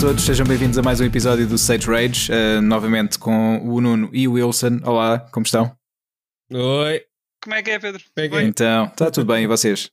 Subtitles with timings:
[0.00, 3.58] Olá a todos, sejam bem-vindos a mais um episódio do Sage Rage, uh, novamente com
[3.58, 4.80] o Nuno e o Wilson.
[4.82, 5.76] Olá, como estão?
[6.50, 7.02] Oi.
[7.44, 8.02] Como é que é, Pedro?
[8.14, 8.42] Como é que é?
[8.44, 9.90] Então, está tudo bem e vocês?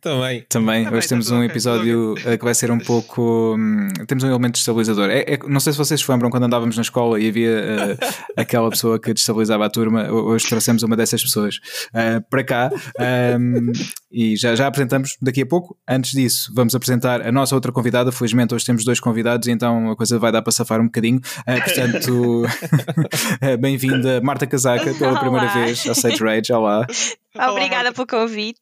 [0.00, 0.42] Também.
[0.48, 3.56] Também, Também, hoje temos um episódio uh, que vai ser um pouco.
[3.58, 5.10] hum, temos um elemento destabilizador.
[5.10, 8.06] É, é- não sei se vocês se lembram quando andávamos na escola e havia uh,
[8.36, 10.08] aquela pessoa que destabilizava a turma.
[10.08, 11.56] Hoje trouxemos uma dessas pessoas
[11.88, 12.70] uh, para cá
[13.40, 13.72] um,
[14.10, 15.76] e já, já apresentamos daqui a pouco.
[15.88, 18.12] Antes disso, vamos apresentar a nossa outra convidada.
[18.12, 21.18] Felizmente, hoje temos dois convidados, então a coisa vai dar para safar um bocadinho.
[21.40, 22.42] Uh, portanto,
[23.58, 25.54] bem-vinda, Marta Casaca, pela primeira Olá.
[25.54, 26.52] vez ao Sage Rage.
[26.52, 26.86] Olá.
[27.34, 28.60] Olá, Obrigada pelo convite.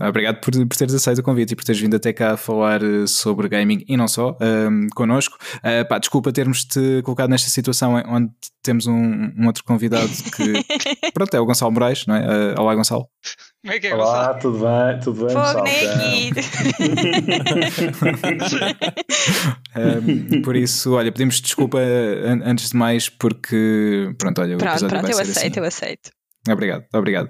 [0.00, 3.06] Obrigado por, por teres aceito o convite e por teres vindo até cá falar eh,
[3.06, 5.36] sobre gaming e não só um, connosco.
[5.56, 8.30] Uh, pá, desculpa termos-te colocado nesta situação onde
[8.62, 8.94] temos um,
[9.36, 10.52] um outro convidado que,
[11.12, 12.20] pronto, é o Gonçalo Moraes, não é?
[12.54, 13.08] Uh, olá, Gonçalo.
[13.64, 14.08] Como é que é, Gonçalo?
[14.10, 15.00] Olá, tudo bem?
[15.00, 15.64] Tudo bem, Fogo.
[19.76, 24.72] Um, por isso, olha, pedimos desculpa an- antes de mais porque, pronto, olha, o Pronto,
[24.72, 25.60] episódio pronto, vai eu ser aceito, assim.
[25.60, 26.10] eu aceito.
[26.48, 27.28] Obrigado, obrigado.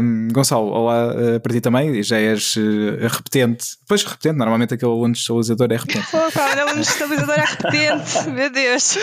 [0.00, 2.02] Um, Gonçalo, olá uh, para ti também.
[2.02, 3.66] Já és uh, repetente.
[3.88, 6.06] Pois, repetente, normalmente aquele aluno estabilizador é repetente.
[6.10, 8.98] Pô, pá, olha um estabilizador à repetente, meu Deus.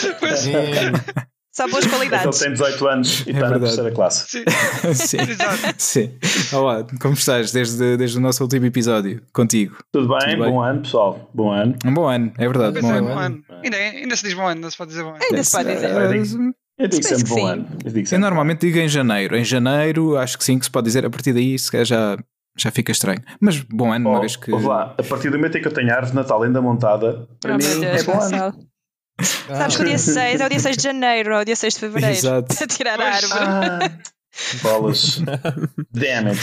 [1.54, 2.40] Só boas é que ele qualidades.
[2.40, 4.30] tem 18 anos e É está na terceira classe.
[4.30, 4.46] Sim,
[4.96, 5.18] Sim.
[5.78, 6.56] Sim.
[6.56, 9.22] Olá, como estás desde, desde o nosso último episódio?
[9.34, 9.76] Contigo.
[9.92, 10.20] Tudo bem?
[10.20, 10.52] Tudo bem.
[10.52, 11.30] Bom ano, pessoal.
[11.34, 11.76] Bom ano.
[11.86, 12.80] Um bom ano, é verdade.
[12.80, 13.08] Bom é, ano.
[13.08, 13.44] bom ano.
[13.64, 15.20] Ainda, ainda se diz bom ano, ainda se pode dizer bom ano.
[15.22, 16.54] Ainda se pode dizer.
[16.82, 17.50] Eu digo, sempre bom sim.
[17.50, 17.68] ano.
[18.12, 19.36] Eu, normalmente digo em janeiro.
[19.38, 21.06] Em janeiro, acho que sim, que se pode dizer.
[21.06, 22.18] A partir daí, se calhar já,
[22.58, 23.22] já fica estranho.
[23.40, 24.52] Mas bom ano, uma Oh, vez que.
[24.52, 27.28] lá, a partir do momento em que eu tenho a árvore de Natal ainda montada,
[27.40, 28.22] para Oh, mim Deus, é bom ano.
[28.32, 28.72] Gonçalo.
[29.48, 31.74] Sabes que o dia 6 é o dia 6 de janeiro, ou o dia 6
[31.76, 32.16] de fevereiro.
[32.16, 32.56] Exato.
[32.64, 33.34] A tirar a árvore.
[33.40, 33.80] Ah,
[34.64, 35.22] bolas.
[35.92, 36.40] Damn it.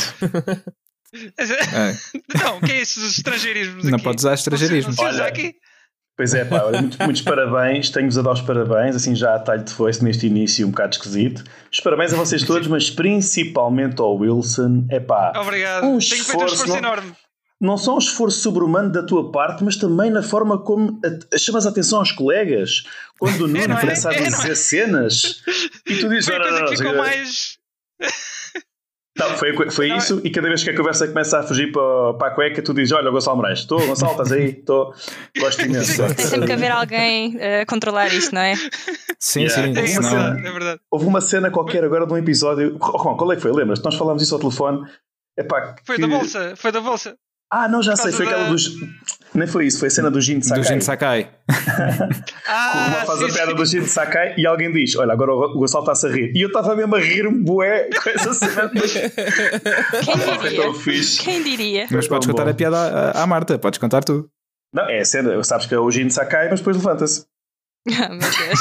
[0.55, 0.79] É-
[1.11, 1.97] É,
[2.45, 4.05] Não, o que é esses estrangeirismos não aqui?
[4.05, 4.91] podes usar estrangeirismo.
[4.91, 5.55] Não se, não se usa Olha, aqui?
[6.19, 7.91] Pois é, pá, olha, muitos, muitos parabéns.
[7.91, 10.97] Tenho-vos a dar os parabéns, assim já a talho de foice neste início um bocado
[10.97, 11.45] esquisito.
[11.73, 14.85] Os parabéns a vocês todos, mas principalmente ao Wilson.
[14.91, 15.85] É pá, Obrigado.
[15.85, 17.13] Um Tenho feito um esforço, esforço não- enorme.
[17.61, 21.39] não só um esforço sobre-humano da tua parte, mas também na forma como a- a-
[21.39, 22.83] chamas a atenção aos colegas.
[23.17, 23.81] Quando o Nuno não é?
[23.81, 24.23] começa a É, é?
[24.23, 25.41] dizer cenas
[25.87, 26.25] e tu dizes.
[26.25, 27.59] Foi a "Não, não, coisa que ficou mais.
[29.19, 29.97] Não, foi, foi é?
[29.97, 32.73] isso, e cada vez que a conversa começa a fugir para, para a cueca, tu
[32.73, 34.51] dizes: Olha, Gonçalo Moraes, estou, Gonçalo, estás aí?
[34.51, 34.95] Estou,
[35.39, 36.03] gosto imenso.
[36.15, 38.55] Tem sempre que haver alguém a controlar isto, não é?
[39.19, 39.75] Sim, Yeah.
[39.75, 39.81] sim.
[39.81, 40.81] É, Senão- verdade, é verdade.
[40.91, 42.77] Houve uma cena qualquer agora de um episódio.
[42.81, 43.53] Oh, Juan, qual é que foi?
[43.53, 43.83] Lembras?
[43.83, 44.87] Nós falámos isso ao telefone.
[45.37, 47.17] Epá, Foi que- da bolsa, foi da bolsa.
[47.51, 48.71] Ah, não, já sei, foi aquela da- dos.
[49.35, 50.65] Nem foi isso, foi a cena do Jin de Do Sakai.
[50.65, 51.31] Jin Sakai.
[52.51, 53.57] Ah, Uma faz sim, a piada sim.
[53.57, 56.33] do Jin de Sakai e alguém diz: Olha, agora o Gonçalo está-se a rir.
[56.35, 58.71] E eu estava mesmo a rir-me, bué, com essa cena.
[58.73, 60.63] Quem Foi diria?
[60.63, 61.23] tão fixe.
[61.23, 61.83] Quem diria?
[61.91, 62.51] Mas Foi podes contar bom.
[62.51, 64.29] a piada à, à Marta, podes contar tu.
[64.73, 67.25] Não, é a cena, sabes que é o Jin de Sakai, mas depois levanta-se.
[67.91, 68.61] Ah, meu Deus.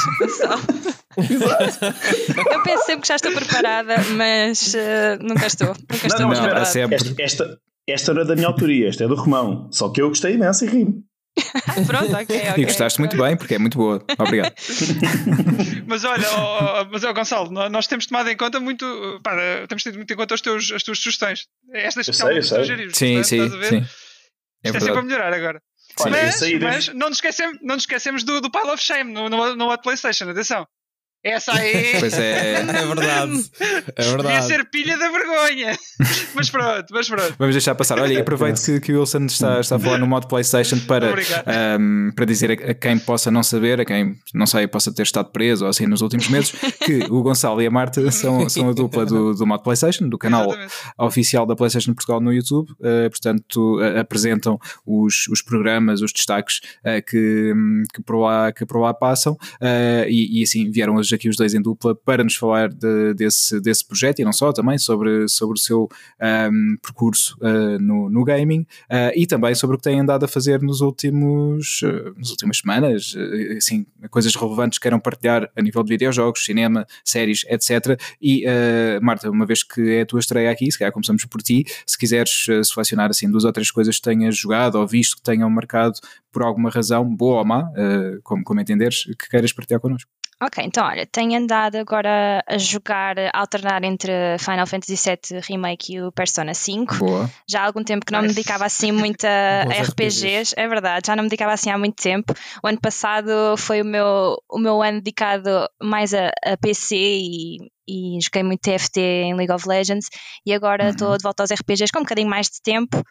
[2.52, 5.68] Eu penso sempre que já estou preparada, mas eh, nunca estou.
[5.68, 6.60] Nunca estou não, não, preparada.
[6.62, 7.58] é sempre- Esta, esta,
[7.92, 9.68] esta não é da minha autoria, esta é do Romão.
[9.72, 11.02] Só que eu gostei imenso e ri-me.
[11.86, 12.62] Pronto, ok, ok.
[12.62, 14.02] E gostaste muito bem, porque é muito boa.
[14.18, 14.52] Obrigado.
[15.86, 18.84] Mas olha, ó, mas ó, Gonçalo, nó- nós temos tomado em conta muito.
[19.22, 19.32] Pá,
[19.66, 21.46] temos tido muito em conta os teus, as tuas sugestões.
[21.72, 22.96] Estas Eu especialmente dos estrangeiros.
[22.96, 23.68] Sim, portanto, sim, estás a ver?
[23.68, 23.76] sim.
[24.64, 25.62] É Isto é sempre a melhorar agora.
[26.00, 29.28] Olha, mas mas não, nos esquecemos, não nos esquecemos do, do Pile of Shame no,
[29.28, 30.66] no, no Hot PlayStation, atenção.
[31.24, 32.60] Essa aí Pois é.
[32.60, 33.50] É verdade.
[33.96, 34.46] É verdade.
[34.46, 35.76] ser pilha da vergonha.
[36.34, 37.34] mas pronto, mas pronto.
[37.38, 37.98] Vamos deixar passar.
[37.98, 41.12] Olha, e aproveito que, que o Wilson está, está a falar no modo PlayStation para,
[41.46, 45.02] ahm, para dizer a, a quem possa não saber, a quem não sei, possa ter
[45.02, 46.52] estado preso ou assim nos últimos meses,
[46.84, 50.18] que o Gonçalo e a Marta são, são a dupla do, do modo PlayStation, do
[50.18, 50.74] canal Exatamente.
[50.98, 52.70] oficial da PlayStation Portugal no YouTube.
[52.78, 57.52] Uh, portanto, uh, apresentam os, os programas, os destaques uh, que,
[57.92, 59.32] que, por lá, que por lá passam.
[59.32, 63.14] Uh, e, e assim vieram hoje aqui os dois em dupla para nos falar de-
[63.14, 65.88] desse, desse projeto e não só, também sobre, sobre o seu
[66.20, 70.28] um, percurso uh, no, no gaming uh, e também sobre o que têm andado a
[70.28, 73.14] fazer nos últimos, uh, nas últimas semanas,
[73.56, 78.00] assim, coisas relevantes que queiram partilhar a nível de videojogos, cinema, séries, etc.
[78.20, 78.44] E
[79.02, 81.98] Marta, uma vez que é a tua estreia aqui, se calhar começamos por ti, se
[81.98, 85.98] quiseres selecionar assim duas ou três coisas que tenhas jogado ou visto que tenham marcado
[86.32, 87.70] por alguma razão, boa ou má,
[88.22, 90.17] como, como entenderes, que queiras partilhar connosco.
[90.40, 95.94] Ok, então olha, tenho andado agora a jogar, a alternar entre Final Fantasy VII Remake
[95.94, 96.94] e o Persona 5.
[96.96, 97.28] Boa.
[97.48, 101.08] Já há algum tempo que não me dedicava assim muito a, a RPGs, é verdade,
[101.08, 102.32] já não me dedicava assim há muito tempo.
[102.62, 107.56] O ano passado foi o meu, o meu ano dedicado mais a, a PC e,
[107.88, 110.06] e joguei muito TFT em League of Legends
[110.46, 110.90] e agora Uhum.
[110.90, 113.02] estou de volta aos RPGs com um bocadinho mais de tempo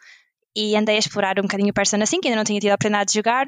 [0.56, 3.10] e andei a explorar um bocadinho o Persona 5, ainda não tinha tido a oportunidade
[3.10, 3.46] de jogar.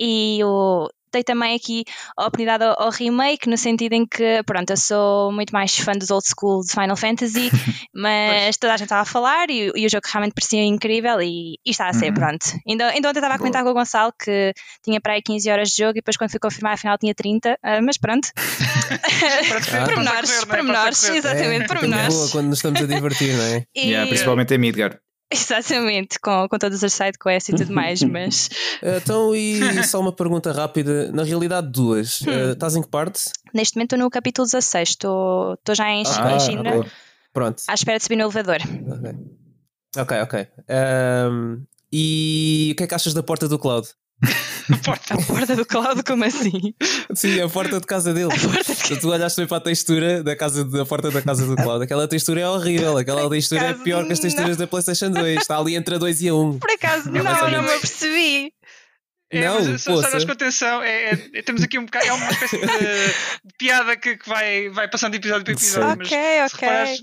[0.00, 1.84] e o, dei também aqui
[2.16, 5.92] a oportunidade ao, ao, remake, no sentido em que, pronto, eu sou muito mais fã
[5.92, 7.50] dos old school de Final Fantasy,
[7.94, 11.58] mas toda a gente estava a falar e, e, o jogo realmente parecia incrível e,
[11.64, 12.14] e está a ser, uhum.
[12.14, 12.46] pronto.
[12.68, 13.74] Ainda, ainda ontem estava a comentar Boa.
[13.74, 14.52] com o Gonçalo que
[14.82, 17.52] tinha para aí 15 horas de jogo e depois quando fui confirmar afinal tinha 30,
[17.52, 18.28] uh, mas pronto.
[18.36, 19.84] ah.
[19.86, 22.14] pormenores, pormenores, exatamente, é, pormenores.
[22.14, 23.64] boa quando nos estamos a divertir, não é?
[23.74, 23.88] E...
[23.88, 24.98] Yeah, principalmente em Midgar.
[25.32, 28.48] Exatamente, com, com todas as sidequests e tudo mais, mas.
[28.82, 31.12] então, e só uma pergunta rápida.
[31.12, 32.22] Na realidade, duas.
[32.22, 33.30] Uh, estás em que parte?
[33.52, 36.86] Neste momento estou no capítulo 16, estou, estou já em ah, China.
[37.32, 37.62] Pronto.
[37.68, 38.58] À espera de subir no elevador.
[39.96, 40.22] Ok, ok.
[40.22, 40.46] okay.
[40.68, 43.88] Um, e o que é que achas da porta do Cloud?
[44.72, 45.14] A porta.
[45.14, 46.74] a porta do Cloud, como assim?
[47.14, 48.28] Sim, a porta de casa dele.
[48.28, 49.00] De...
[49.00, 51.84] Tu olhaste para a textura da, casa, da porta da casa do Cloud.
[51.84, 52.96] Aquela textura é horrível.
[52.98, 54.56] Aquela textura é pior que as texturas não.
[54.56, 55.40] da PlayStation 2.
[55.40, 56.58] Está ali entre a 2 e a 1.
[56.58, 58.52] Por acaso, é não, não me percebi.
[59.30, 62.30] É, não, mas, só, só com atenção, é, é, temos aqui um bocado, é uma
[62.30, 66.06] espécie de, de piada que, que, vai, vai passando de episódio para episódio.
[66.06, 66.68] Ok, mas, ok.
[66.68, 67.00] Reparares,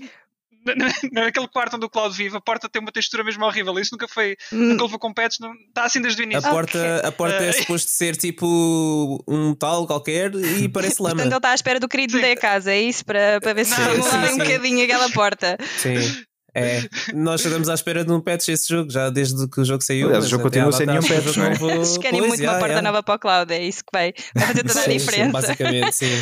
[1.12, 3.78] naquele quarto onde o Cloud vive, a porta tem uma textura mesmo horrível.
[3.78, 4.36] Isso nunca foi.
[4.52, 4.70] Hum.
[4.70, 6.48] Nunca levou com pets, não, está assim desde o início.
[6.48, 7.08] A porta, okay.
[7.08, 11.16] a porta é suposto ser tipo um tal qualquer e parece lama.
[11.16, 13.04] Portanto, ele está à espera do querido da casa, é isso?
[13.04, 15.56] Para, para ver se muda um bocadinho aquela porta.
[15.78, 16.26] Sim.
[16.58, 19.84] É, nós estamos à espera de um patch esse jogo, já desde que o jogo
[19.84, 20.06] saiu.
[20.06, 21.74] Aliás, o jogo continua sem nenhum patch, não é?
[21.74, 24.64] Eles querem muito uma porta nova para o cloud, é isso que vai, vai fazer
[24.64, 25.26] toda a sim, diferença.
[25.26, 26.06] Sim, basicamente, sim.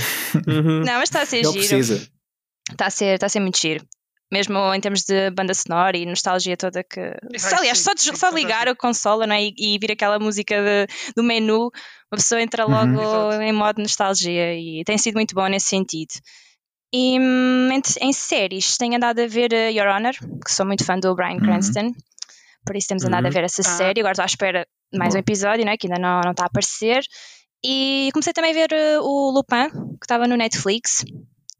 [0.49, 0.81] Uhum.
[0.81, 1.59] Não, mas está a ser Ele giro.
[1.59, 2.09] Precisa.
[2.69, 3.87] Está a ser, está a ser muito giro
[4.33, 7.01] mesmo em termos de banda sonora e nostalgia toda que.
[7.39, 9.45] Só, aliás, só, só ligar a consola não é?
[9.45, 11.71] e, e vir aquela música de, do menu,
[12.11, 12.73] uma pessoa entra uhum.
[12.73, 13.43] logo uhum.
[13.43, 16.15] em modo nostalgia e tem sido muito bom nesse sentido.
[16.93, 20.99] E em, em, séries, tenho andado a ver uh, Your Honor, que sou muito fã
[20.99, 21.41] do Brian uhum.
[21.41, 21.95] Cranston, uhum.
[22.65, 23.31] por isso temos andado uhum.
[23.31, 23.65] a ver essa ah.
[23.65, 24.01] série.
[24.01, 25.19] Agora estou à espera de mais Bom.
[25.19, 27.03] um episódio, né, que ainda não, não está a aparecer.
[27.65, 31.05] E comecei também a ver uh, o Lupin, que estava no Netflix.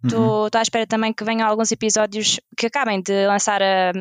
[0.05, 0.51] Estou uhum.
[0.53, 3.93] à espera também que venham alguns episódios que acabem de lançar a,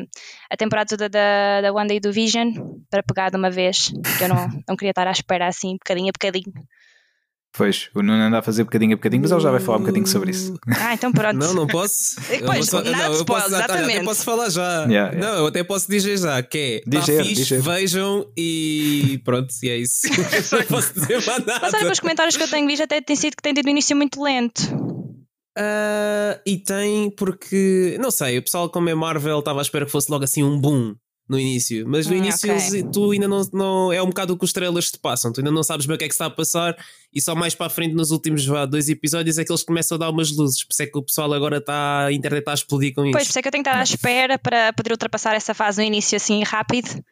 [0.50, 2.52] a temporada toda da, da Wanda e do Vision
[2.90, 6.08] para pegar de uma vez, que eu não, não queria estar à espera assim, bocadinho
[6.08, 6.52] a bocadinho.
[7.56, 9.82] Pois, o Nuno anda a fazer bocadinho a bocadinho, mas ele já vai falar um
[9.82, 10.58] bocadinho sobre isso.
[10.76, 11.36] Ah, então pronto.
[11.36, 12.16] Não, não posso.
[12.44, 13.98] Pois, não, não, eu posso, exatamente.
[13.98, 14.84] Eu posso falar já.
[14.86, 15.18] Yeah, yeah.
[15.20, 19.76] Não, eu até posso dizer já que é tá fixe, vejam e pronto, e é
[19.76, 20.08] isso.
[20.50, 21.60] não posso dizer mais nada.
[21.62, 23.70] Mas olha, os comentários que eu tenho visto até tem sido que tem tido um
[23.70, 24.93] início muito lento.
[25.56, 29.92] Uh, e tem porque, não sei, o pessoal, como é Marvel, estava à espera que
[29.92, 30.96] fosse logo assim um boom
[31.28, 32.82] no início, mas no hum, início okay.
[32.92, 33.92] tu ainda não, não.
[33.92, 35.98] É um bocado o que os trailers te passam, tu ainda não sabes bem o
[35.98, 36.76] que é que está a passar,
[37.12, 39.96] e só mais para a frente, nos últimos vá, dois episódios, é que eles começam
[39.96, 40.64] a dar umas luzes.
[40.64, 42.06] Por isso é que o pessoal agora está.
[42.06, 43.12] A internet está a explodir com isso.
[43.12, 45.54] Pois, por isso é que eu tenho que estar à espera para poder ultrapassar essa
[45.54, 47.02] fase no início assim rápido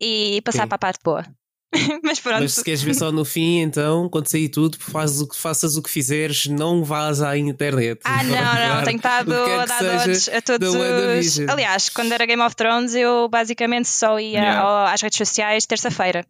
[0.00, 0.68] e passar Sim.
[0.68, 1.26] para a parte boa.
[2.02, 2.40] Mas pronto.
[2.40, 5.76] Mas se queres ver só no fim, então, quando sair tudo, faz o que, faças
[5.76, 8.00] o que fizeres, não vás à internet.
[8.04, 11.40] Ah, não, não, tenho estado a dar dores a todos os.
[11.48, 14.92] Aliás, quando era Game of Thrones, eu basicamente só ia yeah.
[14.92, 16.24] às redes sociais terça-feira.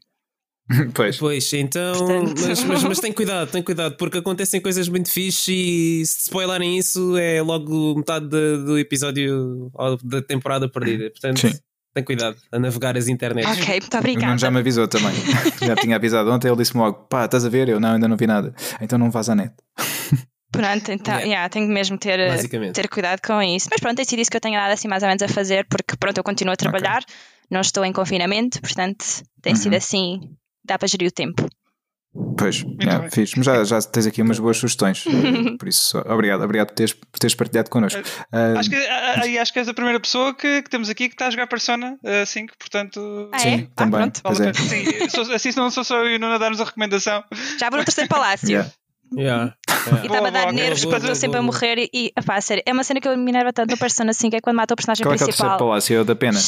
[0.94, 1.18] Pois.
[1.18, 2.40] pois, então, Portanto...
[2.40, 6.78] mas, mas, mas, tem cuidado, tem cuidado, porque acontecem coisas muito fixes e se spoilerem
[6.78, 11.10] isso é logo metade de, do episódio ou da temporada perdida.
[11.10, 11.52] Portanto, Sim
[11.94, 13.50] tem cuidado a navegar as internets.
[13.52, 14.26] Ok, muito obrigada.
[14.26, 15.12] O Nuno já me avisou também.
[15.64, 17.68] já tinha avisado ontem, ele disse-me logo: pá, estás a ver?
[17.68, 18.52] Eu não, ainda não vi nada.
[18.80, 19.54] Então não vás à net.
[20.50, 21.26] Pronto, então, yeah.
[21.26, 22.18] Yeah, tenho mesmo ter,
[22.72, 23.68] ter cuidado com isso.
[23.70, 25.66] Mas pronto, tem sido isso que eu tenho dado assim mais ou menos a fazer,
[25.68, 27.14] porque pronto, eu continuo a trabalhar, okay.
[27.50, 29.04] não estou em confinamento, portanto
[29.42, 29.58] tem uhum.
[29.58, 30.20] sido assim,
[30.64, 31.44] dá para gerir o tempo.
[32.38, 33.34] Pois, yeah, fiz.
[33.34, 35.04] Mas já, já tens aqui umas boas sugestões.
[35.58, 38.00] por isso, obrigado, obrigado por teres, por teres partilhado connosco.
[38.00, 41.14] Uh, acho, que, uh, acho que és a primeira pessoa que, que temos aqui que
[41.14, 43.30] está a jogar Persona 5, portanto.
[43.32, 43.66] Ah, sim, é?
[43.74, 44.12] também.
[44.22, 44.52] Ah, é.
[44.52, 47.24] Sim, sou, assim não sou só eu e não a darmos a recomendação.
[47.58, 48.48] Já vou no terceiro palácio.
[48.48, 48.70] yeah.
[49.16, 49.54] Yeah.
[50.02, 52.72] E estava a dar nervos porque estou sempre a morrer e, e pá, sério, é
[52.72, 55.04] uma cena que eu me enerva tanto no Persona 5 é quando mata o personagem
[55.04, 55.36] Qual principal.
[55.36, 55.96] Qual é, é o palácio?
[55.96, 56.38] É o da pena?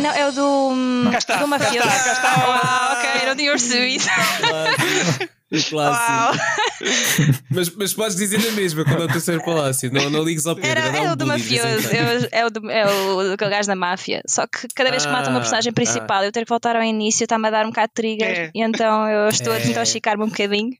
[0.00, 1.86] Não, é o do, cá está, do mafioso.
[1.86, 2.32] Cá está, cá está.
[2.46, 4.04] Ah, ok, não tinha percebido.
[5.68, 6.44] clássico.
[7.50, 10.54] mas, mas podes dizer a mesma quando é o terceiro palácio, não, não ligues ao
[10.54, 10.70] Pedro.
[10.70, 11.88] Era, é, o do mafioso,
[12.30, 14.22] é o, do, é o aquele gajo da máfia.
[14.26, 16.26] Só que cada vez que mata uma ah, personagem principal, ah.
[16.26, 18.50] eu ter que voltar ao início está-me a dar um bocado de trigger, é.
[18.54, 19.56] e então eu estou é.
[19.56, 20.72] a desintoxicar-me um bocadinho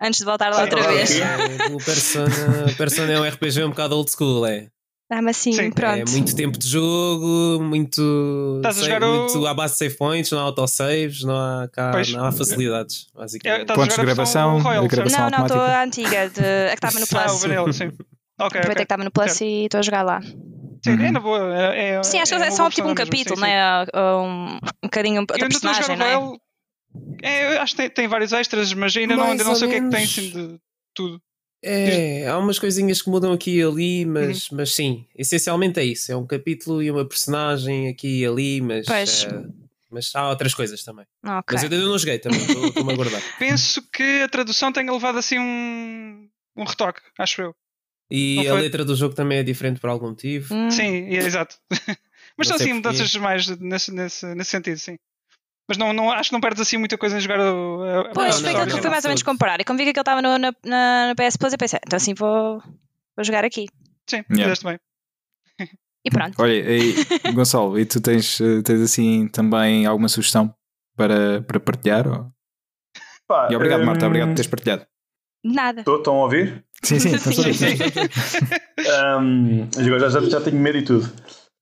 [0.00, 1.20] antes de voltar lá outra vez.
[1.20, 4.68] É, o Persona, Persona é um RPG um bocado old school, é.
[5.10, 5.70] Dá-me assim, Sim.
[5.70, 5.96] pronto.
[5.96, 8.56] É muito tempo de jogo, muito.
[8.58, 9.46] Estás a jogar muito o...
[9.46, 13.70] à base de save points, não há autosaves, não há, cá, não há facilidades, basicamente.
[13.70, 17.00] É, Pontos de gravação, Royal, gravação Não, não, estou a antiga, de, a que estava
[17.00, 17.24] no Plus.
[17.24, 17.86] Ah, o Vanilla, sim.
[18.38, 18.60] Ok.
[18.60, 20.20] Aproveitei que estava no Plus e estou a jogar lá.
[20.20, 21.04] Sim, uhum.
[21.04, 21.56] é na boa.
[21.56, 23.50] É, é, sim, acho que é, é só tipo um capítulo, sim, sim.
[23.50, 23.84] né?
[23.94, 26.38] Um, um bocadinho outra personagem, não é?
[27.22, 29.70] É, eu acho que tem, tem vários extras, mas ainda não, ainda não sei o
[29.70, 30.60] que é que tem assim de
[30.94, 31.20] tudo.
[31.62, 34.58] É, há umas coisinhas que mudam aqui e ali, mas, uhum.
[34.58, 36.12] mas sim, essencialmente é isso.
[36.12, 39.52] É um capítulo e uma personagem aqui e ali, mas, uh,
[39.90, 41.04] mas há outras coisas também.
[41.24, 41.42] Okay.
[41.50, 43.20] Mas eu ainda não joguei também, estou-me a guardar.
[43.38, 47.54] Penso que a tradução tenha levado assim um, um retoque, acho eu.
[48.10, 50.54] E a letra do jogo também é diferente por algum motivo.
[50.54, 50.70] Hum.
[50.70, 51.56] Sim, é, exato.
[52.38, 54.96] mas são assim mudanças mais nesse, nesse, nesse sentido, sim.
[55.68, 57.82] Mas não, não, acho que não perdes assim muita coisa em jogar o.
[57.84, 59.60] A, pois, foi aquilo que eu fui mais ou menos comparar.
[59.60, 62.14] E como vi que ele estava na, na, na PS Plus, eu pensei, então assim
[62.14, 62.62] vou,
[63.14, 63.66] vou jogar aqui.
[64.08, 64.44] Sim, yeah.
[64.44, 64.78] fizeste bem.
[66.04, 66.40] E pronto.
[66.40, 66.94] Olha, e,
[67.34, 70.54] Gonçalo, e tu tens, eh, tens assim também alguma sugestão
[70.96, 72.06] para, para partilhar?
[72.06, 72.32] Ou...
[73.26, 73.84] Pá, e obrigado, um...
[73.84, 74.86] Marta, obrigado por teres partilhado.
[75.44, 75.80] Nada.
[75.80, 76.64] Estão a ouvir?
[76.82, 77.78] Sim, sim, estão a ouvir.
[79.20, 79.68] um,
[80.00, 81.12] já, já, já tenho medo e tudo.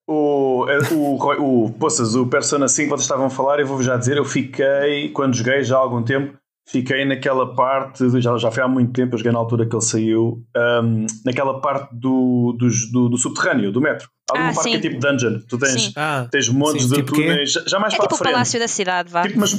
[0.08, 4.16] O, o, o, poças, o Persona 5 vocês estavam a falar, eu vou já dizer,
[4.16, 8.68] eu fiquei, quando joguei já há algum tempo, fiquei naquela parte, já, já foi há
[8.68, 13.08] muito tempo, eu joguei na altura que ele saiu, um, naquela parte do, do, do,
[13.10, 14.08] do, subterrâneo, do metro.
[14.30, 14.70] Há uma ah, parte sim.
[14.72, 17.78] que é tipo dungeon, tu tens, ah, tens montes sim, de tipo túneis, já, já
[17.78, 18.30] mais é para tipo a frente.
[18.30, 19.22] o palácio da cidade, vá.
[19.22, 19.52] Tipo, mas,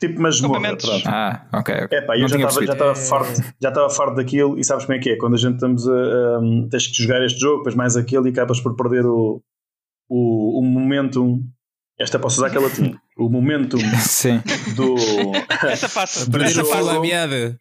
[0.00, 1.02] tipo masmorra, pronto.
[1.06, 1.74] Ah, ok.
[1.84, 1.98] okay.
[1.98, 4.98] É pá, eu já estava, já estava farto, já estava farto daquilo e sabes como
[4.98, 7.76] é que é, quando a gente estamos a, um, tens que jogar este jogo, depois
[7.76, 9.40] mais aquele e acabas por perder o
[10.08, 11.42] o, o momentum.
[11.98, 12.96] Esta posso usar aquela tinha.
[13.16, 14.40] O momentum Sim.
[14.76, 14.94] do.
[15.66, 16.30] Essa passa.
[16.30, 16.90] Do essa jogo.
[16.90, 17.58] a meada.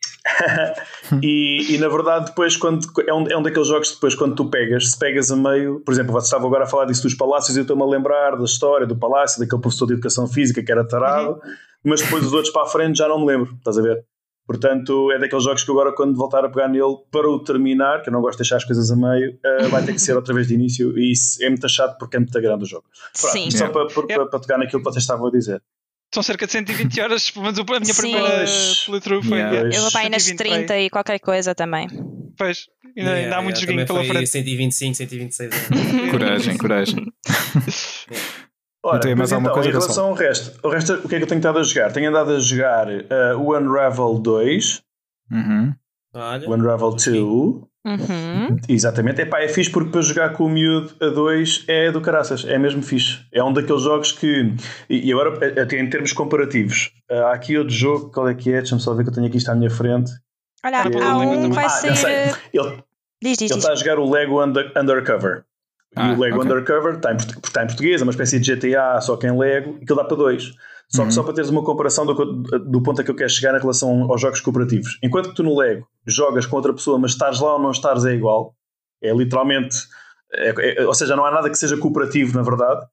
[1.24, 4.50] e, e na verdade, depois, quando é um, é um daqueles jogos depois, quando tu
[4.51, 7.58] pegas, se pegas a meio, por exemplo, você estava agora a falar disso dos palácios
[7.58, 10.72] e eu estou-me a lembrar da história do palácio, daquele professor de educação física que
[10.72, 11.39] era tarado, uhum.
[11.84, 14.06] mas depois os outros para a frente já não me lembro, estás a ver?
[14.48, 18.08] Portanto, é daqueles jogos que agora, quando voltar a pegar nele para o terminar, que
[18.08, 20.34] eu não gosto de deixar as coisas a meio, uh, vai ter que ser outra
[20.34, 22.86] vez de início e isso é muito chato porque é muito grande o jogo.
[23.20, 23.51] Pronto, Sim.
[23.51, 25.62] Só para, para, para, para pegar naquilo que vocês estavam a dizer.
[26.13, 28.01] São cerca de 120 horas, pelo menos a minha Sim.
[28.01, 28.46] primeira
[28.86, 29.38] playthrough foi.
[29.39, 29.75] Yeah.
[29.75, 31.89] Eu vou para aí nas 30 e qualquer coisa também.
[32.38, 34.27] Pois, ainda, yeah, ainda há muito joguinho pela frente.
[34.27, 35.54] 125, 126
[36.12, 37.06] coragem, coragem.
[38.88, 41.17] Ora, tem mais alguma então, coisa em relação ao resto, o resto, o que é
[41.17, 41.91] que eu tenho estado a jogar?
[41.91, 44.82] Tenho andado a jogar uh, o Unravel 2,
[45.32, 45.74] uhum.
[46.48, 47.08] o Unravel 2.
[47.88, 48.58] Uhum.
[48.67, 52.01] Exatamente, é pá, é fixe porque para jogar com o miúdo a 2 é do
[52.01, 53.20] caraças, é mesmo fixe.
[53.32, 54.53] É um daqueles jogos que.
[54.89, 58.58] E, agora, até em termos comparativos, uh, há aqui outro jogo, qual é que é?
[58.58, 60.12] Deixa-me só ver que eu tenho aqui, está à minha frente.
[60.65, 62.38] Olha, há um que vai ah, ser.
[62.53, 62.84] Ele,
[63.22, 65.46] diz, diz, ele está a jogar o Lego Under, Undercover.
[65.98, 66.51] Ah, e o Lego okay.
[66.51, 69.77] Undercover está em, está em português, é uma espécie de GTA, só que em Lego,
[69.82, 70.54] e que dá para dois.
[70.89, 71.08] Só uhum.
[71.10, 73.60] que só para teres uma comparação do, do ponto a que eu quero chegar em
[73.60, 74.98] relação aos jogos cooperativos.
[75.04, 78.06] Enquanto que tu no Lego jogas com outra pessoa, mas estás lá ou não estás
[78.06, 78.56] é igual,
[79.01, 79.77] é literalmente.
[80.34, 82.86] É, é, ou seja, não há nada que seja cooperativo, na verdade.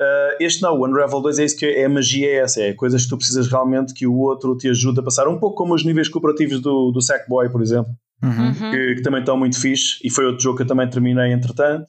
[0.00, 2.62] Uh, este não, o Unravel 2 é isso que é, é a magia, é essa,
[2.62, 5.56] é coisas que tu precisas realmente que o outro te ajude a passar, um pouco
[5.56, 8.70] como os níveis cooperativos do, do Sackboy, por exemplo, uhum.
[8.70, 11.86] que, que, também estão muito fixe, e foi outro jogo que eu também terminei entretanto.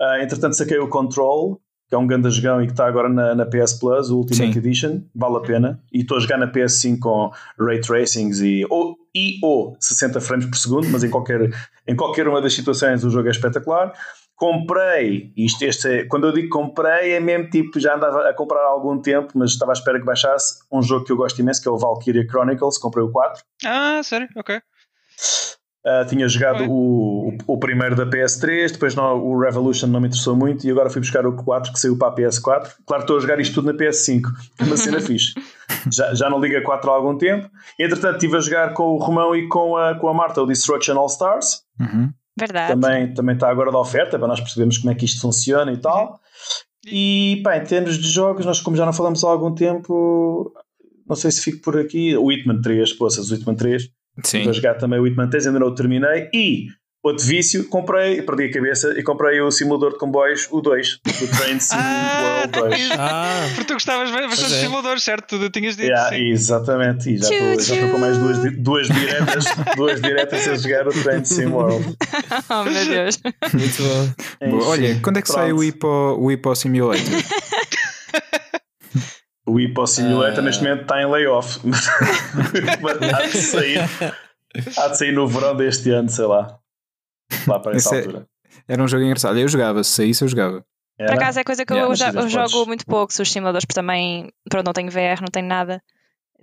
[0.00, 3.34] Uh, entretanto, saquei o Control, que é um grande jogão e que está agora na,
[3.34, 4.58] na PS Plus, o Ultimate Sim.
[4.58, 5.82] Edition, vale a pena.
[5.92, 10.46] E estou a jogar na PS5 com Ray Tracings e ou, e ou 60 frames
[10.46, 11.50] por segundo, mas em qualquer,
[11.86, 13.92] em qualquer uma das situações o jogo é espetacular.
[14.36, 18.60] Comprei, isto este é, quando eu digo comprei, é mesmo tipo, já andava a comprar
[18.60, 21.60] há algum tempo, mas estava à espera que baixasse um jogo que eu gosto imenso,
[21.60, 23.42] que é o Valkyria Chronicles, comprei o 4.
[23.66, 24.28] Ah, sério?
[24.36, 24.62] Ok.
[25.82, 30.36] Uh, tinha jogado o, o, primeiro da PS3, depois não, o Revolution não me interessou
[30.36, 32.72] muito e agora fui buscar o 4 que saiu para a PS4.
[32.86, 34.24] Claro, estou a jogar isto tudo na PS5,
[34.58, 35.32] é uma cena fixe.
[35.90, 37.48] Já, já não liga a 4 há algum tempo.
[37.78, 40.98] Entretanto, estive a jogar com o Romão e com a, com a Marta o Destruction
[40.98, 41.62] All Stars.
[41.80, 42.12] Uhum.
[42.38, 42.78] Verdade.
[42.78, 45.78] Também, também está agora da oferta para nós percebermos como é que isto funciona e
[45.78, 46.20] tal.
[46.86, 50.52] E pá, em termos de jogos, nós, como já não falamos há algum tempo,
[51.08, 52.14] não sei se fico por aqui.
[52.18, 53.90] O Hitman 3, poças, o Hitman 3
[54.24, 54.44] Sim.
[54.44, 56.28] Vou jogar também o Hitman 3, ainda não o terminei.
[56.32, 56.66] E
[57.02, 61.36] outro vício, comprei, perdi a cabeça e comprei o simulador de comboios, o 2, o
[61.36, 62.90] Train Sim ah, World 2.
[62.92, 64.60] Ah, porque tu gostavas bastante de é.
[64.60, 65.38] simuladores, certo?
[65.38, 65.88] Tu tinhas dito.
[65.88, 69.44] Yeah, exatamente, e já estou com mais duas, duas diretas,
[69.76, 71.96] duas diretas a jogar o Train Sim World.
[72.50, 73.18] oh meu Deus.
[73.52, 74.12] Muito bom.
[74.42, 75.40] Enfim, Olha, quando é que Pronto.
[75.40, 77.00] sai o Hippo, o Hippo Simulator?
[79.50, 80.42] O Hippo Simulator uh...
[80.42, 81.58] neste momento está em layoff.
[81.66, 83.80] Mas há de sair.
[84.78, 86.58] Há de sair no verão deste ano, sei lá.
[87.48, 88.26] Lá para essa Esse é- altura.
[88.68, 89.38] É, era um jogo engraçado.
[89.38, 90.64] Eu jogava, se saísse, eu jogava.
[90.98, 91.12] Era?
[91.12, 93.80] Por acaso é coisa que yeah, eu, já, eu jogo muito pouco, os simuladores, porque
[93.80, 95.82] também pronto, não tenho VR, não tenho nada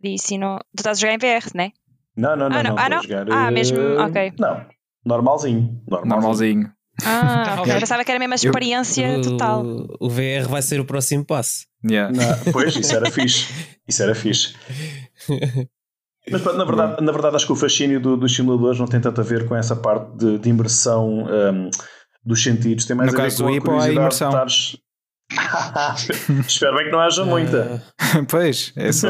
[0.01, 0.37] disso.
[0.37, 0.57] Não...
[0.75, 1.71] Tu estás a jogar em VR, não é?
[2.17, 2.57] Não, não, não.
[2.57, 3.03] Ah, não, não, ah, não?
[3.03, 4.01] Jogar, ah mesmo, uh...
[4.01, 4.33] ok.
[4.39, 4.65] Não,
[5.05, 5.81] normalzinho.
[5.87, 6.05] Normalzinho.
[6.07, 6.73] normalzinho.
[7.03, 7.73] Ah, ok.
[7.73, 9.65] Eu pensava que era mesmo a experiência eu, total.
[9.65, 11.65] O, o VR vai ser o próximo passo.
[11.87, 12.11] Yeah.
[12.11, 13.47] Não, pois, isso era fixe.
[13.87, 14.55] Isso era fixe.
[16.29, 19.21] Mas na verdade, na verdade acho que o fascínio do, dos simuladores não tem tanto
[19.21, 21.69] a ver com essa parte de, de imersão um,
[22.23, 22.85] dos sentidos.
[22.85, 24.29] Tem mais no a ver caso com a há imersão.
[24.29, 24.77] Estares...
[26.47, 27.83] Espero bem que não haja muita.
[28.29, 29.09] pois, é só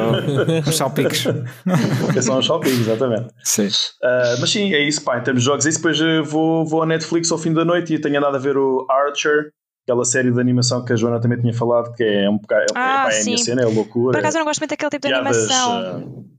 [0.68, 1.26] uns salpicos.
[2.16, 3.28] é só uns salpicos, exatamente.
[3.44, 3.68] Sim.
[3.68, 5.66] Uh, mas sim, é isso, pá, em termos de jogos.
[5.66, 8.40] E depois uh, vou, vou à Netflix ao fim da noite e tenho andado a
[8.40, 9.52] ver o Archer,
[9.88, 12.66] aquela série de animação que a Joana também tinha falado, que é um bocado.
[12.74, 14.14] Ah, é, pá, é a minha cena, é loucura.
[14.14, 16.00] Por acaso eu não gosto muito daquele tipo de piadas, animação.
[16.02, 16.37] Uh,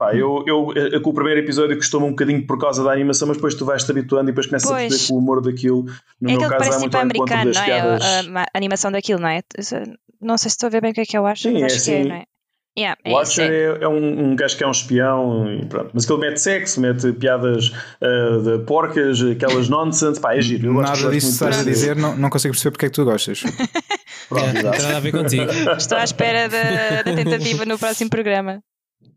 [0.00, 3.28] Pá, eu, eu, eu, com o primeiro episódio custou-me um bocadinho por causa da animação,
[3.28, 4.86] mas depois tu vais-te habituando e depois começas pois.
[4.86, 5.84] a perceber o humor daquilo.
[6.18, 7.64] No é meu caso, parece é muito tipo americano, não é?
[7.66, 8.02] Piadas...
[8.02, 9.42] A, a, animação daquilo, não é?
[10.18, 11.62] Não sei se estou a ver bem o que é que eu acho, Sim, mas
[11.62, 12.24] é acho assim, que é, não é?
[12.78, 15.90] Yeah, o Archer é, é, um, um gajo que é um espião e pronto.
[15.92, 20.68] Mas que ele mete sexo, mete piadas uh, de porcas, aquelas nonsense, pá, é giro.
[20.68, 23.42] Eu Nada disso estás a dizer, não, não consigo perceber porque é que tu gostas.
[24.30, 25.50] Pronto, é, não tem nada a ver contigo.
[25.76, 28.62] Estou à espera da, da tentativa no próximo programa.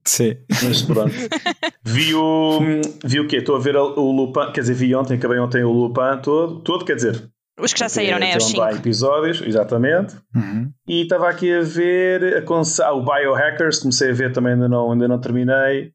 [0.05, 0.37] Sim.
[0.49, 1.13] Mas pronto.
[1.83, 2.59] vi o.
[3.03, 3.37] Vi o quê?
[3.37, 4.51] Estou a ver o Lupin.
[4.51, 6.59] Quer dizer, vi ontem, acabei ontem o Lupin todo.
[6.61, 7.29] Todo, quer dizer.
[7.59, 8.35] Os que já saíram, né?
[8.35, 8.67] Os cinco.
[8.67, 10.15] episódios, exatamente.
[10.35, 10.71] Uhum.
[10.87, 14.91] E estava aqui a ver a ah, o Biohackers, comecei a ver também, ainda não,
[14.91, 15.91] ainda não terminei.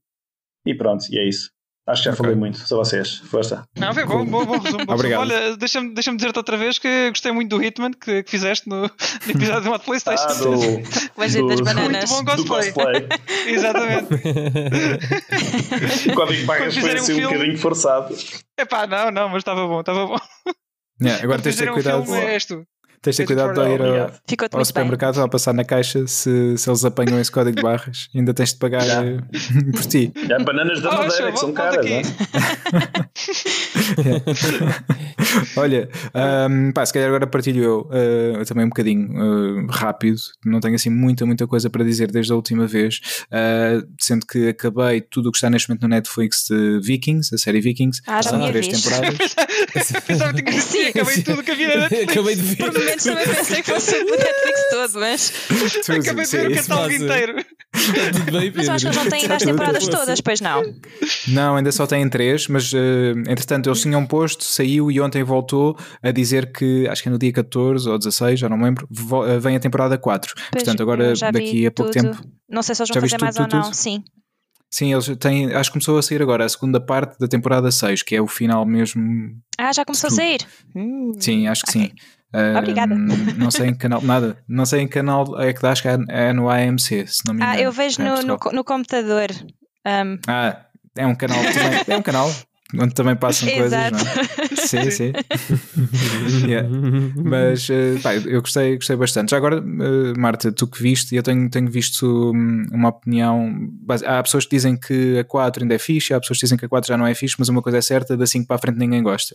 [0.65, 1.51] E pronto, e é isso.
[1.89, 2.23] Acho que já okay.
[2.23, 3.17] falei muito, só vocês.
[3.17, 3.65] Força.
[3.79, 4.85] Não, foi bom, bom, bom resumo.
[4.87, 5.21] Obrigado.
[5.21, 8.83] Olha, deixa-me deixa dizer-te outra vez que gostei muito do Hitman que, que fizeste no,
[8.83, 8.91] no
[9.27, 10.27] episódio de uma PlayStation.
[10.29, 10.51] Ah, do,
[11.17, 12.11] o agente das bananas.
[12.11, 12.73] Muito bom cosplay.
[12.73, 13.09] cosplay.
[13.49, 14.15] Exatamente.
[16.11, 18.15] o código barras foi assim um, um bocadinho forçado.
[18.59, 20.19] Epá, não, não, mas estava bom, estava bom.
[21.01, 22.03] Yeah, agora tens de ter cuidado.
[22.03, 22.67] Um filme, és tu.
[23.01, 24.11] Tens de ter cuidado de ir ao,
[24.59, 28.09] ao supermercado ao passar na caixa se, se eles apanham esse código de barras.
[28.15, 29.09] Ainda tens de pagar yeah.
[29.09, 29.21] Eh,
[29.73, 30.13] por ti.
[30.29, 32.03] É, bananas da madeira que são caras, não é?
[35.57, 35.89] Olha,
[36.51, 40.19] um, pá, se calhar agora partilho eu uh, também um bocadinho uh, rápido.
[40.45, 43.01] Não tenho assim muita, muita coisa para dizer desde a última vez.
[43.27, 47.39] Uh, sendo que acabei tudo o que está neste momento no Netflix de Vikings, a
[47.39, 48.01] série Vikings.
[48.07, 49.35] Ah, já três temporadas.
[50.07, 52.13] Pensava que acabei tudo que havia na Netflix.
[52.13, 55.33] Acabei de ver momentos também pensei que fosse o Netflix todo, mas.
[55.89, 57.45] Acabei de ver o catálogo inteiro.
[58.13, 60.63] tudo bem, mas acho que eles não têm ainda as temporadas todas, pois não?
[61.29, 62.77] Não, ainda só têm três, mas uh,
[63.29, 67.19] entretanto eles tinham posto, saiu e ontem voltou a dizer que acho que é no
[67.19, 68.89] dia 14 ou 16, já não me lembro,
[69.27, 70.35] eh, vem a temporada 4.
[70.35, 72.03] Pois, Portanto, agora daqui a pouco tudo.
[72.03, 72.23] tempo.
[72.49, 74.03] Não sei se eles vão fazer mais tudo, ou não, sim.
[74.71, 75.53] Sim, eles têm.
[75.55, 78.27] Acho que começou a sair agora a segunda parte da temporada 6, que é o
[78.27, 79.03] final mesmo.
[79.57, 80.47] Ah, já começou a sair?
[81.19, 81.89] Sim, acho que okay.
[81.89, 81.95] sim.
[82.57, 82.95] Obrigada.
[82.95, 85.83] não sei em que canal, nada, não sei em que canal é que dá, acho
[85.83, 87.59] que é no AMC, se não me engano.
[87.59, 89.29] Ah, eu vejo no, no, no, computador.
[89.87, 90.19] Um...
[90.27, 92.31] Ah, é um canal também, é um canal
[92.77, 94.67] onde também passam coisas, não é?
[94.67, 95.13] Sim, sim.
[96.47, 96.69] yeah.
[97.17, 99.31] Mas uh, pá, eu gostei, gostei bastante.
[99.31, 103.71] Já agora, uh, Marta, tu que viste, eu tenho, tenho visto um, uma opinião.
[104.05, 106.67] Há pessoas que dizem que a 4 ainda é fixe, há pessoas que dizem que
[106.67, 108.59] a 4 já não é fixe, mas uma coisa é certa: da 5 para a
[108.59, 109.35] frente ninguém gosta.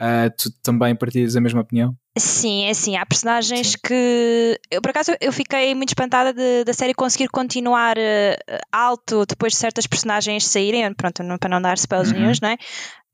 [0.00, 1.96] Uh, tu também partilhas a mesma opinião?
[2.18, 3.78] Sim, é assim, há personagens Sim.
[3.84, 4.60] que.
[4.70, 9.52] Eu, por acaso, eu fiquei muito espantada de, da série conseguir continuar uh, alto depois
[9.52, 12.18] de certas personagens saírem, pronto, não, para não dar spells uhum.
[12.18, 12.56] nenhums, não é?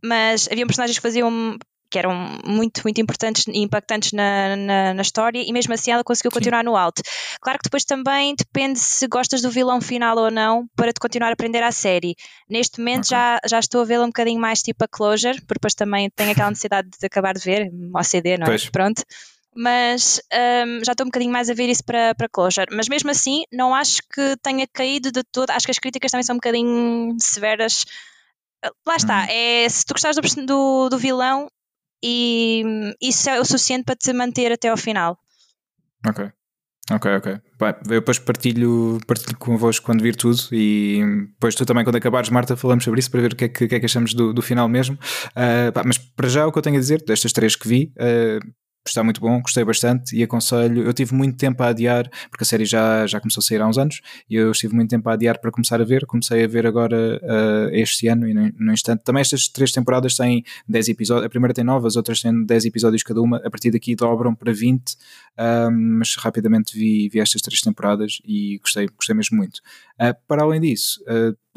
[0.03, 1.59] Mas havia personagens que faziam
[1.91, 6.05] que eram muito, muito importantes e impactantes na, na, na, história, e mesmo assim ela
[6.05, 6.67] conseguiu continuar Sim.
[6.67, 7.03] no alto.
[7.41, 11.31] Claro que depois também depende se gostas do vilão final ou não para te continuar
[11.31, 12.15] a aprender a série.
[12.49, 13.17] Neste momento okay.
[13.17, 16.33] já, já estou a vê-la um bocadinho mais tipo a closure, porque depois também tenho
[16.33, 18.51] aquela necessidade de acabar de ver, OCD, não é?
[18.51, 18.69] Pois.
[18.69, 19.03] Pronto.
[19.55, 22.69] Mas um, já estou um bocadinho mais a ver isso para, para closure.
[22.71, 25.51] Mas mesmo assim, não acho que tenha caído de todo.
[25.51, 27.85] Acho que as críticas também são um bocadinho severas.
[28.87, 29.27] Lá está, hum.
[29.29, 31.49] é, se tu gostares do, do, do vilão,
[32.03, 35.19] e isso é o suficiente para te manter até ao final.
[36.07, 36.31] Ok.
[36.91, 37.33] Ok, ok.
[37.61, 41.03] Bem, eu depois partilho, partilho convosco quando vir tudo e
[41.35, 43.69] depois tu também, quando acabares, Marta, falamos sobre isso para ver o que é que,
[43.69, 44.97] que, é que achamos do, do final mesmo.
[44.97, 47.93] Uh, pá, mas para já o que eu tenho a dizer, destas três que vi,
[47.99, 48.41] uh,
[48.87, 50.83] está muito bom, gostei bastante e aconselho.
[50.83, 53.67] Eu tive muito tempo a adiar, porque a série já, já começou a sair há
[53.67, 56.07] uns anos, e eu estive muito tempo a adiar para começar a ver.
[56.07, 59.05] Comecei a ver agora uh, este ano e no, no, instante.
[59.05, 62.65] Também estas três temporadas têm 10 episódios, a primeira tem 9, as outras têm 10
[62.67, 63.39] episódios cada uma.
[63.39, 68.59] A partir daqui dobram para 20, uh, mas rapidamente vi, vi estas três temporadas e
[68.59, 69.61] gostei, gostei mesmo muito.
[70.01, 71.03] Uh, para além disso,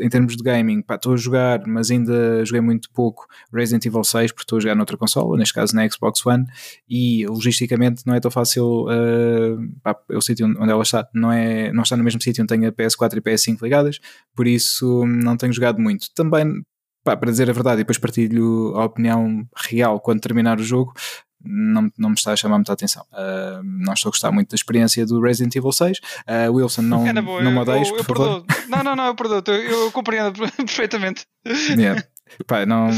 [0.01, 4.31] em termos de gaming, estou a jogar, mas ainda joguei muito pouco Resident Evil 6,
[4.31, 6.45] porque estou a jogar noutra consola, neste caso na Xbox One,
[6.89, 8.85] e logisticamente não é tão fácil.
[8.85, 12.53] Uh, pá, o sítio onde ela está não, é, não está no mesmo sítio onde
[12.53, 13.99] tenho a PS4 e PS5 ligadas,
[14.35, 16.07] por isso não tenho jogado muito.
[16.15, 16.63] Também,
[17.03, 20.93] pá, para dizer a verdade, e depois partilho a opinião real quando terminar o jogo.
[21.43, 23.05] Não, não me está a chamar muita atenção.
[23.11, 25.97] Uh, não estou a gostar muito da experiência do Resident Evil 6.
[25.99, 28.45] Uh, Wilson, não, é não me odeies, eu, eu, por favor.
[28.67, 31.25] Não, não, não, eu perdoo, eu, eu compreendo perfeitamente.
[31.45, 32.03] Yeah.
[32.47, 32.89] Pá, não,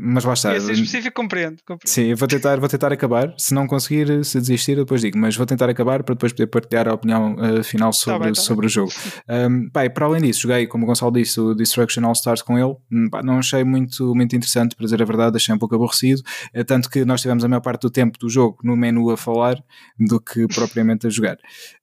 [0.00, 0.56] mas lá está.
[0.56, 1.88] Esse específico compreendo, compreendo.
[1.88, 3.34] Sim, vou tentar, vou tentar acabar.
[3.36, 6.88] Se não conseguir, se desistir, depois digo, mas vou tentar acabar para depois poder partilhar
[6.88, 8.92] a opinião uh, final sobre, tá bem, tá sobre o jogo.
[9.28, 12.58] Um, pá, para além disso, joguei, como o Gonçalo disse, o Destruction All Stars com
[12.58, 12.74] ele.
[12.90, 16.22] Hum, pá, não achei muito, muito interessante, para dizer a verdade, achei um pouco aborrecido.
[16.52, 19.16] É tanto que nós tivemos a maior parte do tempo do jogo no menu a
[19.16, 19.62] falar
[19.98, 21.36] do que propriamente a jogar.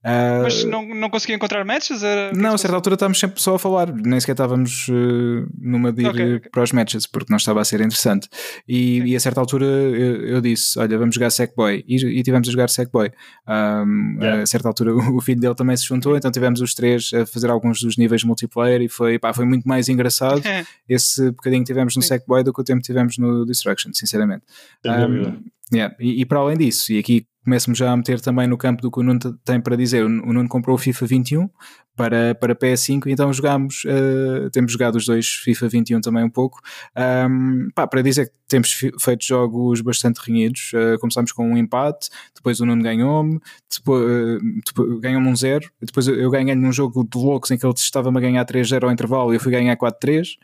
[0.04, 2.04] Uh, mas não, não consegui encontrar matches?
[2.04, 2.32] Era...
[2.34, 6.04] Não, a certa altura estávamos sempre só a falar, nem sequer estávamos uh, numa de
[6.04, 6.50] ir okay, okay.
[6.50, 8.28] para os matches porque não estava a ser interessante.
[8.68, 11.84] E, e a certa altura eu, eu, disse: Olha, vamos jogar Sackboy.
[11.88, 13.12] E, e tivemos a jogar Sackboy.
[13.48, 14.44] Um, yeah.
[14.44, 17.50] A certa altura o filho dele também se juntou, então tivemos os três a fazer
[17.50, 20.42] alguns dos níveis multiplayer e foi, pá, foi muito mais engraçado
[20.88, 24.44] esse bocadinho que tivemos no Sackboy do que o tempo que tivemos no Destruction, sinceramente.
[24.86, 25.96] Um, yeah.
[26.00, 28.90] e, e para além disso, e aqui começo-me já a meter também no campo do
[28.90, 30.04] que o Nuno tem para dizer.
[30.04, 31.50] O Nuno comprou o FIFA 21
[31.96, 36.60] para, para PS5, então jogámos, uh, temos jogado os dois FIFA 21 também um pouco.
[36.98, 40.72] Um, pá, para dizer que temos feito jogos bastante renhidos.
[40.74, 46.30] Uh, começámos com um empate, depois o Nuno ganhou-me, uh, ganhou-me um zero, depois eu
[46.32, 49.38] ganhei num jogo de loucos em que ele estava-me a ganhar 3-0 ao intervalo e
[49.38, 50.36] eu fui ganhar 4-3.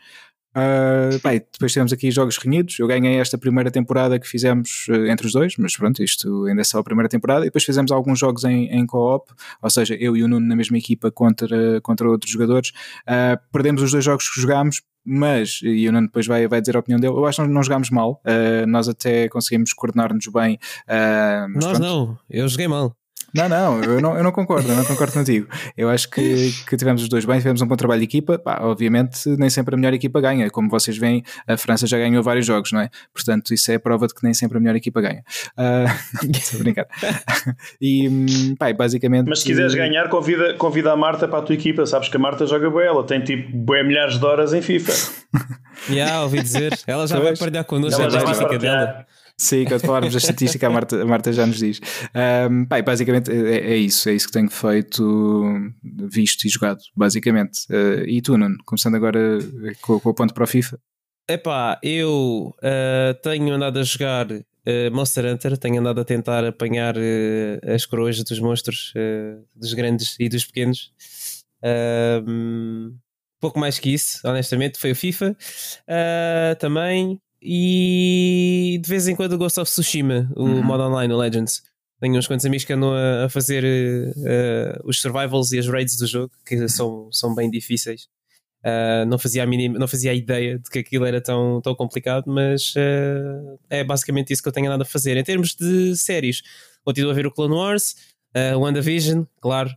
[0.54, 2.78] Uh, bem, depois tivemos aqui jogos renhidos.
[2.78, 6.60] Eu ganhei esta primeira temporada que fizemos uh, entre os dois, mas pronto, isto ainda
[6.60, 7.40] é só a primeira temporada.
[7.44, 10.56] E depois fizemos alguns jogos em, em co-op, ou seja, eu e o Nuno na
[10.56, 12.70] mesma equipa contra, contra outros jogadores.
[13.02, 16.76] Uh, perdemos os dois jogos que jogámos, mas, e o Nuno depois vai, vai dizer
[16.76, 18.22] a opinião dele, eu acho que não jogámos mal.
[18.68, 20.60] nós até conseguimos coordenar-nos bem.
[21.54, 21.80] nós pronto.
[21.80, 22.96] não, eu joguei mal.
[23.34, 25.48] Não, não, eu não, eu não concordo, eu não concordo contigo.
[25.76, 28.38] Eu acho que, que tivemos os dois bem, tivemos um bom trabalho de equipa.
[28.38, 30.50] Pá, obviamente, nem sempre a melhor equipa ganha.
[30.50, 32.90] Como vocês veem, a França já ganhou vários jogos, não é?
[33.12, 35.22] Portanto, isso é a prova de que nem sempre a melhor equipa ganha.
[35.62, 35.86] Uh,
[36.34, 36.86] estou a brincar.
[37.80, 39.28] e, pá, basicamente.
[39.28, 41.84] Mas se quiseres ganhar, convida, convida a Marta para a tua equipa.
[41.86, 44.92] Sabes que a Marta joga bem, ela tem tipo bem milhares de horas em FIFA.
[44.92, 46.78] Já, yeah, ouvi dizer.
[46.86, 47.28] Ela já pois.
[47.28, 49.06] vai partilhar connosco a estatística dela.
[49.42, 51.80] Sim, quando falarmos da estatística, a Marta, a Marta já nos diz.
[52.48, 57.66] Um, pai, basicamente é, é, isso, é isso que tenho feito, visto e jogado, basicamente.
[57.68, 59.40] Uh, e tu, Nuno, começando agora
[59.80, 60.78] com, com o ponto para o FIFA?
[61.28, 64.42] Epá, eu uh, tenho andado a jogar uh,
[64.92, 68.94] Monster Hunter, tenho andado a tentar apanhar uh, as coroas dos monstros,
[69.56, 70.92] dos grandes e dos pequenos.
[73.40, 75.36] pouco mais que isso, honestamente, foi o FIFA
[76.60, 80.62] também e de vez em quando Ghost of Tsushima, o uhum.
[80.62, 81.62] modo online, o Legends.
[82.00, 85.96] Tenho uns quantos amigos que andam a, a fazer uh, os survivals e as raids
[85.96, 88.08] do jogo, que são, são bem difíceis.
[88.64, 91.74] Uh, não, fazia a mínima, não fazia a ideia de que aquilo era tão, tão
[91.74, 95.16] complicado, mas uh, é basicamente isso que eu tenho andado a fazer.
[95.16, 96.42] Em termos de séries,
[96.84, 97.96] continuo a ver o Clone Wars,
[98.36, 99.70] uh, WandaVision, claro.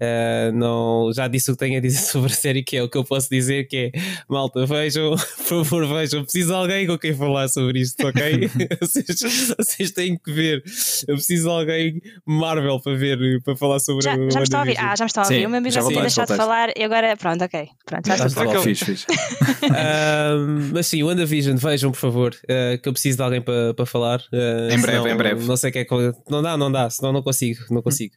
[0.00, 2.88] Uh, não, já disse o que tenho a dizer sobre a série, que é o
[2.88, 5.14] que eu posso dizer, que é malta, vejam,
[5.46, 8.48] por favor, vejam, preciso de alguém com quem falar sobre isto, ok?
[8.80, 10.62] vocês, vocês, têm que ver.
[11.06, 14.60] Eu preciso de alguém Marvel para ver, para falar sobre já, o Já me estão
[14.60, 15.46] a ouvir, ah, já me estão a ouvir.
[15.46, 17.68] O meu amigo já tinha deixado de falar e agora, pronto, ok.
[17.84, 19.06] Pronto, já estou a fixe, fixe.
[19.10, 23.84] uh, Mas sim, WandaVision, vejam, por favor, uh, que eu preciso de alguém para, para
[23.84, 24.20] falar.
[24.32, 25.44] Uh, em breve, senão, em breve.
[25.44, 25.94] Não sei o que é que.
[26.30, 28.14] Não dá, não dá, senão não consigo, não consigo.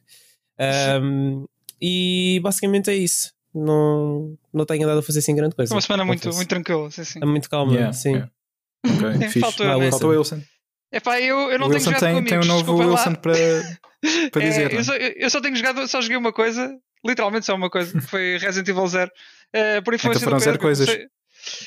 [1.02, 1.44] Um,
[1.80, 3.32] e basicamente é isso.
[3.54, 5.72] Não, não tenho nada a fazer assim grande coisa.
[5.72, 7.20] Uma semana muito, muito tranquila, sim, sim.
[7.22, 8.12] É muito calma, yeah, sim.
[8.12, 8.30] Yeah.
[9.30, 10.08] Sim, faltou, ah, Wilson.
[10.08, 10.42] Wilson.
[10.92, 13.32] Epá, eu, eu não o tenho jogado tem, tem um novo Wilson para,
[14.30, 14.72] para é, dizer.
[14.72, 16.70] Eu só, eu só, tenho jogado, só joguei uma coisa,
[17.04, 19.10] literalmente só uma coisa, foi Resident Evil Zero.
[19.54, 20.86] Uh, por influência então foram zero coisas.
[20.86, 21.08] Comecei...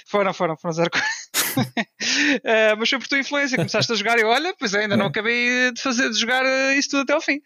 [0.07, 1.09] Foram, foram, foram zero coisas.
[1.57, 4.97] uh, mas foi por tua influência, começaste a jogar e olha, pois ainda é.
[4.97, 6.45] não acabei de fazer de jogar
[6.77, 7.41] isso tudo até ao fim.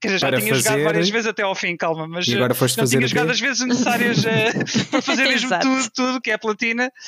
[0.00, 0.62] Quer dizer, já tinha fazer...
[0.62, 3.30] jogado várias vezes até ao fim, calma, mas e agora foste não fazer tinha jogado
[3.30, 6.90] as vezes necessárias uh, para fazer mesmo tudo, tudo, que é platina.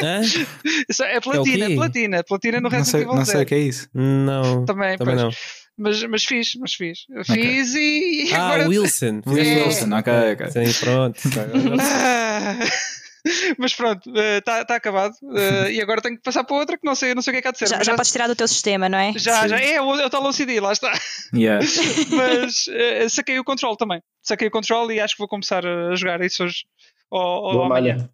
[0.00, 3.86] Uh, é platina, é platina, platina no Resident Evil Não sei o que é isso.
[3.92, 5.30] Não, também, também não.
[5.76, 7.06] Mas, mas fiz, mas fiz.
[7.10, 7.42] Okay.
[7.42, 8.30] Fiz e.
[8.34, 8.68] Ah, agora...
[8.68, 9.22] Wilson.
[9.26, 9.30] É...
[9.30, 10.50] Wilson, ok, ok.
[10.50, 11.20] Sim, pronto.
[13.58, 15.12] Mas pronto, está uh, tá acabado.
[15.22, 17.38] Uh, e agora tenho que passar para outra que não sei, não sei o que
[17.38, 17.68] é que há de ser.
[17.68, 19.12] Já, já, já podes tirar do teu sistema, não é?
[19.16, 19.48] Já, Sim.
[19.48, 19.60] já.
[19.60, 20.92] É, é o, é tal OCD, lá está.
[21.34, 21.64] Yeah.
[22.10, 24.02] Mas uh, saquei o controle também.
[24.22, 26.64] Saquei o controle e acho que vou começar a jogar isso hoje.
[27.10, 28.08] Ou, ou amanhã.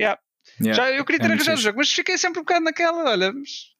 [0.00, 0.18] Yeah.
[0.60, 0.82] Yeah.
[0.82, 3.10] Já, eu queria ter é arranjado o jogo, mas fiquei sempre um bocado naquela.
[3.10, 3.32] Olha,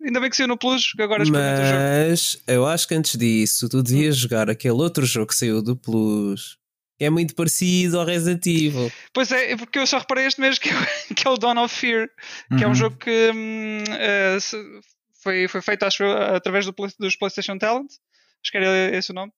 [0.05, 1.83] ainda bem que saiu no Plus, que agora experimento mas, o jogo.
[1.83, 5.75] Mas eu acho que antes disso, tu devias jogar aquele outro jogo que saiu do
[5.75, 6.59] Plus
[7.01, 8.91] é muito parecido ao Resident Evil.
[9.13, 10.73] Pois é, porque eu só reparei este mês que é,
[11.15, 12.09] que é o Dawn of Fear,
[12.49, 12.63] que uhum.
[12.63, 12.75] é um uhum.
[12.75, 14.83] jogo que hum, uh,
[15.23, 17.91] foi, foi feito acho, através do, dos PlayStation Talent,
[18.43, 19.33] acho que era esse o nome.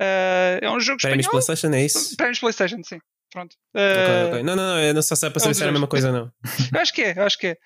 [0.00, 1.44] Uh, é um jogo Prémios espanhol.
[1.44, 2.16] PlayStation, é isso?
[2.16, 2.98] Prémios PlayStation, sim.
[3.30, 3.54] Pronto.
[3.74, 4.42] Uh, okay, okay.
[4.42, 6.12] Não, não, não, eu não sei se é para saber se era a mesma coisa,
[6.12, 6.30] não.
[6.74, 7.56] eu acho que é, acho que é.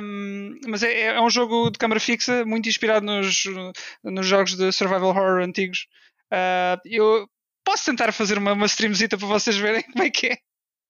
[0.00, 3.44] Um, mas é, é, um jogo de câmara fixa, muito inspirado nos,
[4.04, 5.88] nos jogos de survival horror antigos.
[6.32, 7.28] Uh, eu
[7.66, 10.38] posso tentar fazer uma, uma streamzita para vocês verem como é que é.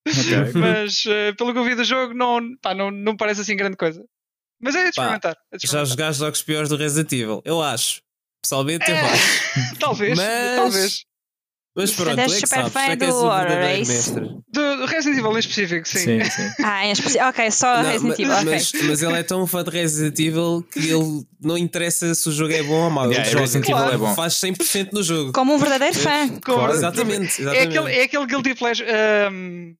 [0.06, 0.52] Okay.
[0.60, 3.76] Mas uh, pelo que eu vi do jogo, não, pá, não, não parece assim grande
[3.76, 4.04] coisa.
[4.60, 5.36] Mas é de experimentar.
[5.50, 5.86] É de experimentar.
[5.86, 8.02] Já jogaste jogos piores do Resident Evil, eu acho.
[8.42, 9.78] Pessoalmente, é, eu acho.
[9.80, 11.04] talvez, mas, talvez.
[11.76, 14.30] Mas pronto, é que sabes, é que és o verdadeiro mestre.
[14.50, 15.98] Do Resident Evil em específico, sim.
[15.98, 16.50] sim, sim.
[16.64, 17.24] ah, em específico.
[17.26, 18.44] Ok, só não, Resident Evil.
[18.44, 18.88] Mas, okay.
[18.88, 22.54] mas, ele é tão fã de Resident Evil que ele não interessa se o jogo
[22.54, 23.10] é bom ou mau.
[23.10, 24.14] Yeah, ele Resident Evil é bom.
[24.14, 25.32] faz 100% no jogo.
[25.32, 26.28] Como um verdadeiro fã.
[26.40, 27.76] Claro, exatamente, exatamente.
[27.76, 28.88] É aquele, é aquele guilty pleasure.
[29.30, 29.74] Um...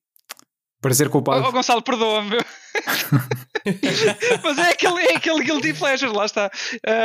[0.79, 1.47] Parecer culpado.
[1.47, 2.37] Oh, Gonçalo, perdoa-me.
[4.43, 6.49] Mas é aquele, é aquele guilty pleasure, lá está.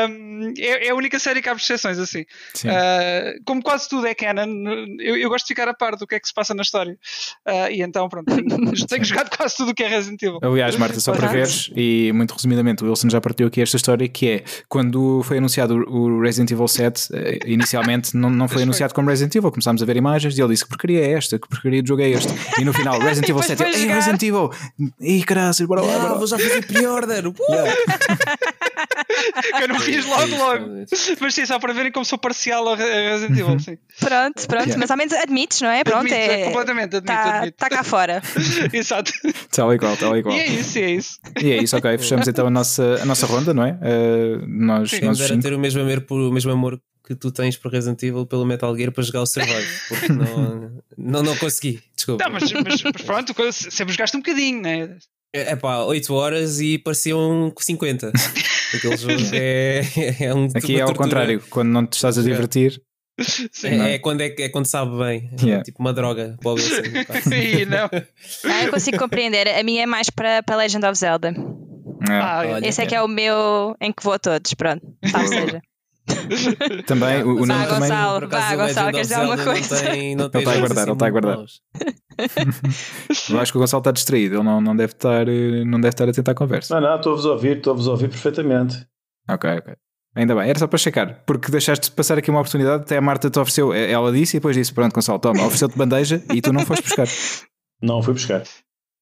[0.09, 2.23] Um, é, é, a única série que há exceções assim.
[2.65, 4.47] Uh, como quase tudo é canon,
[5.01, 6.97] eu, eu, gosto de ficar a par do que é que se passa na história.
[7.47, 10.39] Uh, e então, pronto, tenho, tenho jogado quase tudo o que é Resident Evil.
[10.43, 14.09] Aliás, Marta, só para veres, e muito resumidamente, o Wilson já partiu aqui esta história
[14.09, 18.95] que é quando foi anunciado o Resident Evil 7, eh, inicialmente não, não foi anunciado
[18.95, 21.49] como Resident Evil, começámos a ver imagens e ele disse que porcaria é esta, que
[21.49, 22.33] porcaria de jogo é este.
[22.61, 24.51] E no final, Resident Evil 7, ei, Resident Evil,
[25.01, 25.23] e
[25.67, 26.19] graças, bora lá, bora lá.
[26.19, 27.29] Vou já fazer pre-order.
[27.29, 27.33] Uh!
[29.61, 30.67] eu não fiz logo, logo.
[31.21, 33.59] Mas sim, só para verem como sou parcial a Resident Evil.
[33.59, 33.79] Sim.
[34.01, 34.79] Pronto, pronto, yeah.
[34.79, 35.85] mas ao menos admites, não é?
[35.85, 37.47] Pronto, admito, é, completamente, admito, tá.
[37.47, 38.23] Está cá fora.
[38.73, 39.13] Exato.
[39.51, 40.35] Tal e qual, tal e qual.
[40.35, 41.19] E é isso, é isso.
[41.41, 41.97] E é isso, ok.
[41.99, 43.73] Fechamos então a nossa, a nossa ronda, não é?
[43.73, 47.33] Uh, nós, sim, nós era ter o mesmo amor, por, o mesmo amor que tu
[47.33, 51.37] tens por Resident Evil pelo Metal Gear para jogar o Survive, porque não, não, não
[51.37, 52.25] consegui, desculpa.
[52.25, 54.97] Não, mas, mas, mas pronto, sempre jogaste um bocadinho, né?
[55.35, 58.13] É pá, 8 horas e pareciam 50.
[58.75, 59.83] Aquele jogo é,
[60.21, 62.81] é um Aqui é ao contrário, quando não te estás a divertir.
[63.21, 65.63] Sim, é, é, quando é, é quando sabe bem, yeah.
[65.63, 66.37] tipo uma droga.
[67.23, 67.89] Sim, não.
[68.45, 69.49] Ah, eu consigo compreender.
[69.49, 71.29] A minha é mais para, para Legend of Zelda.
[71.29, 72.13] É.
[72.13, 74.83] Ah, Esse é que é o meu em que vou a todos, pronto.
[74.87, 75.63] Ou seja.
[76.87, 77.81] também o, o nome também.
[77.81, 79.75] Gonçalo, vá, Gonçalo, queres dizer alguma coisa?
[79.75, 81.39] Não tem, não tem ele está a guardar, ele está a guardar.
[83.31, 86.09] Eu acho que o Gonçalo está distraído, ele não, não, deve estar, não deve estar
[86.09, 86.75] a tentar a conversa.
[86.81, 88.87] Não, não, estou-vos a ouvir, estou-vos a ouvir perfeitamente.
[89.31, 89.75] Ok, ok.
[90.15, 93.01] Ainda bem, era só para checar, porque deixaste de passar aqui uma oportunidade, até a
[93.01, 96.53] Marta te ofereceu, ela disse e depois disse: Pronto, Gonçalo, toma, ofereceu-te bandeja e tu
[96.53, 97.07] não foste buscar.
[97.83, 98.45] Não, fui buscar.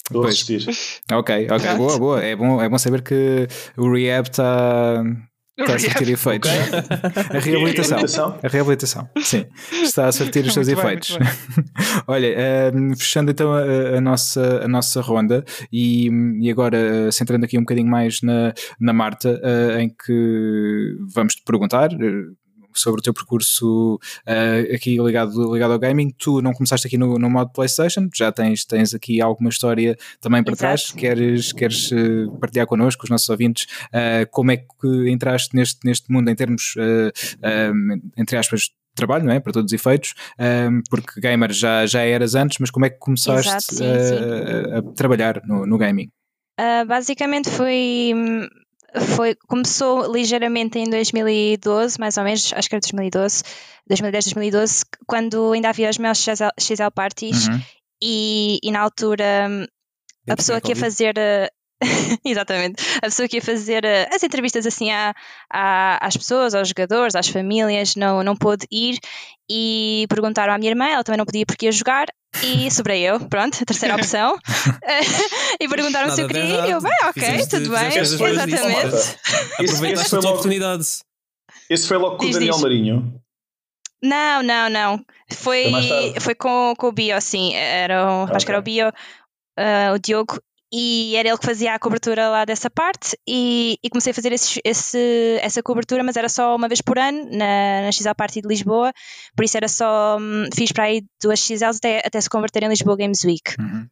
[0.07, 0.67] Estou a assistir.
[1.13, 2.25] Ok, ok, boa, boa.
[2.25, 5.05] É bom, é bom saber que o Rehab está
[5.61, 6.51] Está a surtir efeitos.
[6.51, 7.37] Okay.
[7.37, 8.39] A reabilitação.
[8.43, 9.09] A reabilitação.
[9.23, 9.47] Sim.
[9.83, 11.17] Está a surtir os seus muito efeitos.
[11.17, 11.29] Bem,
[12.07, 16.09] Olha, uh, fechando então a, a, nossa, a nossa ronda e,
[16.41, 21.35] e agora uh, centrando aqui um bocadinho mais na, na Marta, uh, em que vamos
[21.35, 21.91] te perguntar
[22.75, 23.95] sobre o teu percurso
[24.27, 26.11] uh, aqui ligado, ligado ao gaming.
[26.11, 30.43] Tu não começaste aqui no, no modo PlayStation, já tens, tens aqui alguma história também
[30.43, 30.61] para Exato.
[30.61, 30.93] trás.
[30.93, 36.11] Queres, queres uh, partilhar connosco, os nossos ouvintes, uh, como é que entraste neste, neste
[36.11, 36.75] mundo em termos,
[38.17, 39.41] entre aspas, trabalho, não é?
[39.41, 42.99] Para todos os efeitos, um, porque gamer já, já eras antes, mas como é que
[42.99, 44.73] começaste Exato, sim, sim.
[44.75, 46.11] A, a, trabalhar no, no gaming?
[46.61, 48.13] Uh, basicamente foi
[49.17, 53.43] foi, começou ligeiramente em 2012, mais ou menos, acho que era 2012,
[53.87, 57.61] 2010, 2012, quando ainda havia os meus XL, XL parties uhum.
[58.03, 59.49] e, e, na altura
[60.29, 61.15] a pessoa que ia fazer.
[62.25, 62.83] Exatamente.
[62.99, 65.15] A pessoa que ia fazer as entrevistas assim à,
[65.51, 68.99] à, às pessoas, aos jogadores, às famílias, não, não pôde ir
[69.51, 72.07] e perguntaram à minha irmã, ela também não podia porque ia jogar,
[72.43, 74.37] e sobrei eu, pronto, a terceira opção.
[75.61, 79.17] e perguntaram se eu queria e eu, bem, ok, Fizeste, tudo bem, exatamente.
[79.59, 80.87] Aproveitaste a tua oportunidade.
[81.69, 82.63] Esse foi logo com diz, o Daniel diz.
[82.63, 83.21] Marinho.
[84.03, 85.05] Não, não, não.
[85.31, 85.71] Foi,
[86.21, 87.55] foi com, com o Bio, sim.
[87.55, 88.37] Era, okay.
[88.37, 90.41] Acho que era o Bio, uh, o Diogo,
[90.73, 94.33] e era ele que fazia a cobertura lá dessa parte e, e comecei a fazer
[94.33, 98.41] esse, esse, essa cobertura, mas era só uma vez por ano na, na XL Party
[98.41, 98.93] de Lisboa,
[99.35, 102.69] por isso era só, hum, fiz para aí duas XLs até, até se converter em
[102.69, 103.55] Lisboa Games Week.
[103.59, 103.87] Uhum.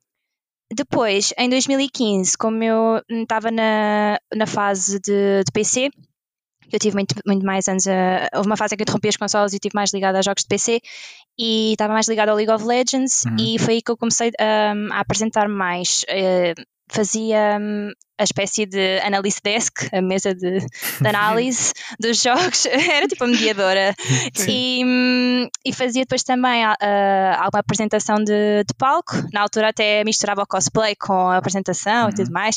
[0.72, 5.90] Depois, em 2015, como eu estava na, na fase de, de PC,
[6.72, 7.86] eu tive muito, muito mais anos.
[7.86, 10.22] A, houve uma fase em que eu interrompi as consolas e estive mais ligada a
[10.22, 10.80] jogos de PC
[11.38, 13.36] e estava mais ligada ao League of Legends uhum.
[13.38, 16.04] e foi aí que eu comecei um, a apresentar mais.
[16.04, 22.66] Uh, fazia um, a espécie de analyst desk, a mesa de, de análise dos jogos,
[22.66, 23.94] era tipo a mediadora.
[24.48, 26.74] E, um, e, fazia depois também uh,
[27.38, 32.10] alguma apresentação de, de, palco, na altura até misturava o cosplay com a apresentação uhum.
[32.10, 32.56] e tudo mais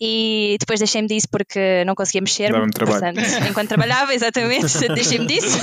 [0.00, 2.52] e depois deixei-me disso porque não conseguia mexer.
[2.52, 5.58] Portanto, enquanto trabalhava, exatamente, deixei-me disso.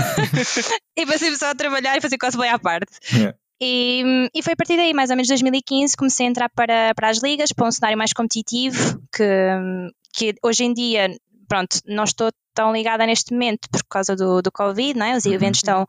[0.98, 2.92] e passei-me só a trabalhar e fazer cosplay à parte.
[3.14, 3.38] Yeah.
[3.62, 7.10] E, e, foi a partir daí, mais ou menos 2015, comecei a entrar para, para
[7.10, 9.24] as ligas, para um cenário mais competitivo, que,
[10.14, 11.10] que hoje em dia,
[11.48, 15.16] pronto, não estou tão ligada neste momento por causa do, do Covid, não é?
[15.16, 15.34] os uhum.
[15.34, 15.86] eventos estão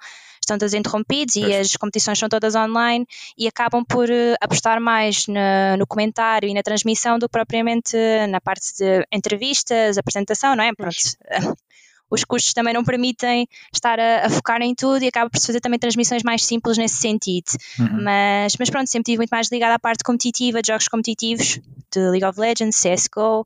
[0.46, 3.06] estão todos interrompidos e as competições são todas online
[3.36, 7.96] e acabam por uh, apostar mais no, no, comentário e na transmissão do que propriamente
[8.28, 10.72] na parte de entrevistas, apresentação, não é?
[10.74, 10.96] Pronto.
[12.08, 15.46] Os custos também não permitem estar a, a, focar em tudo e acaba por se
[15.48, 17.50] fazer também transmissões mais simples nesse sentido.
[17.80, 18.04] Uhum.
[18.04, 21.58] Mas, mas pronto, sempre estive muito mais ligada à parte competitiva, de jogos competitivos,
[21.92, 23.44] de League of Legends, CSGO,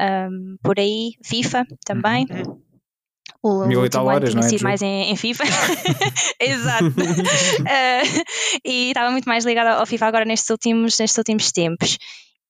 [0.00, 2.26] um, por aí, FIFA também.
[2.28, 2.60] Uhum.
[3.42, 4.48] O Mil e tal horas, não é?
[4.48, 5.44] sido mais em, em FIFA.
[6.38, 6.84] Exato.
[6.84, 8.24] uh,
[8.64, 11.96] e estava muito mais ligada ao FIFA agora nestes últimos, nestes últimos tempos.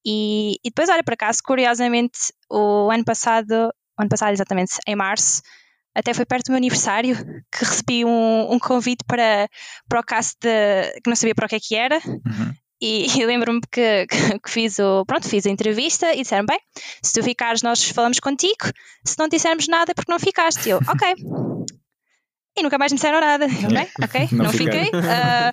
[0.05, 5.43] E, e depois, olha, por acaso, curiosamente, o ano passado, ano passado exatamente, em março,
[5.95, 7.17] até foi perto do meu aniversário
[7.53, 9.49] que recebi um, um convite para,
[9.89, 12.01] para o cast de, que não sabia para o que é que era.
[12.07, 12.55] Uhum.
[12.81, 16.61] E, e lembro-me que, que, fiz o pronto, fiz a entrevista e disseram: bem,
[17.03, 18.73] se tu ficares, nós falamos contigo,
[19.05, 20.69] se não dissermos nada é porque não ficaste.
[20.69, 21.15] E eu, ok.
[22.59, 23.47] E nunca mais me disseram nada.
[23.47, 24.89] Bem, ok, não, não fiquei.
[24.89, 25.53] Uh,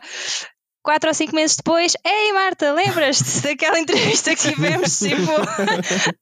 [0.84, 5.32] quatro ou cinco meses depois, ei Marta, lembras-te daquela entrevista que tivemos tipo,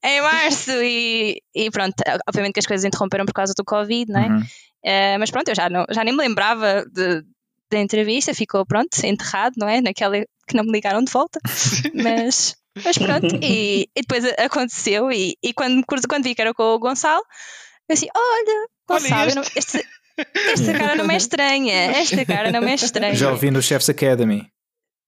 [0.04, 0.70] em março?
[0.82, 1.94] E, e, pronto,
[2.28, 4.26] obviamente que as coisas interromperam por causa do Covid, não é?
[4.28, 4.40] Uhum.
[4.40, 7.22] Uh, mas pronto, eu já, não, já nem me lembrava de,
[7.70, 9.80] da entrevista, ficou pronto, enterrado, não é?
[9.80, 11.40] Naquela que não me ligaram de volta.
[11.94, 15.10] Mas, mas pronto, e, e depois aconteceu.
[15.10, 17.22] E, e quando, quando vi que era com o Gonçalo,
[17.88, 19.82] eu assim: olha, Gonçalo, não, este,
[20.52, 23.14] esta cara não me é estranha, esta cara não me é estranha.
[23.14, 24.46] Já ouvi no Chef's Academy.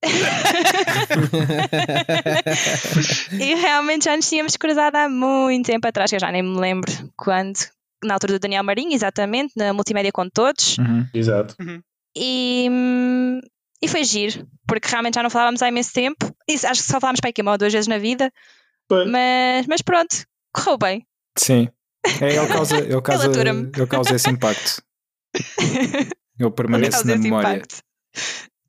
[3.33, 6.59] e realmente já nos tínhamos cruzado há muito tempo atrás, que eu já nem me
[6.59, 7.59] lembro quando,
[8.05, 10.79] na altura do Daniel Marinho, exatamente, na Multimédia com Todos.
[10.79, 11.05] Uhum.
[11.13, 11.57] Exato.
[11.61, 11.83] Uhum.
[12.17, 12.69] E,
[13.83, 16.35] e foi giro, porque realmente já não falávamos há imenso tempo.
[16.49, 18.33] E acho que só falámos para aqui uma ou duas vezes na vida.
[18.91, 21.07] Mas, mas pronto, correu bem.
[21.37, 21.69] Sim.
[22.23, 24.81] É, ele causa, ele causa, ele causa esse impacto.
[26.39, 27.57] Ele permanece ele na memória.
[27.57, 27.83] Impacto.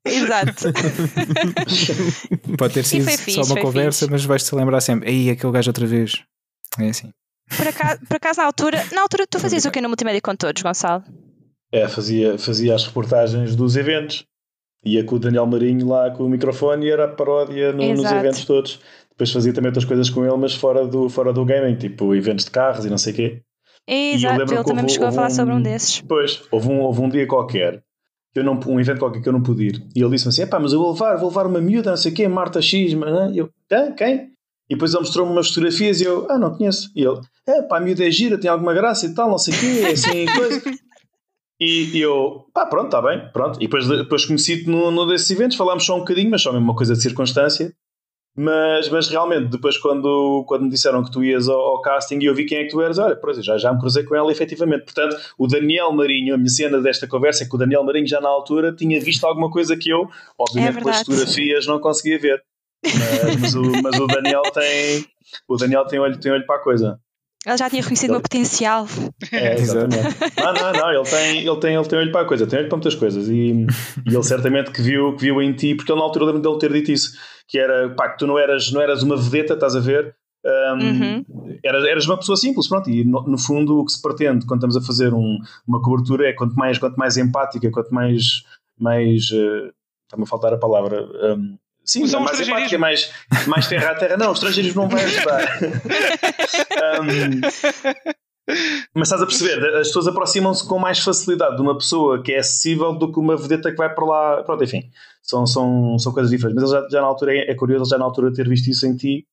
[0.03, 0.73] Exato.
[2.57, 4.11] Pode ter sido fixe, só uma conversa, fixe.
[4.11, 5.09] mas vais-te lembrar sempre.
[5.09, 6.23] Aí, aquele gajo outra vez.
[6.79, 7.13] É assim.
[7.55, 10.35] Por acaso, por acaso, na altura, na altura tu fazias o que no multimédia com
[10.35, 11.03] todos, Gonçalo?
[11.71, 14.25] É, fazia, fazia as reportagens dos eventos.
[14.85, 18.11] Ia com o Daniel Marinho lá com o microfone e era a paródia no, nos
[18.11, 18.79] eventos todos.
[19.09, 22.45] Depois fazia também outras coisas com ele, mas fora do, fora do gaming, tipo eventos
[22.45, 23.41] de carros e não sei o quê.
[23.85, 26.01] Exato, ele também me chegou a falar um, sobre um desses.
[26.01, 27.83] Pois, houve um, houve um dia qualquer,
[28.35, 30.59] eu não, um evento qualquer que eu não pude ir, e ele disse-me assim: pá,
[30.59, 33.35] mas eu vou levar, vou levar uma miúda, não sei o quê, Marta X, mas,
[33.35, 34.29] eu, ah, quem?
[34.69, 36.91] E depois ele mostrou-me umas fotografias e eu, ah, não conheço.
[36.95, 39.53] E ele, é, pá, a miúda é gira, tem alguma graça e tal, não sei
[39.55, 40.61] o quê, assim, coisa.
[41.59, 43.57] E, eu, pá, pronto, está bem, pronto.
[43.57, 46.65] E depois, depois conheci-te num, num desses eventos, falámos só um bocadinho, mas só mesmo
[46.65, 47.73] uma coisa de circunstância.
[48.37, 52.25] Mas, mas realmente, depois quando, quando me disseram que tu ias ao, ao casting e
[52.25, 54.31] eu vi quem é que tu eras, olha, pois, já, já me cruzei com ela
[54.31, 54.85] efetivamente.
[54.85, 58.21] Portanto, o Daniel Marinho, a minha cena desta conversa é que o Daniel Marinho já
[58.21, 62.41] na altura tinha visto alguma coisa que eu, obviamente é pelas fotografias, não conseguia ver.
[62.85, 65.05] Mas, mas, o, mas o Daniel tem
[65.47, 66.99] o Daniel tem olho, tem olho para a coisa.
[67.45, 68.85] Ele já tinha reconhecido o meu potencial.
[69.31, 70.17] É, exatamente.
[70.37, 72.67] não, não, não, ele tem, ele, tem, ele tem olho para a coisa, tem olho
[72.67, 73.29] para muitas coisas.
[73.29, 73.65] E,
[74.05, 76.57] e ele certamente que viu, que viu em ti, porque ele na altura lembro dele
[76.57, 77.13] ter dito isso:
[77.47, 80.13] que era pá, que tu não eras, não eras uma vedeta, estás a ver?
[80.45, 81.25] Um, uhum.
[81.63, 84.59] eras, eras uma pessoa simples, pronto, e no, no, fundo o que se pretende quando
[84.59, 88.43] estamos a fazer um, uma cobertura é quanto mais, quanto mais empática, quanto mais,
[88.79, 89.69] mais uh,
[90.05, 91.57] está-me a faltar a palavra, um,
[91.89, 93.11] Sim, Usam mais empática, mais,
[93.47, 94.15] mais terra a terra.
[94.15, 95.59] Não, estrangeirismo não vai ajudar.
[97.01, 97.41] um,
[98.93, 102.37] mas estás a perceber, as pessoas aproximam-se com mais facilidade de uma pessoa que é
[102.37, 104.43] acessível do que uma vedeta que vai para lá.
[104.43, 104.87] Pronto, enfim,
[105.23, 106.61] são, são, são coisas diferentes.
[106.61, 108.95] Mas já, já na altura é, é curioso, já na altura ter visto isso em
[108.95, 109.25] ti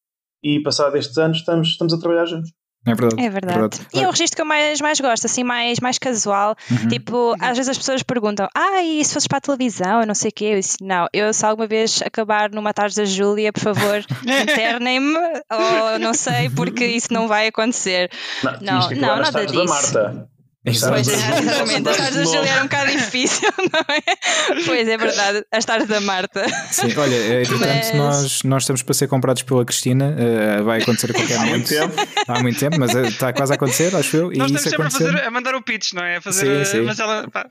[0.43, 2.51] e passado estes anos estamos, estamos a trabalhar juntos.
[2.87, 3.23] É verdade.
[3.23, 3.59] É verdade.
[3.59, 3.87] É verdade.
[3.93, 6.55] E é o registro que eu mais, mais gosto, assim, mais, mais casual.
[6.71, 6.89] Uhum.
[6.89, 10.01] Tipo, às vezes as pessoas perguntam: Ah, e se fosses para a televisão?
[10.01, 10.45] Eu não sei o quê.
[10.47, 15.19] Eu disse: Não, eu se alguma vez acabar numa tarde da Júlia, por favor, internem-me,
[15.51, 18.11] ou não sei, porque isso não vai acontecer.
[18.43, 19.93] Não, não, não nada disso.
[19.93, 20.36] Da Marta.
[20.67, 21.89] Pois é, exatamente.
[21.89, 24.65] As tardes da Júlia era um bocado difícil, não é?
[24.65, 26.45] Pois é verdade, as tardes da Marta.
[26.73, 27.95] Sim, olha, é, entretanto, mas...
[27.95, 31.73] nós, nós estamos para ser comprados pela Cristina, uh, vai acontecer a qualquer momento.
[31.73, 32.23] Há muito tempo.
[32.27, 34.33] Há muito tempo, mas eh, está quase a acontecer, acho eu.
[34.33, 36.17] E nós estamos sempre a, fazer, a, mandar o pitch, não é?
[36.17, 36.81] A fazer, sim, sim.
[36.81, 37.29] Mas ela.
[37.31, 37.47] Pá,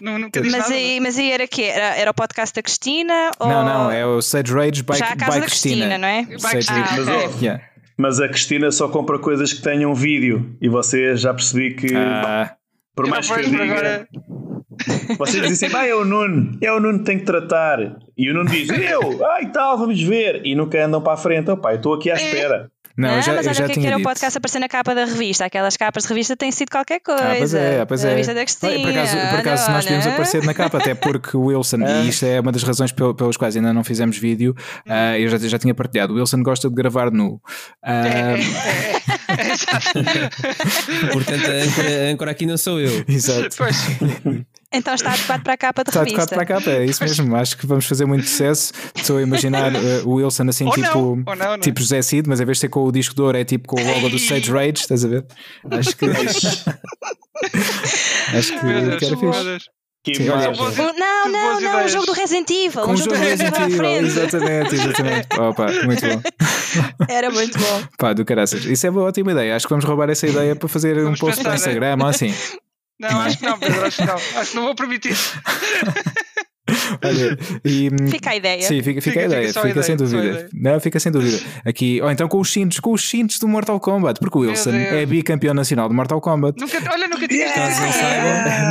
[0.00, 3.30] nunca mas, nada, aí, mas aí era que era, era o podcast da Cristina?
[3.38, 3.48] Ou...
[3.48, 5.86] Não, não, é o Sage Rage by, Já a casa by da Cristina.
[5.86, 6.38] Cristina, não é?
[6.38, 7.46] Sage ah, okay.
[7.46, 7.73] yeah.
[7.96, 12.54] Mas a Cristina só compra coisas que tenham vídeo e você já percebi que ah.
[12.94, 14.08] por mais que eu diga, agora...
[15.18, 17.96] vocês dizem, ah, é o Nuno, é o Nuno que tem que tratar.
[18.16, 20.42] E o Nuno diz, eu, ai tal, vamos ver.
[20.44, 22.16] E nunca andam para a frente, opá, eu estou aqui à é.
[22.16, 22.70] espera.
[22.96, 25.04] Não, não já, mas olha o que que era o podcast aparecer na capa da
[25.04, 25.44] revista.
[25.44, 27.24] Aquelas capas de revista têm sido qualquer coisa.
[27.24, 28.06] Ah, pois é, pois é.
[28.06, 28.44] A revista da.
[28.44, 32.02] Por acaso, por acaso nós devíamos aparecer na capa, até porque o Wilson, e é.
[32.08, 34.54] isto é uma das razões pelas quais ainda não fizemos vídeo,
[34.86, 36.12] uh, eu já, já tinha partilhado.
[36.14, 37.40] O Wilson gosta de gravar nu.
[37.82, 39.03] Uh...
[41.12, 43.04] Portanto, a âncora, a âncora aqui não sou eu.
[43.08, 43.56] Exato.
[43.56, 43.76] Pois.
[44.72, 46.22] Então está adequado para a capa de está revista.
[46.22, 47.36] Está adequado para a capa, é isso mesmo.
[47.36, 48.72] Acho que vamos fazer muito sucesso.
[48.94, 52.40] Estou a imaginar uh, o Wilson assim, ou tipo, não, não, tipo José Cid, mas
[52.40, 54.18] em vez de ser com o disco de ouro, é tipo com o logo do
[54.18, 55.24] Sage Rage, estás a ver?
[55.70, 56.06] Acho que.
[58.36, 59.70] acho que, Deus, que era fixe.
[60.06, 62.82] Sim, olha, não, não, não, o jogo do Resident Evil.
[62.82, 65.28] Com um jogo do Resident Evil, exatamente, exatamente.
[65.40, 66.22] Opa, muito bom.
[67.08, 67.82] Era muito bom.
[67.96, 68.66] Pá, do caraças.
[68.66, 69.56] Isso é uma ótima ideia.
[69.56, 72.34] Acho que vamos roubar essa ideia para fazer vamos um post no Instagram ou assim.
[73.00, 74.14] Não, acho que não, Pedro, acho que não.
[74.14, 75.16] Acho que não vou permitir.
[77.04, 78.62] Olha, e, fica a ideia.
[78.62, 80.48] Sim, fica, fica, fica a ideia, fica, fica sem dúvida.
[80.52, 81.38] Não, fica sem dúvida.
[81.64, 84.70] Aqui, ou então com os cintos, com os cintos do Mortal Kombat, porque o Wilson
[84.70, 86.58] é bicampeão nacional do Mortal Kombat.
[86.58, 87.84] Nunca, olha, nunca tinhas yeah.
[87.84, 88.02] visto.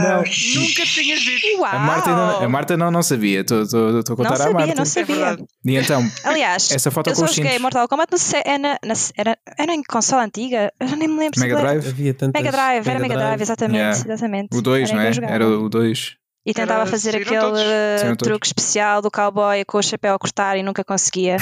[0.04, 0.18] Não.
[0.64, 1.60] Nunca tinhas visto.
[1.60, 1.72] Uau.
[1.72, 3.42] A Marta, não, a Marta não, não sabia.
[3.42, 4.76] Estou a contar não sabia, à Marta.
[4.76, 7.60] Não sabia, é E então, aliás, essa foto eu com só os cintos.
[7.60, 10.74] Mortal Kombat no, é na, na, era, era em console antiga.
[10.80, 11.40] Eu já nem me lembro.
[11.40, 11.88] Mega Drive?
[11.88, 13.78] Havia tantas, Mega Drive, era Mega Drive, exatamente.
[13.78, 14.00] Yeah.
[14.00, 14.58] exatamente.
[14.58, 15.12] O 2, não é?
[15.30, 16.23] Era o 2.
[16.46, 20.64] E tentava Era, fazer aquele truque especial do cowboy com o chapéu a cortar e
[20.64, 21.38] nunca conseguia.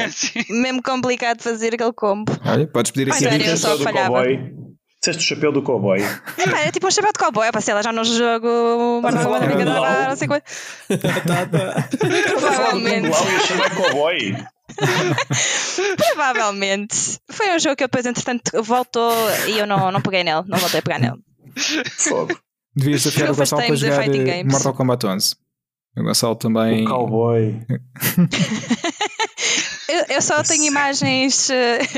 [0.48, 2.32] Mesmo complicado de fazer aquele combo.
[2.46, 4.54] Olha, podes pedir aqui a dica só do cowboy.
[5.00, 6.00] Disseste o chapéu do cowboy.
[6.02, 7.46] É, é tipo um chapéu de cowboy.
[7.46, 9.00] Eu passei lá já no jogo.
[9.02, 9.30] Mas não
[10.08, 10.44] não sei quanto.
[12.26, 13.10] Provavelmente.
[13.76, 14.36] cowboy.
[15.96, 17.18] Provavelmente.
[17.30, 19.12] Foi um jogo que depois, entretanto, voltou
[19.46, 20.44] e eu não, não peguei nele.
[20.46, 21.18] Não voltei a pegar nele.
[21.96, 22.36] Fogo.
[22.78, 24.06] Devias desafiar o Gonçalo para jogar
[24.44, 25.34] Mortal Kombat 11.
[25.96, 26.84] O Gonçalo também.
[26.84, 27.60] O cowboy.
[29.88, 31.52] eu, eu, só tenho imagens uh,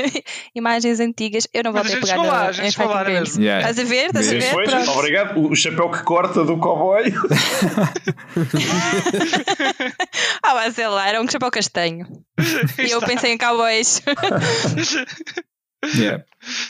[0.55, 1.47] imagens antigas.
[1.53, 3.37] Eu não vou ter pegar lá, no, em Fighting Games.
[3.37, 3.69] Yeah.
[3.69, 4.07] Estás a ver?
[4.07, 4.51] Estás a ver?
[4.51, 5.39] Pois, obrigado.
[5.39, 7.13] O chapéu que corta do cowboy.
[10.41, 12.07] ah, mas sei lá, era um chapéu castanho.
[12.79, 14.01] e eu pensei em cowboys.
[15.95, 16.23] yeah.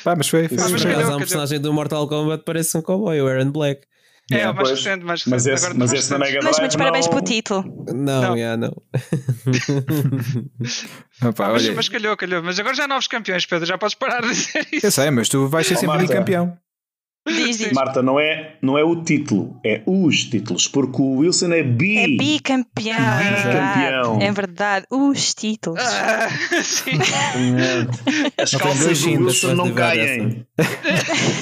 [0.03, 0.49] Pá, mas foi.
[0.49, 0.69] foi, foi.
[0.69, 3.89] Mas, mas, um personagem do Mortal Kombat parece um cowboy, o Aaron Black.
[4.31, 5.31] É, yeah, mais recente, mais recente.
[5.31, 6.45] Mas esse, agora mas esse na Mega Drive.
[6.45, 7.85] Mas muitos parabéns pelo título.
[7.93, 8.35] Não, não.
[8.35, 8.71] Yeah, não.
[11.29, 12.41] Opa, mas, mas calhou, calhou.
[12.43, 13.65] Mas agora já há novos campeões, Pedro.
[13.65, 14.85] Já podes parar de dizer isso.
[14.85, 16.57] Eu sei, mas tu vais ser oh, sempre campeão.
[17.27, 17.71] Diz, diz.
[17.71, 21.97] Marta, não é, não é o título, é os títulos, porque o Wilson é bi.
[21.97, 22.95] É bicampeão.
[22.95, 24.19] Bicampeão.
[24.19, 25.79] É verdade, os títulos.
[25.79, 26.29] Ah,
[26.63, 26.97] sim.
[28.37, 30.47] As calças do Wilson não caem.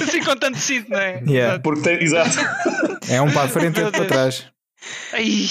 [0.02, 1.22] assim com tanto cinto, não é?
[1.26, 1.60] Yeah.
[1.60, 2.36] Porque tem, exato.
[3.08, 4.46] É um para a frente e outro para trás.
[5.14, 5.48] Ai.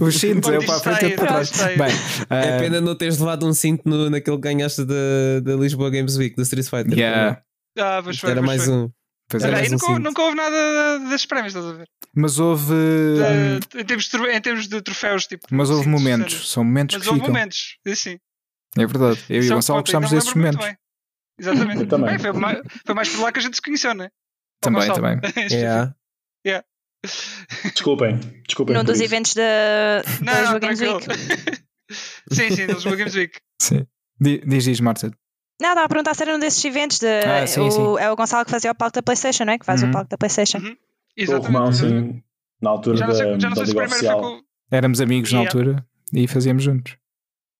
[0.00, 1.50] Os cintos é um para a frente e outro para trás.
[1.50, 1.88] Bem,
[2.30, 6.36] é pena não teres levado um cinto no, naquele que ganhaste da Lisboa Games Week,
[6.36, 6.96] do Street Fighter.
[6.96, 7.42] Yeah.
[7.78, 8.74] Ah, pois foi, era pois mais foi.
[8.74, 8.90] um.
[9.28, 9.66] Pois era, era.
[9.66, 11.88] E nunca, nunca houve nada desses prémios, estás a ver?
[12.14, 12.72] Mas houve.
[12.72, 15.46] De, em, termos de, em termos de troféus, tipo.
[15.50, 16.46] Mas houve momentos, sério.
[16.46, 17.34] são momentos mas que houve ficam.
[17.34, 18.18] momentos, sim.
[18.78, 19.24] É verdade.
[19.28, 20.66] Eu e o Gonçalo gostámos desses momentos.
[21.38, 21.80] Exatamente.
[21.80, 22.10] Eu também.
[22.10, 24.10] Bem, foi, mais, foi mais por lá que a gente se conheceu, não é?
[24.60, 25.20] Também, também.
[25.50, 25.94] yeah.
[26.46, 26.64] yeah.
[27.72, 28.74] Desculpem, desculpem.
[28.76, 30.02] Num dos eventos da
[30.40, 31.06] Lisboa Games Week.
[32.32, 33.38] sim, sim, da Lisboa Games Week.
[33.60, 33.86] Sim.
[34.20, 35.10] Diz, diz, Marta.
[35.60, 36.98] Não, estava a perguntar se era um desses eventos.
[36.98, 37.98] De, ah, sim, o, sim.
[37.98, 39.58] É o Gonçalo que fazia o palco da PlayStation, não é?
[39.58, 39.88] Que faz uhum.
[39.88, 40.58] o palco da PlayStation.
[40.58, 40.76] Uhum.
[41.28, 42.22] O Romão, sim.
[42.60, 44.42] Na altura já não sei, da, já não sei da se primeiro foi com...
[44.70, 45.44] Éramos amigos yeah.
[45.44, 46.96] na altura e fazíamos juntos.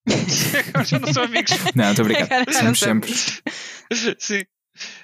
[0.68, 1.53] Agora já não são amigos.
[1.74, 2.53] não, estou a brincar.
[2.53, 3.12] Somos sempre.
[4.18, 4.44] sim.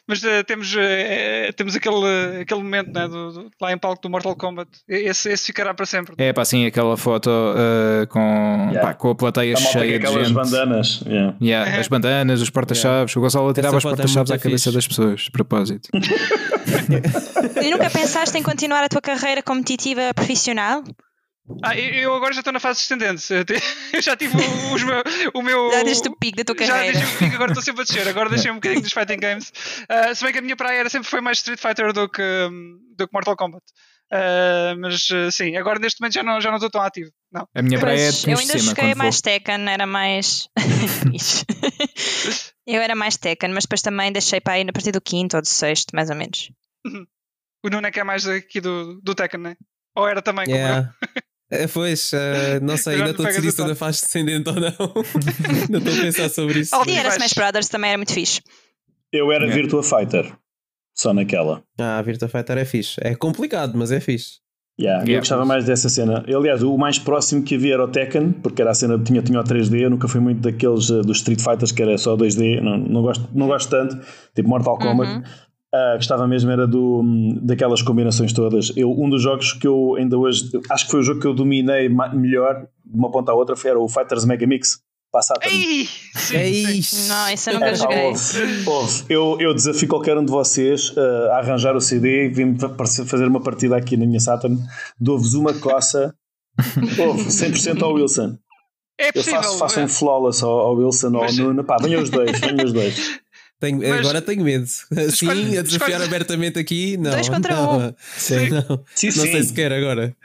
[0.07, 4.11] Mas uh, temos, uh, temos aquele, aquele momento né, do, do, lá em palco do
[4.11, 4.69] Mortal Kombat.
[4.89, 6.15] Esse, esse ficará para sempre.
[6.19, 8.81] É pá, sim, aquela foto uh, com, yeah.
[8.81, 10.33] pá, com a plateia a cheia de gente.
[10.33, 11.03] bandanas.
[11.07, 11.37] Yeah.
[11.41, 13.13] Yeah, As bandanas, os porta-chaves.
[13.13, 13.19] Yeah.
[13.19, 14.75] O Gonçalo tirava os porta-chaves à cabeça fixe.
[14.75, 15.89] das pessoas, de propósito.
[17.63, 20.83] e nunca pensaste em continuar a tua carreira competitiva profissional?
[21.63, 23.23] Ah, eu agora já estou na fase descendente.
[23.93, 25.03] Eu já tive o, os meu,
[25.35, 25.73] o meu.
[25.73, 26.95] Já deixei o pico da tua carreira.
[26.95, 28.09] Já deixei o pico, agora estou sempre a descer.
[28.09, 29.53] Agora deixei um bocadinho dos fighting games.
[29.91, 32.23] Uh, se bem que a minha praia era, sempre foi mais Street Fighter do que,
[32.97, 33.63] do que Mortal Kombat.
[34.13, 37.11] Uh, mas uh, sim, agora neste momento já não, já não estou tão ativo.
[37.33, 37.49] Não.
[37.55, 40.49] A minha praia é de Eu ainda cima, joguei mais Tekken, era mais.
[42.67, 45.43] eu era mais Tekken, mas depois também deixei para ir a partir do quinto ou
[45.43, 46.53] do sexto, mais ou menos.
[47.65, 49.57] o Nuno é que é mais aqui do, do Tekken, né?
[49.97, 50.49] Ou era também?
[50.49, 50.95] Yeah.
[51.53, 54.71] É, pois, uh, não sei, ainda estou a decidir se ainda faz descendente ou não.
[54.73, 56.75] ainda estou a pensar sobre isso.
[56.87, 58.41] E era Smash Brothers também era muito fixe.
[59.13, 59.51] Eu era é.
[59.51, 60.33] Virtua Fighter,
[60.97, 61.63] só naquela.
[61.79, 62.99] Ah, Virtua Fighter é fixe.
[63.03, 64.41] É complicado, mas é fixe.
[64.81, 66.25] Yeah, yeah, eu gostava mais dessa cena.
[66.27, 69.21] Aliás, o mais próximo que havia era o Tekken, porque era a cena que tinha,
[69.21, 69.83] tinha o 3D.
[69.83, 72.63] Eu nunca fui muito daqueles uh, dos Street Fighters que era só 2D.
[72.63, 74.01] Não, não, gosto, não gosto tanto,
[74.35, 75.13] tipo Mortal Kombat.
[75.13, 75.23] Uhum.
[75.75, 77.03] Uh, gostava mesmo era do,
[77.41, 78.73] daquelas combinações todas.
[78.77, 81.33] Eu, um dos jogos que eu ainda hoje acho que foi o jogo que eu
[81.33, 84.81] dominei melhor de uma ponta à outra foi era o Fighters Mega Mix.
[85.11, 85.41] Passado.
[85.45, 85.87] Ei,
[86.33, 87.07] é isso.
[87.07, 88.05] Não, isso eu nunca é, joguei.
[88.07, 89.05] Ouve, ouve.
[89.11, 92.57] Eu, eu desafio qualquer um de vocês uh, a arranjar o CD e vim
[93.07, 94.57] fazer uma partida aqui na minha Saturn.
[94.99, 96.15] Dou-vos uma coça.
[96.99, 98.39] ouve, 100% ao Wilson.
[98.99, 101.63] É possível, eu faço, faço um flawless ao, ao Wilson ou ao Nuno.
[101.63, 103.21] Pá, venham os dois, venham os dois.
[103.63, 104.67] Tenho, Mas, agora tenho medo.
[105.15, 106.05] Sim, a desafiar escolhe...
[106.05, 107.13] abertamente aqui, não.
[107.13, 107.79] Dois contra não.
[107.79, 107.95] um.
[108.19, 108.49] Sim.
[108.49, 110.17] Não, sim, não sei se quer agora.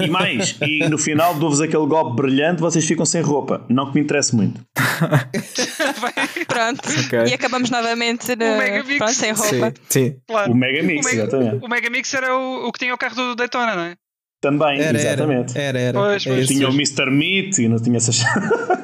[0.00, 3.64] E mais, e no final dou-vos aquele golpe brilhante, vocês ficam sem roupa.
[3.68, 4.64] Não que me interesse muito.
[6.48, 6.80] Pronto.
[7.06, 7.26] Okay.
[7.26, 8.96] E acabamos novamente no...
[8.96, 9.74] Pronto, sem roupa.
[9.88, 10.06] Sim.
[10.10, 10.16] sim.
[10.26, 10.50] Claro.
[10.50, 11.64] O Mega Mix, o Mega, exatamente.
[11.64, 13.96] O Mega Mix era o, o que tinha o carro do Daytona, não é?
[14.40, 15.58] Também, era, exatamente.
[15.58, 15.98] Era, era.
[15.98, 16.46] Pois, pois.
[16.48, 17.10] Tinha o Mr.
[17.10, 18.16] Meat e não tinha essas,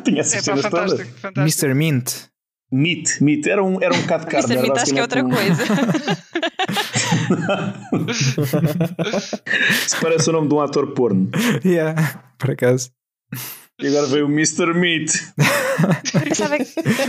[0.05, 1.21] tinha essas é, cenas fantástico, todas.
[1.21, 1.67] Fantástico.
[1.67, 1.75] Mr.
[1.75, 2.34] Mint.
[2.75, 4.53] Meat, meat, era um, era um bocado de carne.
[4.53, 4.67] Mr.
[4.67, 5.31] Meat acho que é outra um...
[5.31, 5.65] coisa.
[9.87, 11.31] Se parece o nome de um ator porno.
[11.65, 12.91] Yeah, por acaso.
[13.81, 14.75] E agora veio o Mr.
[14.75, 15.13] Meat.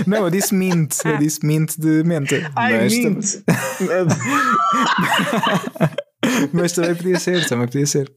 [0.05, 0.97] Não, eu disse mint.
[1.03, 2.51] Eu disse mint de menta.
[2.55, 3.25] Ai, mas mint.
[6.53, 8.11] Mas também podia ser, também podia ser.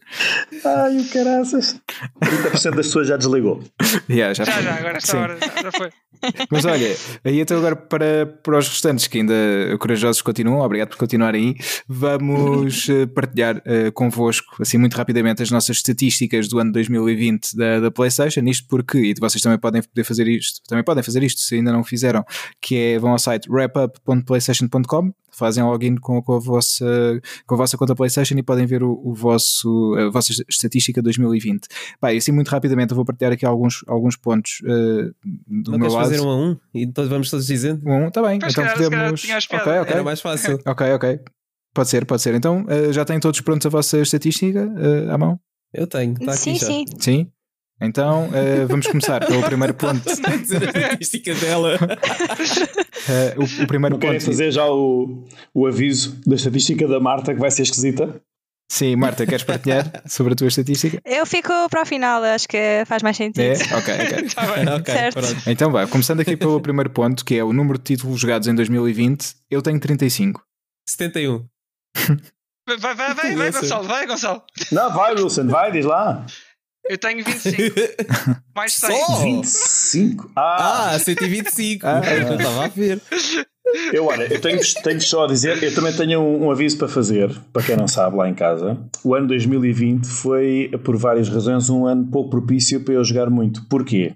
[0.65, 1.81] Ai, o caraças.
[2.23, 3.63] 30% das pessoas já desligou.
[4.09, 5.91] Yeah, já, já, já, agora esta hora já foi.
[6.51, 9.35] Mas olha, aí então agora para, para os restantes que ainda
[9.79, 11.55] corajosos continuam, obrigado por continuar aí,
[11.87, 17.81] vamos eh, partilhar uh, convosco, assim muito rapidamente, as nossas estatísticas do ano 2020 da,
[17.81, 21.41] da PlayStation, isto porque, e vocês também podem poder fazer isto, também podem fazer isto
[21.41, 22.25] se ainda não fizeram,
[22.61, 27.77] que é vão ao site wrapup.playstation.com fazem login com, com, a vossa, com a vossa
[27.77, 31.67] conta PlayStation e podem ver o, o vosso, a vossa estatística 2020.
[32.01, 35.15] Pá, assim muito rapidamente eu vou partilhar aqui alguns, alguns pontos uh,
[35.47, 36.11] do Não meu lado.
[36.11, 37.87] fazer um a um e todos vamos todos dizendo?
[37.87, 38.39] Um a um, está bem.
[38.41, 39.25] Mas então podemos.
[39.25, 39.93] Ok, ok.
[39.93, 40.59] Era mais fácil.
[40.67, 41.21] ok, ok.
[41.75, 42.35] Pode ser, pode ser.
[42.35, 45.39] Então uh, já têm todos prontos a vossa estatística uh, à mão?
[45.73, 46.67] Eu tenho, está aqui sim, já.
[46.67, 47.33] Sim, sim.
[47.81, 50.03] Então uh, vamos começar pelo primeiro ponto.
[50.11, 51.77] estatística dela.
[51.77, 54.01] Uh, o, o, primeiro Não ponto.
[54.01, 55.25] Querem fazer já o,
[55.55, 58.21] o aviso da estatística da Marta que vai ser esquisita?
[58.71, 61.01] Sim, Marta, queres partilhar sobre a tua estatística?
[61.05, 63.41] Eu fico para o final, acho que faz mais sentido.
[63.41, 63.53] É?
[63.53, 64.29] Ok, ok.
[64.35, 64.69] tá bem.
[64.69, 65.21] okay certo.
[65.47, 68.55] Então vai, começando aqui pelo primeiro ponto, que é o número de títulos jogados em
[68.55, 70.43] 2020, eu tenho 35.
[70.87, 71.47] 71.
[72.67, 74.43] Vai, vai, vai, vai, Gonçalo, vai, Gonçalo.
[74.71, 76.27] Não, vai, Wilson, vai, diz lá.
[76.89, 77.75] Eu tenho 25.
[78.57, 78.99] Mais 6.
[78.99, 79.23] Só?
[79.23, 80.31] 25?
[80.35, 81.87] Ah, ah 125.
[81.87, 83.01] Ah, eu estava a ver.
[83.93, 86.89] Eu, olha, eu tenho, tenho só a dizer, eu também tenho um, um, aviso para
[86.89, 88.79] fazer, para quem não sabe lá em casa.
[89.05, 93.69] O ano 2020 foi, por várias razões, um ano pouco propício para eu jogar muito.
[93.69, 94.15] Porquê?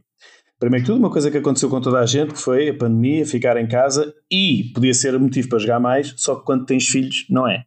[0.59, 3.27] Primeiro que tudo, uma coisa que aconteceu com toda a gente, que foi a pandemia,
[3.27, 7.27] ficar em casa e podia ser motivo para jogar mais, só que quando tens filhos,
[7.29, 7.65] não é.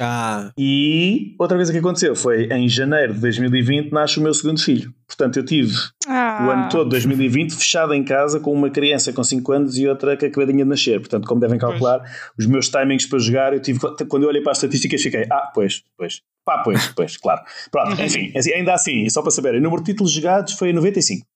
[0.00, 0.50] Ah.
[0.58, 4.92] E outra coisa que aconteceu foi em janeiro de 2020 nasce o meu segundo filho.
[5.06, 5.74] Portanto, eu tive
[6.06, 6.46] ah.
[6.46, 9.86] o ano todo de 2020 fechado em casa com uma criança com 5 anos e
[9.86, 10.98] outra que acabadinha de nascer.
[11.00, 12.10] Portanto, como devem calcular, pois.
[12.38, 15.50] os meus timings para jogar, eu tive quando eu olhei para as estatísticas fiquei, ah,
[15.54, 16.20] pois, pois.
[16.44, 17.42] Pá, pois, pois, claro.
[17.70, 21.26] Pronto, enfim, assim, ainda assim, só para saber, o número de títulos jogados foi 95.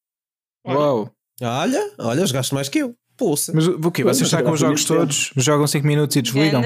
[0.67, 1.11] Uau!
[1.41, 2.95] Olha, olha, jogaste mais que eu.
[3.19, 3.53] Poça.
[3.53, 4.05] Mas o quê?
[4.05, 6.63] Vocês com os jogos todos, jogam 5 minutos e desligam?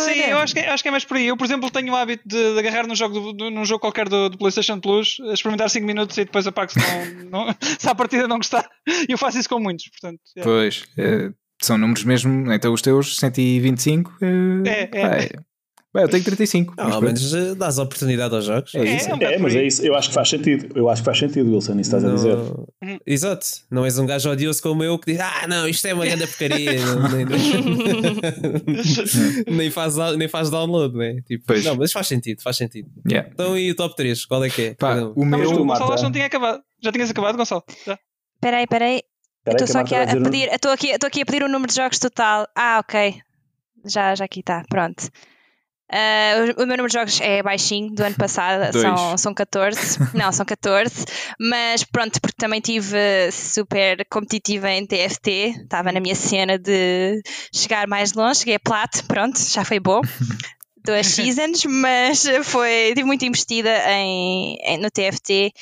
[0.00, 1.28] Sim, eu acho que, acho que é mais por aí.
[1.28, 4.08] Eu, por exemplo, tenho o hábito de, de agarrar num jogo, do, num jogo qualquer
[4.08, 7.94] do, do PlayStation Plus, experimentar 5 minutos e depois apago se, não, não, se a
[7.94, 8.68] partida não gostar.
[9.08, 10.20] E eu faço isso com muitos, portanto.
[10.36, 10.42] É.
[10.42, 11.30] Pois, é,
[11.62, 12.52] são números mesmo.
[12.52, 14.12] Então os teus 125.
[14.66, 15.24] É, é.
[15.24, 15.51] é.
[15.94, 16.74] Bem, eu tenho 35.
[16.74, 18.74] Não, ao menos eh, dás oportunidade aos jogos.
[18.74, 19.10] É, isso.
[19.10, 19.84] É, é, mas é isso.
[19.84, 20.68] Eu acho que faz sentido.
[20.74, 22.12] Eu acho que faz sentido, Wilson, isso estás não...
[22.12, 22.36] a dizer.
[22.36, 22.98] Uhum.
[23.06, 23.46] Exato.
[23.70, 26.26] Não és um gajo odioso como eu que diz: Ah, não, isto é uma grande
[26.26, 26.72] porcaria.
[29.46, 31.20] nem, nem, faz, nem faz download, né?
[31.26, 31.62] Tipo, pois.
[31.62, 32.88] Não, mas faz sentido, faz sentido.
[33.06, 33.28] Yeah.
[33.30, 34.24] Então e o top 3?
[34.24, 34.74] Qual é que é?
[34.74, 35.60] Pá, o meu.
[35.60, 36.62] o Gonçalo já não tinha acabado.
[36.82, 37.64] Já tinhas acabado, Gonçalo?
[37.86, 37.98] Já.
[38.40, 39.02] Peraí, peraí.
[39.46, 41.76] Estou só aqui a, a pedir, estou aqui, estou aqui a pedir o número de
[41.76, 42.46] jogos total.
[42.56, 43.20] Ah, ok.
[43.84, 45.10] Já, já aqui está, pronto.
[45.92, 49.98] Uh, o, meu número de jogos é baixinho do ano passado, são, são 14.
[50.16, 51.04] Não, são 14.
[51.38, 52.96] Mas pronto, porque também tive
[53.30, 57.20] super competitiva em TFT, estava na minha cena de
[57.54, 60.00] chegar mais longe, cheguei a plat, pronto, já foi bom.
[60.84, 65.52] duas seasons, mas foi, estive muito investida em, em no TFT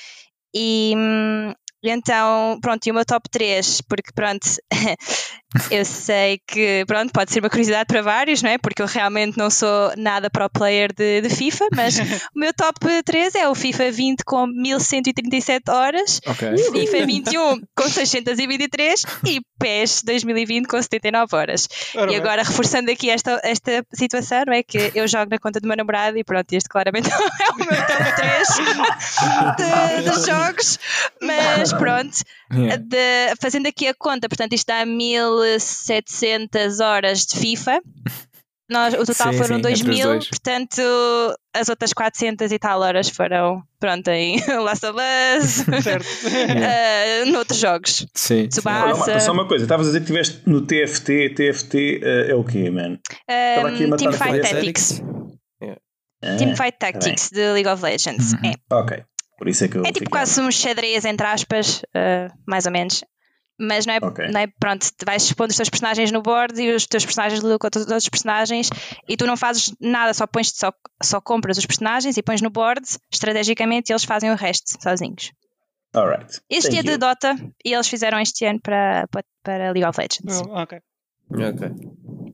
[0.54, 1.52] e, hum,
[1.82, 4.46] então, pronto, e o meu top 3, porque pronto,
[5.70, 8.58] eu sei que pronto, pode ser uma curiosidade para vários, não é?
[8.58, 11.98] Porque eu realmente não sou nada pro player de, de FIFA, mas
[12.34, 16.56] o meu top 3 é o FIFA 20 com 1137 horas, okay.
[16.56, 21.68] FIFA 21 com 623 e PES 2020 com 79 horas.
[21.94, 24.62] Ora e agora, reforçando aqui esta, esta situação, não é?
[24.62, 27.16] Que eu jogo na conta do meu namorado e pronto, este claramente é
[27.52, 28.48] o meu top 3
[30.04, 30.78] de, de jogos,
[31.20, 32.18] mas mas pronto,
[32.52, 32.76] yeah.
[32.76, 37.80] de, fazendo aqui a conta, portanto, isto dá 1700 horas de FIFA.
[38.70, 40.80] Nós, o total sim, foram sim, 2000, portanto,
[41.52, 48.06] as outras 400 e tal horas foram, pronto, em Last of Us, uh, noutros jogos.
[48.14, 48.46] Sim.
[48.46, 49.18] Tsubasa.
[49.18, 51.30] Só uma coisa, estavas a dizer que estiveste no TFT.
[51.30, 53.00] TFT uh, é o quê, man?
[53.28, 55.02] Um, Teamfight Tactics.
[55.60, 55.80] Yeah.
[56.22, 58.34] Ah, Teamfight tá Tactics de League of Legends.
[58.34, 58.50] Uhum.
[58.50, 58.74] É.
[58.74, 59.02] Ok.
[59.40, 62.72] Por isso é que eu É tipo quase um xadrez, entre aspas, uh, mais ou
[62.72, 63.02] menos.
[63.58, 64.28] Mas não é, okay.
[64.28, 67.58] não é pronto, vais expondo os teus personagens no board e os teus personagens lidam
[67.58, 68.68] com todos os personagens
[69.08, 70.70] e tu não fazes nada, só pões só,
[71.02, 75.32] só compras os personagens e pões no board estrategicamente e eles fazem o resto sozinhos.
[75.94, 76.40] Alright.
[76.50, 79.98] Este Thank é de Dota e eles fizeram este ano para, para, para League of
[79.98, 80.42] Legends.
[80.42, 80.78] Oh, ok.
[81.32, 81.70] Ok.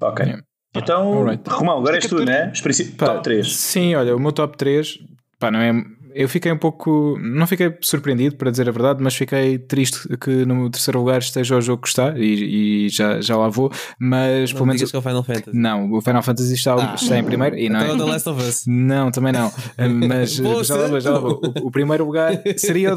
[0.01, 0.43] Ok.
[0.75, 1.49] Então, right.
[1.49, 2.53] Romão, agora és tu, né?
[2.99, 3.53] Top 3.
[3.53, 4.99] Sim, olha, o meu top 3
[5.39, 5.73] pá, não é
[6.17, 7.19] eu fiquei um pouco.
[7.21, 11.57] Não fiquei surpreendido, para dizer a verdade, mas fiquei triste que no terceiro lugar esteja
[11.57, 13.71] o jogo que está e, e já, já lá vou.
[13.99, 14.91] Mas não pelo menos.
[14.91, 15.51] Que é o Final Fantasy.
[15.57, 16.95] Não, o Final Fantasy está, ah.
[16.95, 17.57] está em primeiro.
[17.59, 17.99] E não então é...
[17.99, 18.65] The Last of Us.
[18.67, 19.53] Não, também não.
[20.09, 21.41] Mas já lá vou, já lá vou.
[21.63, 22.97] O, o, primeiro lugar seria,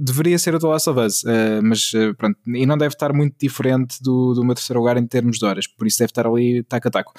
[0.00, 1.28] deveria ser o The Last of Us, uh,
[1.62, 2.38] mas uh, pronto.
[2.46, 5.66] E não deve estar muito diferente do, do meu terceiro lugar em termos de horas,
[5.66, 7.12] por isso deve estar ali taco a taco.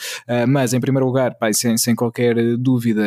[0.48, 3.04] Mas em primeiro lugar, pai, sem, sem qualquer dúvida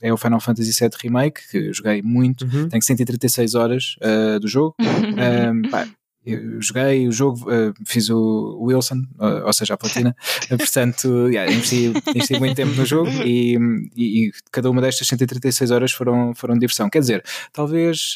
[0.00, 2.68] é o Final Fantasy VII Remake, que joguei muito, uhum.
[2.68, 4.74] tenho 136 horas uh, do jogo.
[4.82, 5.86] um, pá,
[6.26, 10.14] eu joguei o jogo, uh, fiz o Wilson, uh, ou seja, a platina,
[10.48, 13.56] portanto, yeah, investi, investi, muito tempo no jogo e,
[13.96, 16.90] e, e, cada uma destas 136 horas foram, foram diversão.
[16.90, 18.14] Quer dizer, talvez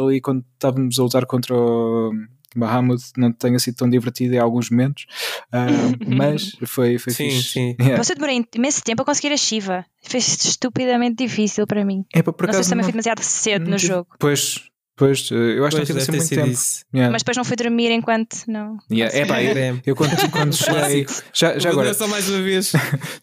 [0.00, 2.12] ali quando estávamos a lutar contra o
[2.54, 5.06] Bahamut não tenha sido tão divertido em alguns momentos,
[5.52, 7.48] uh, mas foi, foi sim, fixe.
[7.50, 7.76] Sim.
[7.84, 8.02] Yeah.
[8.02, 9.84] Você demorou imenso tempo a conseguir a Shiva.
[10.02, 12.04] Foi estupidamente difícil para mim.
[12.14, 14.08] É, por não sei se também fui demasiado cedo no jogo.
[14.18, 16.62] Pois, Pois, eu acho pois, que não tive assim muito tempo.
[16.94, 17.12] Yeah.
[17.12, 18.78] Mas depois não fui dormir enquanto não.
[18.90, 19.16] Yeah.
[19.16, 21.06] É pá, eu, eu, quando, quando cheguei.
[21.32, 21.92] já, já agora.
[21.94, 22.72] só mais uma vez.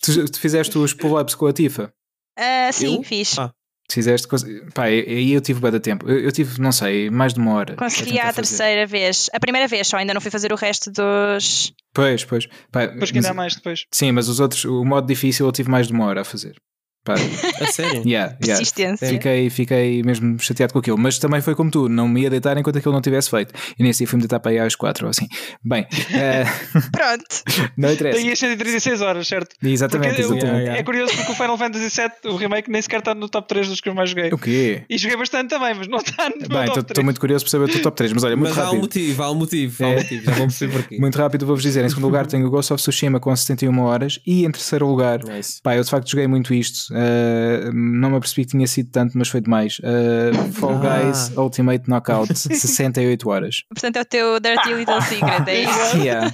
[0.02, 1.94] tu, tu fizeste os pull-ups com a Tifa?
[2.38, 3.04] Uh, sim, eu?
[3.04, 3.40] fiz.
[3.40, 3.54] Ah.
[3.94, 4.28] Fizeste.
[4.74, 6.10] Pá, aí eu tive bem de tempo.
[6.10, 7.76] Eu, eu, tive, não sei, mais de uma hora.
[7.76, 9.30] Consegui a, a terceira vez.
[9.34, 11.74] A primeira vez só, ainda não fui fazer o resto dos.
[11.94, 12.48] Pois, pois.
[12.72, 13.86] Pá, depois que ainda há mais depois.
[13.92, 16.56] Sim, mas os outros, o modo difícil eu tive mais de uma hora a fazer.
[17.04, 17.16] Pá.
[17.16, 18.04] A sério?
[18.06, 18.58] Yeah, yeah.
[18.58, 19.08] Persistência.
[19.08, 22.58] Fiquei, fiquei mesmo chateado com aquilo, mas também foi como tu, não me ia deitar
[22.58, 23.54] enquanto aquilo não tivesse feito.
[23.78, 25.28] E nesse dia fui-me deitar para aí às 4 ou assim.
[25.64, 26.82] Bem, uh...
[26.92, 27.26] pronto.
[27.76, 28.20] Não interessa.
[28.20, 29.56] Daí as 136 horas, certo?
[29.64, 30.68] Exatamente, porque exatamente.
[30.68, 33.48] Eu, é curioso porque o Final Fantasy VII, o remake, nem sequer está no top
[33.48, 34.32] 3 dos que eu mais joguei.
[34.32, 34.84] O quê?
[34.90, 37.66] E joguei bastante também, mas não está no Bem, top Estou muito curioso por saber
[37.66, 38.76] o teu top 3, mas olha, muito mas rápido.
[38.76, 39.96] Há um motivo, há um motivo, há um é.
[39.96, 40.98] motivo, já vamos perceber porquê.
[41.00, 41.84] Muito rápido vou-vos dizer.
[41.84, 45.24] Em segundo lugar tenho o Ghost of Tsushima com 71 horas e em terceiro lugar,
[45.24, 45.60] nice.
[45.64, 46.91] pá, eu de facto joguei muito isto.
[46.92, 49.80] Uh, não me apercebi que tinha sido tanto, mas foi demais.
[49.80, 51.06] Uh, Fall ah.
[51.06, 53.64] Guys Ultimate Knockout, 68 horas.
[53.70, 55.98] Portanto, é o teu Dirty Little Secret, é isso?
[56.02, 56.34] Yeah.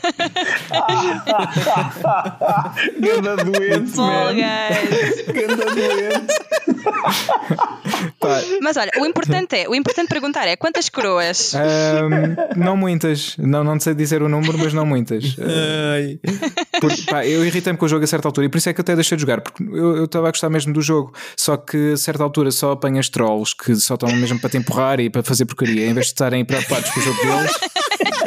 [3.00, 5.26] Ganda doente, Fall Guys.
[5.28, 6.28] Ganda doente.
[8.62, 11.54] Mas olha, o importante é, o importante perguntar é quantas coroas?
[11.54, 15.34] Um, não muitas, não, não sei dizer o número, mas não muitas.
[15.34, 16.20] Uh,
[16.80, 18.80] porque, pá, eu irritei-me com o jogo a certa altura e por isso é que
[18.80, 21.94] eu até deixei de jogar, porque eu estava a gostar mesmo do jogo, só que
[21.94, 25.24] a certa altura só apanhas trolls que só estão mesmo para te empurrar e para
[25.24, 27.52] fazer porcaria, em vez de estarem preocupados com o jogo deles.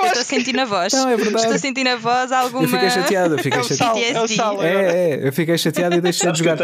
[0.00, 0.92] Eu estou sentindo na voz.
[0.92, 1.44] Não, é verdade.
[1.44, 2.64] Estou sentindo na voz alguma.
[2.64, 3.98] Eu fiquei chateado, fiquei é chateado.
[3.98, 6.58] É, o sal, é, é, eu fiquei chateado e deixei de jogar.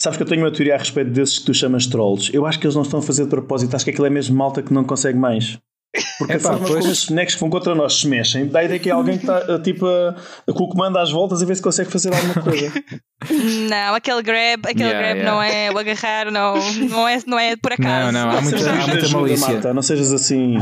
[0.00, 2.34] Sabes que eu tenho uma teoria a respeito desses que tu chamas trolls.
[2.34, 4.34] Eu acho que eles não estão a fazer de propósito, acho que aquilo é mesmo
[4.36, 5.58] malta que não consegue mais.
[6.18, 6.80] Porque é, a forma pois...
[6.80, 9.58] como os bonecos que vão contra nós se mexem, ideia que é alguém que está
[9.58, 10.14] tipo, a,
[10.46, 12.72] a, com o comando às voltas a ver se consegue fazer alguma coisa.
[13.68, 15.30] Não, aquele grab, aquele yeah, grab yeah.
[15.30, 16.54] não é o agarrar, não,
[16.88, 18.12] não, é, não é por acaso.
[18.12, 19.74] Não, não, há muita, há muita malícia.
[19.74, 20.56] Não sejas assim.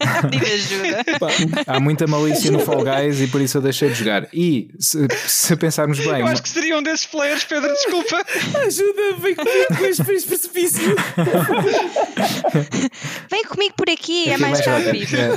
[1.66, 4.28] Há muita malícia no Fall Guys e por isso eu deixei de jogar.
[4.32, 6.20] E se, se pensarmos bem.
[6.20, 8.24] Eu acho que seria um desses players, Pedro, desculpa.
[8.66, 10.96] Ajuda, vem comigo com este precipício.
[13.30, 15.16] vem comigo por aqui, é mais rápido.
[15.16, 15.28] É.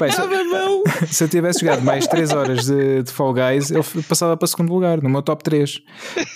[0.00, 4.36] Bem, se, se, eu tivesse jogado mais 3 horas de, de Fall Guys, eu passava
[4.36, 5.80] para segundo lugar, no meu top 3.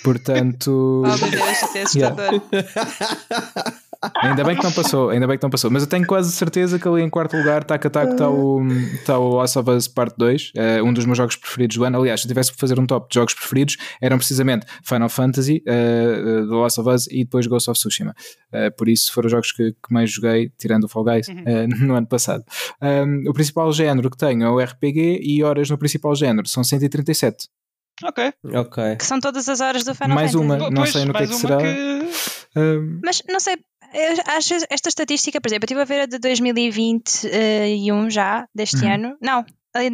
[0.03, 1.03] Portanto.
[1.05, 2.41] Oh meu Deus, isso é assustador.
[2.51, 3.83] Yeah.
[4.21, 5.71] Ainda bem que não passou, ainda bem que não passou.
[5.71, 8.61] Mas eu tenho quase certeza que ali em quarto lugar, tac a tac, está o,
[9.05, 11.83] tá o Last of Us Part 2, uh, eh, um dos meus jogos preferidos do
[11.83, 11.99] ano.
[11.99, 15.63] Aliás, se eu tivesse que fazer um top de jogos preferidos, eram precisamente Final Fantasy,
[15.67, 18.13] uh, The Last of Us e depois Ghost of Tsushima.
[18.51, 21.67] Uh, por isso foram os jogos que, que, mais joguei, tirando o Fall Guys, uhum.
[21.87, 22.43] no ano passado.
[22.81, 26.63] Um, o principal género que tenho é o RPG e horas no principal género são
[26.63, 27.47] 137.
[28.03, 28.33] Ok.
[28.53, 28.95] Ok.
[28.97, 30.47] Que são todas as horas do Final mais Fantasy.
[30.47, 31.57] Mais uma, não pois, sei no que é que será.
[31.57, 32.03] Que...
[32.55, 32.99] Um...
[33.03, 33.57] Mas não sei,
[34.27, 38.93] acho esta estatística, por exemplo, eu estive a ver a de 2021 já, deste uhum.
[38.93, 39.17] ano.
[39.21, 39.45] Não,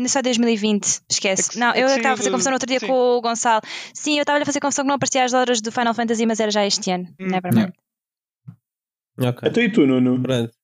[0.07, 1.57] só 2020, esquece.
[1.57, 2.87] É não, eu estava a fazer confusão no outro dia sim.
[2.87, 3.61] com o Gonçalo.
[3.93, 6.39] Sim, eu estava a fazer confusão que não aparecia as horas do Final Fantasy, mas
[6.39, 7.07] era já este ano.
[7.19, 7.27] Hum.
[7.27, 7.71] Nevermind.
[9.19, 9.37] Yeah.
[9.37, 9.49] Ok.
[9.49, 10.21] Até e tu, Nuno?
[10.21, 10.58] Pronto.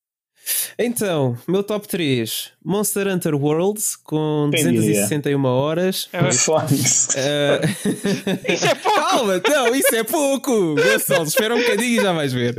[0.77, 5.49] Então, meu top 3: Monster Hunter Worlds com Quem 261 diria?
[5.49, 6.09] horas.
[6.11, 6.27] É uh,
[8.53, 8.99] isso é pouco!
[8.99, 10.75] Calma, não, isso é pouco!
[10.75, 12.55] Gonçalo, espera um bocadinho e já vais ver.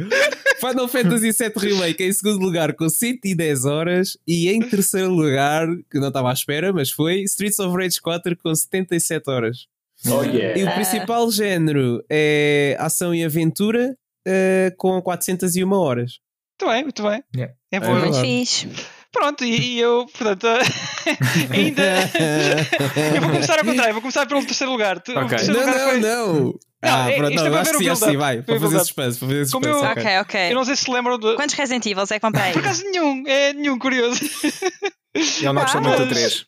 [0.59, 5.99] Final Fantasy VII Remake em segundo lugar com 110 horas e em terceiro lugar, que
[5.99, 9.67] não estava à espera, mas foi Streets of Rage 4 com 77 horas.
[10.07, 10.59] Oh, yeah.
[10.59, 13.97] E o principal género é ação e aventura
[14.27, 16.19] uh, com 401 horas.
[16.59, 17.23] Muito bem, muito bem.
[17.35, 17.55] Yeah.
[17.77, 17.95] É bom.
[17.95, 18.69] Muito fixe.
[19.13, 20.47] Pronto, e, e, eu, portanto,
[21.51, 21.83] ainda.
[23.15, 24.99] eu vou começar ao contrário, vou começar pelo terceiro lugar.
[24.99, 25.15] Okay.
[25.15, 26.01] Terceiro não, lugar não, foi...
[26.01, 26.55] não.
[26.83, 28.43] Ah, é, pronto, não, é acho que sim, assim, vai.
[28.43, 29.69] Para fazer suspense, para fazer suspense.
[29.69, 30.51] Eu, ok, ok.
[30.51, 31.35] Eu não sei se se lembram de.
[31.35, 32.53] Quantos Resident Evil é que comprei?
[32.53, 34.21] Por acaso nenhum, é nenhum, curioso.
[35.43, 36.47] Eu não gostei muito do 3.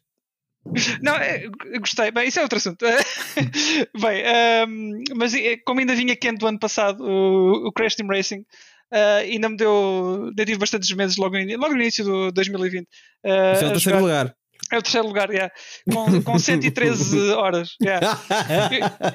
[1.00, 1.44] Não, é,
[1.80, 2.10] gostei.
[2.10, 2.84] Bem, isso é outro assunto.
[3.98, 4.24] Bem,
[4.68, 8.44] um, mas é, como ainda vinha quente do ano passado, o, o Crash Team Racing,
[8.92, 10.26] Uh, ainda me deu.
[10.28, 12.84] Ainda tive bastantes meses logo no, logo no início do 2020.
[12.84, 14.34] Uh, é o terceiro lugar.
[14.70, 15.50] É o terceiro lugar, yeah.
[15.90, 17.70] com, com 113 horas.
[17.82, 18.18] Yeah.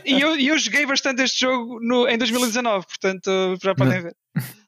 [0.03, 4.15] E eu, eu joguei bastante este jogo no, em 2019, portanto já podem ver.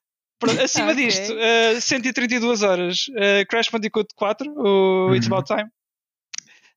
[0.63, 1.05] Acima okay.
[1.05, 5.33] disto, uh, 132 horas, uh, Crash Bandicoot 4, o It's uhum.
[5.33, 5.69] About Time.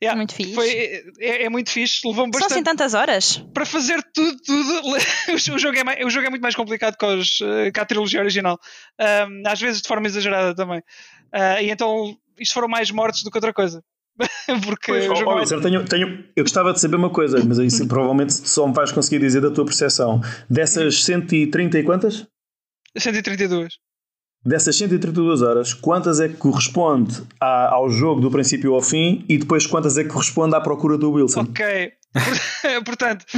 [0.02, 0.54] Yeah, muito fixe.
[0.54, 0.68] Foi,
[1.18, 2.06] é, é, muito fixe.
[2.06, 2.48] Levou bastante.
[2.48, 3.44] Só assim tantas horas?
[3.52, 4.80] Para fazer tudo, tudo.
[5.54, 7.84] o, jogo é mais, o jogo é muito mais complicado que, os, eh, que a
[7.84, 8.58] trilogia original.
[9.00, 10.78] Um, às vezes de forma exagerada também.
[11.34, 13.82] Uh, e então isto foram mais mortes do que outra coisa.
[14.64, 18.32] Porque pois, oh, eu, tenho, tenho, eu gostava de saber uma coisa, mas aí provavelmente
[18.32, 20.20] só me vais conseguir dizer da tua percepção.
[20.48, 22.26] Dessas 130 e quantas?
[22.96, 23.78] 132
[24.44, 29.36] dessas 132 horas, quantas é que corresponde a, ao jogo do princípio ao fim e
[29.36, 31.40] depois quantas é que corresponde à procura do Wilson?
[31.40, 31.92] Ok.
[32.84, 33.26] Portanto,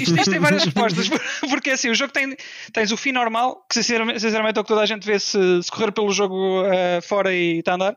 [0.00, 1.08] isto, isto, tem várias respostas,
[1.48, 2.36] porque assim, o jogo tem
[2.72, 5.62] tens o fim normal, que sinceramente, sinceramente é o que toda a gente vê se,
[5.62, 7.96] se correr pelo jogo uh, fora e está a andar.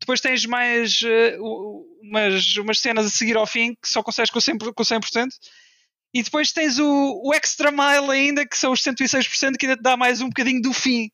[0.00, 4.40] Depois tens mais uh, umas, umas cenas a seguir ao fim que só consegues com
[4.40, 5.28] 100%, com 100%
[6.14, 9.82] e depois tens o, o extra mile ainda, que são os 106%, que ainda te
[9.82, 11.10] dá mais um bocadinho do fim.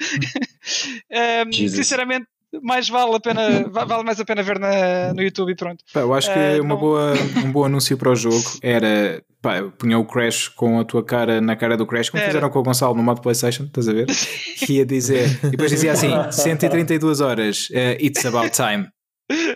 [1.46, 2.26] um, sinceramente,
[2.62, 5.82] mais vale a pena, vale mais a pena ver na, no YouTube e pronto.
[5.92, 9.62] Pá, eu acho que uh, uma boa, um bom anúncio para o jogo era pá,
[9.78, 12.30] punha o Crash com a tua cara na cara do Crash, como era.
[12.30, 14.06] fizeram com o Gonçalo no modo PlayStation, estás a ver?
[14.68, 18.88] Ia dizer, e depois dizia assim: 132 horas, uh, it's about time.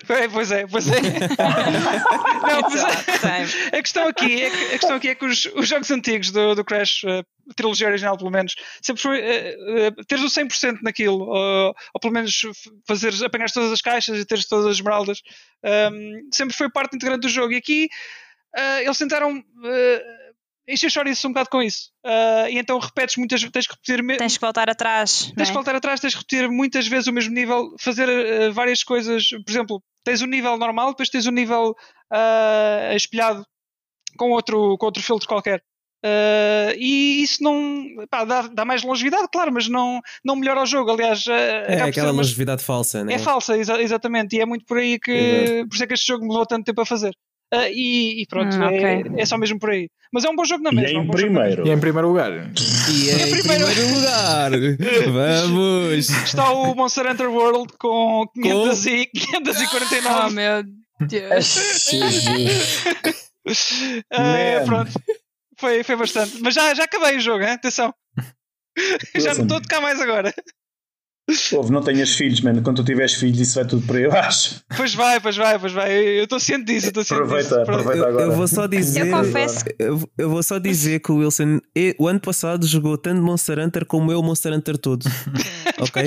[0.09, 1.01] É, pois é, pois é.
[2.47, 3.77] Não, pois é.
[3.79, 6.55] A questão aqui é que, a questão aqui é que os, os jogos antigos do,
[6.55, 11.21] do Crash, a trilogia original pelo menos, sempre foi uh, uh, teres o 100% naquilo,
[11.21, 12.41] ou, ou pelo menos
[12.87, 15.23] fazer, apanhar todas as caixas e teres todas as esmeraldas,
[15.63, 17.53] um, ehm, sempre foi parte integrante do jogo.
[17.53, 17.89] E aqui
[18.57, 19.43] uh, eles tentaram
[20.69, 21.91] encher chouriço um bocado com isso.
[22.05, 24.19] Uh, e então repetes muitas vezes, tens que repetir.
[24.19, 25.33] Tens que voltar atrás.
[25.37, 25.51] Tens é?
[25.51, 29.29] que voltar atrás, tens que repetir muitas vezes o mesmo nível, fazer uh, várias coisas.
[29.29, 31.75] Por exemplo, tens o nível normal, depois tens o nível
[32.13, 33.45] uh, espelhado
[34.17, 35.63] com outro, com outro filtro qualquer.
[36.05, 40.67] Uh, e isso não pá, dá, dá, mais longevidade, claro, mas não, não melhora o
[40.67, 40.91] jogo.
[40.91, 43.15] Aliás, é aquela longevidade falsa, né?
[43.15, 44.37] É falsa, exa exatamente.
[44.37, 45.11] E é muito por aí que.
[45.11, 45.69] Exato.
[45.69, 47.17] Por isso é que este jogo me levou tanto tempo a fazer.
[47.55, 49.19] Uh, e, e, pronto, ah, é, okay.
[49.19, 49.89] é, é, só mesmo por aí.
[50.13, 50.91] Mas é um bom jogo na mesma.
[50.91, 51.67] E é em, um primeiro.
[51.67, 52.33] e em primeiro lugar.
[52.33, 53.67] E em, em primeiro...
[53.95, 54.51] lugar.
[55.47, 56.11] Vamos!
[56.11, 58.91] Está o Monster Hunter World com 500 com...
[58.91, 60.27] E, 549.
[60.27, 60.65] Oh meu
[61.09, 61.93] Deus.
[64.13, 64.93] uh, pronto.
[65.57, 66.41] Foi, foi bastante.
[66.43, 67.51] Mas já, já acabei o jogo, hein?
[67.51, 67.95] atenção.
[69.17, 70.35] já não estou a tocar mais agora.
[71.53, 72.63] Ouve, não tenhas filhos, mano.
[72.63, 74.63] Quando tu tiveres filhos, isso vai tudo para aí abaixo.
[74.77, 75.93] Pois vai, pois vai, pois vai.
[75.93, 76.87] Eu estou ciente disso.
[76.87, 77.61] Estou ciente aproveita, disso.
[77.63, 78.25] aproveita agora.
[78.25, 79.09] Eu, eu, vou só dizer.
[79.09, 79.65] Eu confesso.
[79.77, 81.61] Eu, eu, vou só dizer que o Wilson,
[81.99, 85.05] o ano passado, jogou tanto Monster Hunter como eu, Monster Hunter todo.
[85.81, 86.05] ok?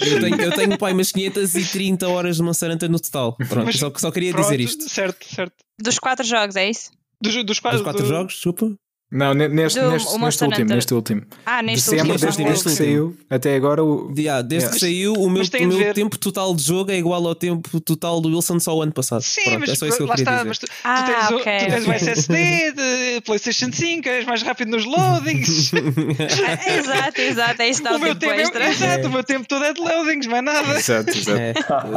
[0.00, 3.36] eu, tenho, eu tenho pai umas 530 horas de Monster Hunter no total.
[3.36, 4.88] Pronto, Mas, só, só queria pronto, dizer isto.
[4.88, 5.54] Certo, certo.
[5.78, 6.90] Dos quatro jogos, é isso?
[7.20, 8.08] Dos, dos, quatro, dos quatro do...
[8.08, 8.74] jogos, desculpa.
[9.12, 11.22] Não, neste, do, neste, neste último, neste último.
[11.44, 12.26] Ah, neste Decembro, último.
[12.26, 13.82] Desde, desde que saiu até agora.
[13.82, 14.14] O...
[14.16, 14.74] Yeah, desde yeah.
[14.74, 18.20] que saiu, o meu, o meu tempo total de jogo é igual ao tempo total
[18.20, 19.22] do Wilson só o ano passado.
[19.22, 20.48] Sim, Pronto, mas é só isso que eu queria está, dizer.
[20.48, 21.58] Mas tu, ah, tu, tens, okay.
[21.58, 25.72] tu tens o SSD de PlayStation 5, és mais rápido nos loadings.
[26.78, 27.62] exato, exato.
[27.62, 28.64] Aí está o, o tempo tempo extra.
[28.64, 30.78] É, exato, o meu tempo todo é de loadings, mais nada.
[30.78, 31.38] Exato, exato.
[31.38, 31.54] É,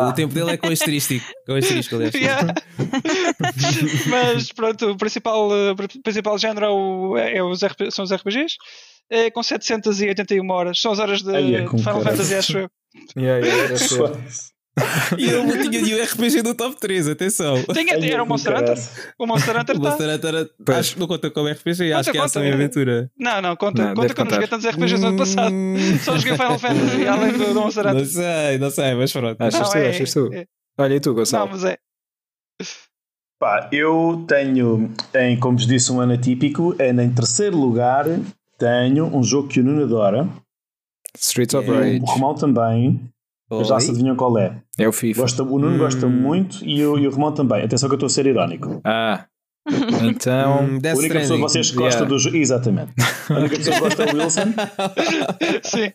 [0.09, 1.25] o tempo dele é com asterístico.
[1.45, 2.13] Com asterístico, aliás.
[2.23, 2.53] Yeah.
[4.07, 8.55] mas pronto, o principal, o principal género é, o, é os RPG, são os RPGs.
[9.09, 10.79] É, com 781 horas.
[10.79, 12.69] São as horas de, Ai, é de Final Fantasy, acho eu.
[13.17, 13.75] Yeah, yeah,
[15.19, 17.63] e eu não tinha nenhum RPG do top 3, atenção.
[17.73, 18.77] Tinha, Ai, era o Monster Hunter.
[19.19, 19.89] O Monster Hunter, o tá.
[19.89, 23.11] Monster Hunter acho que não conta como RPG, conta, acho que é ação e aventura.
[23.17, 23.83] Não, não, conta.
[23.83, 25.53] Não, conta que eu não joguei tantos RPGs no ano passado.
[25.53, 25.99] Hum.
[25.99, 27.99] Só joguei Final Fantasy, além do, do Monster Hunter.
[27.99, 29.41] Não sei, não sei, mas pronto.
[29.41, 30.33] Achas não, tu, é, achas tu.
[30.33, 30.45] É.
[30.79, 31.45] Olha, e tu, Gonçalo?
[31.45, 31.77] Não, mas é.
[33.43, 36.73] Pá, eu tenho, em, como vos disse, um ano atípico.
[36.81, 38.05] Em terceiro lugar,
[38.57, 40.29] tenho um jogo que o Nuno adora.
[41.17, 41.99] Streets of Rage.
[41.99, 43.01] O Romão também.
[43.49, 43.65] Oi?
[43.65, 44.61] Já se adivinham qual é.
[44.77, 45.23] É o FIFA.
[45.23, 45.77] Gosta, o Nuno hum.
[45.77, 47.65] gosta muito e o, e o Romão também.
[47.65, 48.79] Atenção que eu estou a ser irónico.
[48.85, 49.25] Ah.
[50.03, 52.05] Então, hum, a única pessoa que vocês que yeah.
[52.05, 52.37] do jogo.
[52.37, 52.93] Exatamente.
[53.29, 54.53] A única pessoa que gosta é o Wilson.
[55.63, 55.91] Sim.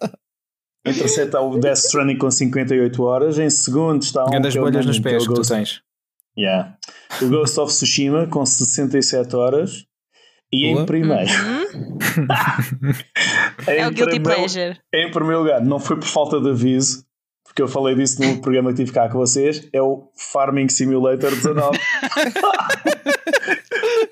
[0.87, 3.39] Em terceiro está o Death Stranding com 58 horas.
[3.39, 4.31] Em segundo está um.
[4.31, 5.83] Grandes bolhas nos pés que, que tu tens.
[6.39, 6.77] Yeah.
[7.21, 9.85] O Ghost of Tsushima com 67 horas.
[10.53, 10.83] E Boa.
[10.83, 11.31] em primeiro.
[11.31, 11.99] Uhum.
[13.69, 14.81] em é o Guilty primeiro, Pleasure.
[14.95, 17.05] Em primeiro lugar, não foi por falta de aviso,
[17.45, 19.69] porque eu falei disso no programa que tive cá com vocês.
[19.75, 21.79] É o Farming Simulator 19.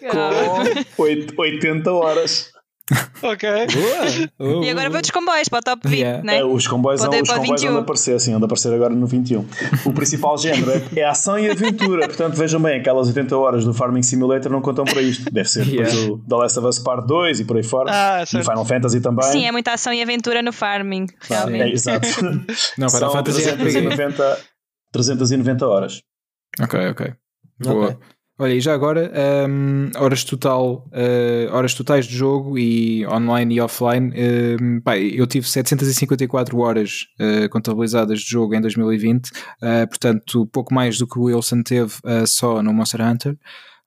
[0.96, 2.52] com 80 horas.
[3.22, 3.48] Ok.
[4.38, 4.64] Boa.
[4.64, 6.22] E agora vou dos comboios para o top 20, yeah.
[6.22, 6.38] né?
[6.38, 9.44] é, Os comboios, vão, os comboios vão aparecer, sim, vão aparecer agora no 21.
[9.84, 12.06] O principal género é, é ação e aventura.
[12.06, 15.30] Portanto, vejam bem, aquelas 80 horas do Farming Simulator não contam para isto.
[15.32, 15.90] Deve ser yeah.
[15.90, 17.90] depois o The Last of Us Part 2 e por aí fora.
[17.92, 19.24] Ah, e Final Fantasy também.
[19.24, 21.06] Sim, é muita ação e aventura no Farming.
[21.22, 21.62] Realmente.
[21.62, 22.06] É, exato.
[22.78, 24.38] não, Final Fantasy 390, é
[24.92, 26.02] 390 horas.
[26.60, 27.14] Ok, ok.
[27.60, 27.86] Boa.
[27.86, 28.15] Okay.
[28.38, 29.10] Olha, e já agora,
[29.48, 34.12] um, horas, total, uh, horas totais de jogo e online e offline,
[34.60, 39.32] um, pá, eu tive 754 horas uh, contabilizadas de jogo em 2020, uh,
[39.62, 41.94] eh, portanto, pouco mais do que o Wilson teve
[42.26, 43.38] só no Monster Hunter.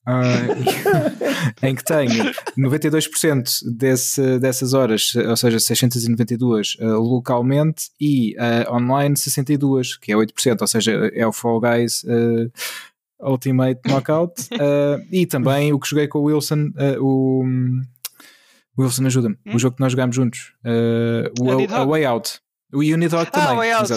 [1.62, 8.36] em que tenho 92% desse, dessas horas, ou seja, 692 localmente, e
[8.72, 12.04] online 62, que é 8%, ou seja, é o Fall Guys
[13.22, 17.44] Ultimate Knockout uh, e também o que joguei com o Wilson, uh, o,
[18.78, 19.56] Wilson ajuda-me, hum?
[19.56, 22.40] o jogo que nós jogámos juntos, uh, o a, a Way Out.
[22.72, 23.58] O Unidog ah, também.
[23.58, 23.94] Way out,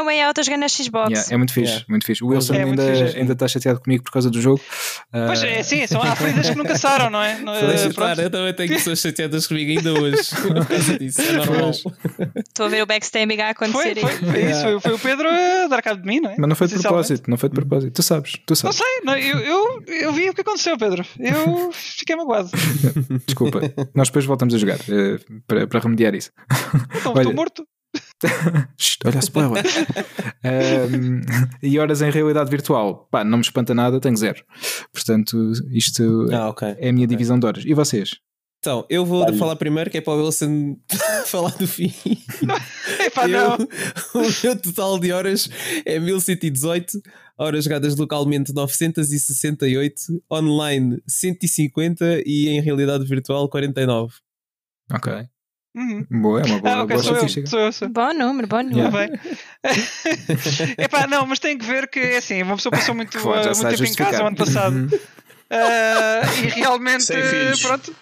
[0.00, 1.10] ah, Way Out a jogar na Xbox.
[1.10, 1.86] Yeah, é muito fixe, yeah.
[1.88, 2.24] muito fixe.
[2.24, 4.60] O Wilson é ainda, fixe, ainda está chateado comigo por causa do jogo.
[5.10, 7.38] Pois é, sim, são há feridas que nunca saram, não é?
[7.78, 10.30] É claro, eu também tenho pessoas chateadas comigo ainda hoje.
[10.42, 11.70] por causa disso, é normal.
[11.70, 15.28] Estou a ver o backstabbing a acontecer foi, foi, foi isso, foi, foi, o Pedro
[15.28, 16.36] a dar cabo de mim, não é?
[16.38, 17.92] Mas não foi de propósito, não foi de propósito.
[17.92, 18.78] Tu sabes, tu sabes.
[18.78, 21.04] Não sei, não, eu, eu, eu vi o que aconteceu, Pedro.
[21.18, 22.50] Eu fiquei magoado.
[23.26, 23.60] Desculpa,
[23.94, 26.30] nós depois voltamos a jogar uh, para, para remediar isso.
[26.96, 27.66] Então, estou morto.
[29.04, 29.64] Olha, spoiler.
[30.44, 31.20] um,
[31.62, 34.42] e horas em realidade virtual, pá, não me espanta nada, tenho zero.
[34.92, 36.76] Portanto, isto ah, okay.
[36.78, 37.40] é a minha divisão okay.
[37.40, 37.64] de horas.
[37.66, 38.18] E vocês?
[38.60, 39.34] Então, eu vou Vai.
[39.34, 40.76] falar primeiro, que é para o Wilson
[41.26, 41.92] falar do fim.
[43.00, 43.52] Epá, eu,
[44.14, 45.48] o meu total de horas
[45.86, 47.00] é 1118,
[47.38, 49.94] horas jogadas localmente 968,
[50.30, 54.14] online 150 e em realidade virtual 49.
[54.92, 55.28] Ok.
[55.78, 56.04] Uhum.
[56.10, 57.46] Boa, é uma boa, ah, okay, boa sou estatística.
[57.46, 57.88] Eu, sou eu, sou.
[57.88, 58.90] Bom número, bom número.
[58.98, 59.20] Yeah.
[60.76, 63.68] Epá, não, mas tem que ver que é assim, uma pessoa passou muito, uh, muito
[63.68, 67.06] tempo em casa o ano passado uh, e realmente,
[67.62, 67.94] pronto.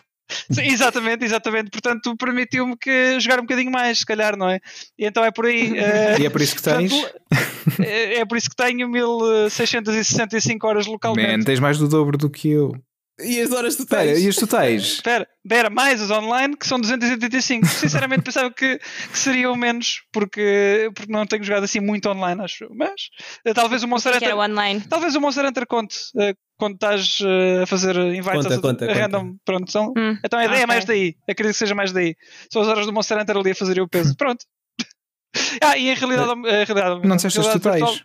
[0.50, 1.70] Sim, exatamente, exatamente.
[1.70, 4.58] Portanto, permitiu-me que jogar um bocadinho mais, se calhar, não é?
[4.98, 5.72] E então é por aí.
[5.72, 6.90] Uh, e é por isso que tens?
[6.90, 11.36] Portanto, é, é, por isso que tenho 1665 horas localmente.
[11.36, 12.74] Man, tens mais do dobro do que eu.
[13.18, 14.08] E as horas totais?
[14.08, 14.82] Pera, e as totais?
[15.00, 17.66] Espera, espera, mais os online que são 285.
[17.66, 22.68] Sinceramente pensava que, que seriam menos porque, porque não tenho jogado assim muito online, acho.
[22.74, 23.08] Mas
[23.46, 24.36] uh, talvez o Monster Hunter.
[24.36, 24.82] Online.
[24.82, 28.90] Talvez o Monster Hunter conte uh, quando estás uh, a fazer invites conta, a, conta,
[28.90, 29.24] a random.
[29.24, 29.40] Conta.
[29.44, 30.18] Pronto, são, hum.
[30.22, 31.16] Então a ideia ah, é mais daí.
[31.28, 32.16] Acredito que seja mais daí.
[32.52, 34.14] São as horas do Monster Hunter ali a fazer o peso.
[34.18, 34.44] Pronto.
[35.62, 36.32] ah, e em realidade.
[36.66, 37.80] realidade não disseste as totais.
[37.80, 37.96] Virtual,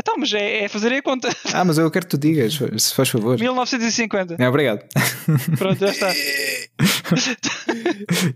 [0.00, 1.28] Então, mas é, é fazer a conta.
[1.52, 3.38] Ah, mas eu quero que tu digas, se faz favor.
[3.38, 4.36] 1950.
[4.38, 4.84] É, obrigado.
[5.58, 6.10] Pronto, já está.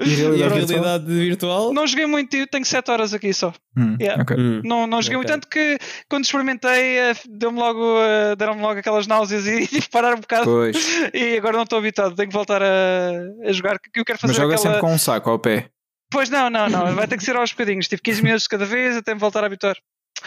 [0.04, 1.72] e realidade, e a realidade virtual?
[1.72, 3.54] Não joguei muito, tenho 7 horas aqui só.
[3.76, 4.20] Hum, yeah.
[4.22, 4.36] okay.
[4.36, 4.60] hum.
[4.64, 5.28] Não, não joguei okay.
[5.28, 9.82] muito, tanto que quando experimentei, eh, deu-me logo, eh, deram-me logo aquelas náuseas e tive
[9.82, 10.44] que parar um bocado.
[10.44, 10.76] Pois.
[11.14, 13.78] E agora não estou habituado, tenho que voltar a, a jogar.
[13.78, 14.74] Que eu quero fazer mas joga aquela...
[14.74, 15.70] sempre com um saco ao pé.
[16.10, 16.94] Pois não, não, não.
[16.94, 17.88] Vai ter que ser aos bocadinhos.
[17.88, 19.76] Tive 15 minutos de cada vez até me voltar a habituar.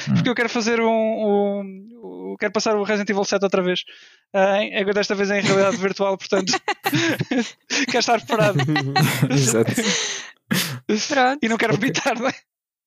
[0.05, 1.61] Porque eu quero fazer um, um,
[2.03, 3.83] um, Quero passar o Resident Evil 7 outra vez.
[4.33, 6.53] Uh, desta vez em realidade virtual, portanto.
[7.87, 8.59] quero estar preparado.
[9.31, 9.71] Exato.
[11.09, 11.39] Pronto.
[11.41, 12.33] E não quero vomitar, não é?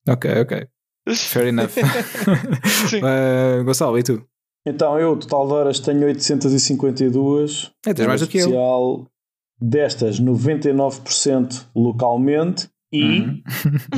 [0.08, 0.66] Ok, ok.
[1.14, 1.72] Fair enough.
[1.80, 4.24] uh, Gonçalo, e tu?
[4.66, 7.72] Então, eu, total de horas, tenho 852.
[7.86, 9.06] É, tens mais do que eu.
[9.61, 13.43] Destas, 99% localmente e uhum.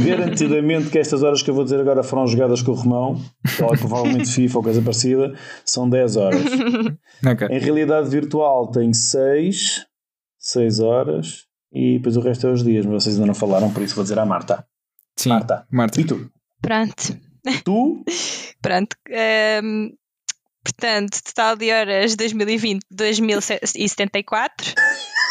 [0.05, 3.21] garantidamente que estas horas que eu vou dizer agora foram jogadas com o Romão,
[3.63, 5.35] ou provavelmente FIFA ou coisa parecida,
[5.65, 6.43] são 10 horas.
[7.25, 7.49] Okay.
[7.49, 9.87] Em realidade virtual tem 6,
[10.39, 13.83] 6 horas e depois o resto é os dias, mas vocês ainda não falaram, por
[13.83, 14.67] isso vou dizer à Marta.
[15.17, 15.67] Sim, Marta.
[15.71, 16.01] Marta.
[16.01, 16.31] E tu?
[16.61, 17.17] Pronto.
[17.65, 18.05] Tu?
[18.61, 18.97] Pronto.
[19.09, 19.91] Um, ehm,
[20.63, 24.75] portanto, total de horas 2020, 2074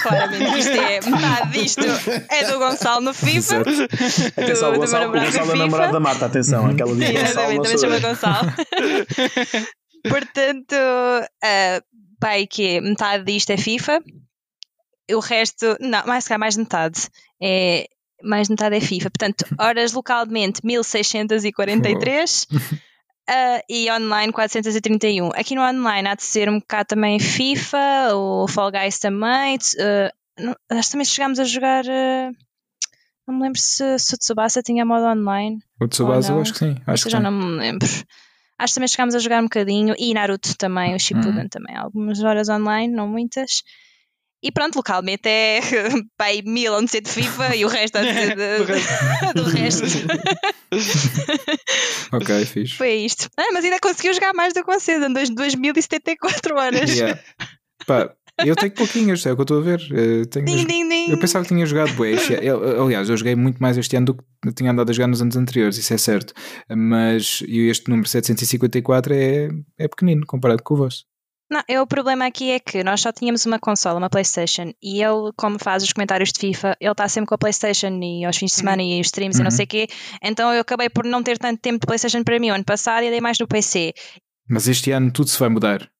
[0.01, 1.81] claramente isto é metade disto
[2.29, 3.61] é do Gonçalo no FIFA.
[3.61, 7.27] Atenção, do, o Gonçalo, do o Gonçalo é namorado da Mata, atenção, aquela diz Gonçalo.
[7.27, 8.53] Exatamente, também chama Gonçalo.
[10.09, 11.83] Portanto, uh,
[12.19, 14.01] pai, que é, metade disto é FIFA,
[15.15, 17.09] o resto, não, mais cá, mais de metade.
[17.41, 17.85] É,
[18.23, 19.09] mais de metade é FIFA.
[19.09, 22.47] Portanto, horas localmente 1643.
[23.29, 25.29] Uh, e online 431.
[25.35, 29.57] Aqui no online há de ser um bocado também FIFA, o Fall Guys também.
[29.57, 31.85] Uh, nós também chegámos a jogar.
[31.85, 32.35] Uh,
[33.27, 35.59] não me lembro se, se o Tsubasa tinha modo online.
[35.79, 36.75] O Tsubasa, eu acho que sim.
[36.85, 37.23] Acho que já sim.
[37.23, 37.87] não me lembro.
[38.57, 39.95] Acho que também chegámos a jogar um bocadinho.
[39.97, 41.47] E Naruto também, o Shippuden uhum.
[41.47, 41.75] também.
[41.75, 43.63] Algumas horas online, não muitas.
[44.43, 45.59] E pronto, localmente é
[46.17, 49.85] pai mil onde ser de FIFA e o resto é de, de, do resto.
[52.11, 52.75] ok, fixe.
[52.75, 53.29] Foi isto.
[53.37, 56.89] Ah, mas ainda conseguiu jogar mais do que você, andou 2074 horas.
[56.89, 57.21] Yeah.
[57.85, 58.13] Pá,
[58.43, 59.81] eu tenho pouquinhas, é o que eu estou a ver.
[59.91, 61.11] Eu, tenho ding, ding, ding.
[61.11, 62.15] eu pensava que tinha jogado bué.
[62.81, 65.35] Aliás, eu joguei muito mais este ano do que tinha andado a jogar nos anos
[65.35, 66.33] anteriores, isso é certo.
[66.69, 71.05] Mas este número 754 é, é pequenino comparado com o vosso.
[71.51, 75.03] Não, é, o problema aqui é que nós só tínhamos uma consola, uma PlayStation, e
[75.03, 78.37] ele, como faz os comentários de FIFA, ele está sempre com a PlayStation e aos
[78.37, 79.41] fins de semana e os streams uhum.
[79.41, 79.57] e não uhum.
[79.57, 79.87] sei o quê.
[80.23, 83.03] Então eu acabei por não ter tanto tempo de PlayStation para mim o ano passado
[83.03, 83.93] e dei mais no PC.
[84.49, 85.91] Mas este ano tudo se vai mudar.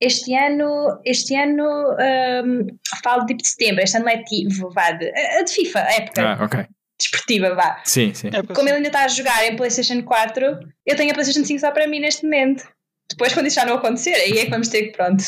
[0.00, 2.66] Este ano, este ano um,
[3.02, 6.22] falo tipo de setembro, este ano letivo, vá, de, de FIFA, a época.
[6.22, 6.66] Ah, ok
[6.98, 7.82] desportiva, vá.
[7.84, 8.30] Sim, sim.
[8.54, 11.70] Como ele ainda está a jogar em PlayStation 4, eu tenho a PlayStation 5 só
[11.70, 12.66] para mim neste momento.
[13.10, 15.24] Depois, quando isso já não acontecer, aí é que vamos ter que, pronto,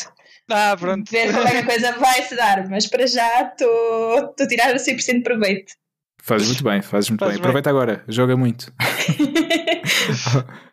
[0.51, 1.09] ah, pronto.
[1.09, 2.67] ver como é que a coisa vai se dar.
[2.69, 5.73] Mas para já estou a tirar 100% de proveito.
[6.21, 7.37] Fazes muito bem, fazes muito Faz bem.
[7.37, 7.41] bem.
[7.41, 8.73] Aproveita agora, joga muito.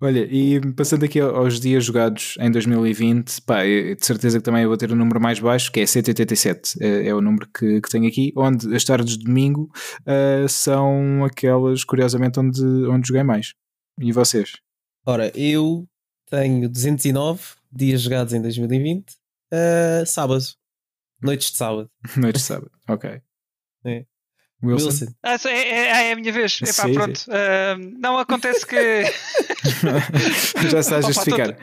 [0.00, 4.68] Olha, e passando aqui aos dias jogados em 2020, pá, de certeza que também eu
[4.68, 7.80] vou ter o um número mais baixo, que é 187, é, é o número que,
[7.80, 9.68] que tenho aqui, onde as tardes de domingo
[10.02, 13.54] uh, são aquelas, curiosamente, onde, onde joguei mais.
[14.00, 14.52] E vocês?
[15.08, 15.88] Ora, eu
[16.28, 17.42] tenho 209
[17.72, 19.14] dias jogados em 2020, uh,
[19.50, 20.44] eh, sábado.
[21.22, 21.90] Noites de sábado.
[22.14, 23.22] Noites de sábado, ok.
[23.86, 24.04] É.
[24.62, 24.88] Wilson.
[24.88, 25.06] Wilson.
[25.22, 26.60] Ah, é, é, é, a minha vez.
[26.60, 27.18] Epá, sim, pronto.
[27.20, 27.30] Sim.
[27.30, 29.04] Uh, não acontece que.
[30.70, 31.56] Já está a justificar.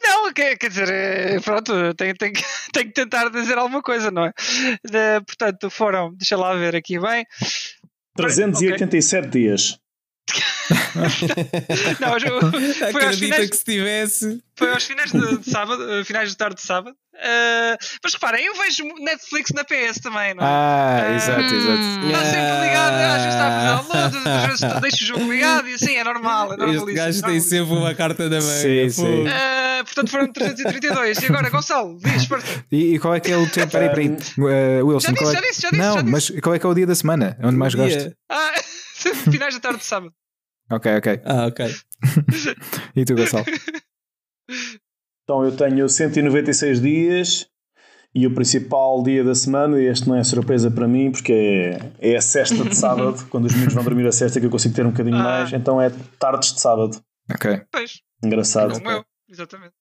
[0.00, 2.34] Não, quer, quer dizer, é, pronto, tenho, tenho,
[2.72, 4.32] tenho que tentar dizer alguma coisa, não é?
[4.84, 7.26] De, portanto, foram, deixa lá ver aqui bem.
[8.14, 9.42] 387 okay.
[9.42, 9.83] dias.
[12.00, 12.40] não, eu,
[12.92, 14.42] foi aos finais, que se tivesse.
[14.56, 16.96] Foi aos finais de, de sábado, eh, finais de tarde de sábado.
[17.14, 20.46] Uh, mas reparem, eu vejo Netflix na PS também, não é?
[20.46, 21.82] Ah, uh, exato, exato.
[22.06, 22.24] Está hum.
[22.24, 25.74] sempre ligado, às vezes está a fazer download, às vezes deixa o jogo ligado e
[25.74, 26.54] assim, é normal.
[26.54, 28.90] É este gajo tem sempre uma carta da mãe.
[28.90, 29.22] Sim, sim.
[29.22, 31.22] Uh, portanto foram 332.
[31.22, 32.28] E agora, Gonçalo, diz,
[32.72, 33.70] e, e qual é que é o tempo?
[33.70, 34.08] Peraí, peraí.
[34.08, 35.32] Uh, Wilson, já disse, é...
[35.32, 35.82] já disse, já disse.
[35.82, 36.10] Não, já disse.
[36.10, 37.36] mas qual é que é o dia da semana?
[37.42, 38.12] Onde mais gosto?
[38.28, 38.54] Ah,
[39.30, 40.14] finais da tarde de sábado.
[40.70, 41.20] Ok, ok.
[41.24, 41.66] Ah, ok.
[42.96, 43.44] e tu, Gonçalo?
[45.22, 47.48] Então eu tenho 196 dias
[48.14, 51.32] e o principal dia da semana, e este não é surpresa para mim, porque
[52.00, 54.50] é, é a sexta de sábado, quando os meninos vão dormir a sexta, que eu
[54.50, 55.22] consigo ter um bocadinho ah.
[55.22, 57.02] mais, então é tardes de sábado.
[57.32, 57.62] Ok.
[57.72, 58.02] Pois.
[58.22, 58.74] Engraçado.
[58.74, 59.72] Como eu, exatamente.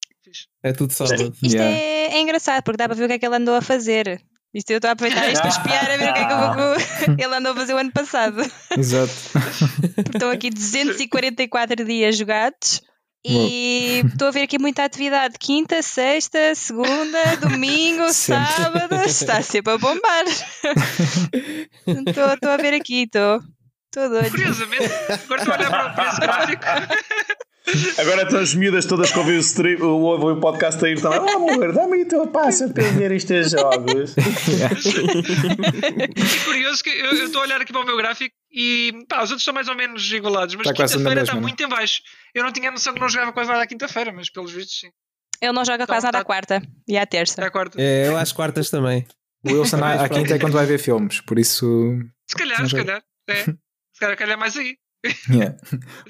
[0.63, 1.21] É tudo sábado.
[1.21, 1.75] Isto, isto yeah.
[1.75, 4.19] é, é, engraçado, porque dá para ver o que é que ele andou a fazer.
[4.53, 6.37] Isto eu estou a aproveitar isto para espiar a ver o que é que eu
[6.37, 7.17] vou...
[7.25, 8.41] ele andou a fazer o ano passado.
[8.77, 9.13] Exato.
[10.13, 12.81] Estão aqui 244 dias jogados.
[13.25, 15.35] E estou a ver aqui muita atividade.
[15.39, 18.95] Quinta, sexta, segunda, domingo, sábado.
[19.05, 20.25] Está sempre a bombar.
[21.87, 23.39] Estou a ver aqui, estou.
[23.85, 24.29] Estou doido.
[24.29, 24.91] Curiosamente,
[25.23, 26.63] agora estou a olhar para o preço gráfico.
[27.97, 31.29] Agora estão as miúdas todas que ouvem o, stream, o, o podcast aí estão, oh
[31.29, 34.15] amor, dá-me o teu passo para ver estes jogos.
[34.17, 39.31] é curioso que eu estou a olhar aqui para o meu gráfico e pá, os
[39.31, 42.01] outros estão mais ou menos igualados, mas quinta-feira está muito em baixo.
[42.35, 44.89] Eu não tinha noção que não jogava quase nada à quinta-feira, mas pelos vistos sim.
[45.41, 46.21] Ele não joga então, quase nada tá...
[46.21, 47.41] à quarta e à terça.
[47.41, 47.81] É, à quarta.
[47.81, 49.07] é eu às quartas também.
[49.45, 51.97] O Wilson à, quinta é quando vai ver filmes, por isso.
[52.29, 53.03] Se calhar, se calhar.
[53.27, 53.43] É.
[53.43, 54.77] Se calhar, calhar mais aí.
[55.29, 55.55] Yeah.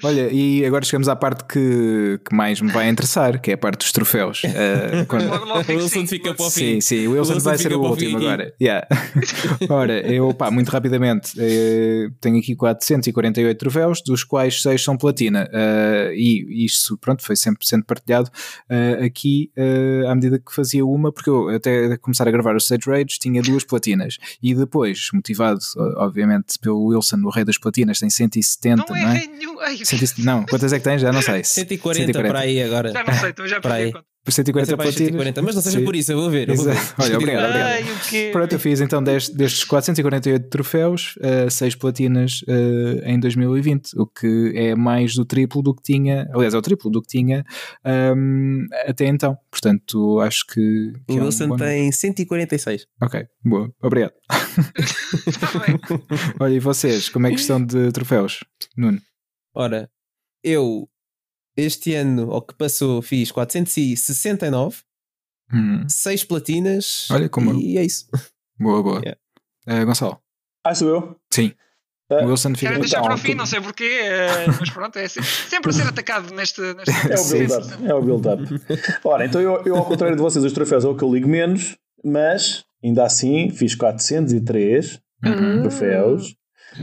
[0.04, 3.58] Olha, e agora chegamos à parte que, que mais me vai interessar, que é a
[3.58, 4.42] parte dos troféus.
[4.44, 5.28] Uh, quando...
[5.28, 6.80] o Wilson fica para o fim.
[6.80, 8.54] Sim, sim, o Wilson, o Wilson vai ser o último agora.
[8.60, 8.86] Yeah.
[9.68, 15.48] Ora, eu, pá, muito rapidamente, uh, tenho aqui 448 troféus, dos quais 6 são platina.
[15.52, 18.30] Uh, e isso, pronto, foi sempre sendo partilhado
[19.04, 19.50] aqui
[20.08, 23.42] à medida que fazia uma, porque eu até começar a gravar o Stage Rage tinha
[23.42, 24.18] duas platinas.
[24.42, 25.60] E depois, motivado,
[25.96, 29.26] obviamente, pelo Wilson, o rei das platinas, tem 170 não, não é?
[29.26, 29.60] nenhum.
[29.60, 29.78] Ai.
[30.18, 31.00] Não, quantas é que tens?
[31.00, 31.42] Já não sei.
[31.44, 32.28] 140, 140.
[32.28, 32.92] para aí agora.
[32.92, 33.92] Já não sei, então já perdi
[34.24, 34.96] por 140 platinas.
[34.96, 35.84] 140, mas não seja Sim.
[35.84, 36.48] por isso, eu vou ver.
[36.48, 36.76] Eu vou ver.
[36.98, 37.68] Olha, obrigado, obrigado.
[37.68, 37.84] Ai,
[38.32, 44.06] Pronto, eu fiz então destes, destes 448 troféus, uh, 6 platinas uh, em 2020, o
[44.06, 47.44] que é mais do triplo do que tinha, aliás, é o triplo do que tinha
[48.16, 49.36] um, até então.
[49.50, 50.92] Portanto, acho que.
[51.06, 51.56] que o é Wilson um bom...
[51.56, 52.86] tem 146.
[53.02, 54.14] Ok, boa, obrigado.
[56.40, 58.42] Olha, e vocês, como é que estão de troféus,
[58.74, 59.02] Nuno?
[59.54, 59.90] Ora,
[60.42, 60.88] eu
[61.56, 64.78] este ano, ou que passou, fiz 469,
[65.52, 65.88] hum.
[65.88, 68.08] 6 platinas Olha como e é isso.
[68.58, 69.02] Boa, boa.
[69.66, 69.82] Yeah.
[69.82, 70.20] Uh, Gonçalo.
[70.62, 71.20] Ah, sou eu?
[71.32, 71.52] Sim.
[72.10, 74.98] Uh, o Wilson fica Quero deixar para o fim, não sei porquê, uh, mas pronto,
[74.98, 76.60] é sempre a ser atacado neste.
[76.60, 77.86] neste é o build-up.
[77.86, 78.42] É o build-up.
[79.04, 81.28] Ora, então eu, eu, ao contrário de vocês, os troféus é o que eu ligo
[81.28, 85.62] menos, mas ainda assim fiz 403 uhum.
[85.62, 86.36] troféus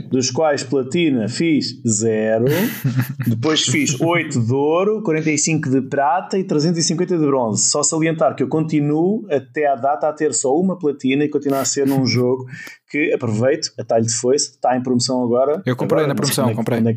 [0.08, 2.44] dos quais platina fiz 0,
[3.26, 7.68] depois fiz 8 de ouro, 45 de prata e 350 de bronze.
[7.68, 11.60] Só salientar que eu continuo até à data a ter só uma platina e continuar
[11.60, 12.46] a ser num jogo
[12.90, 15.62] que aproveito, a talho de foice, está em promoção agora.
[15.64, 16.78] Eu comprei agora, na promoção, é, comprei.
[16.78, 16.96] É,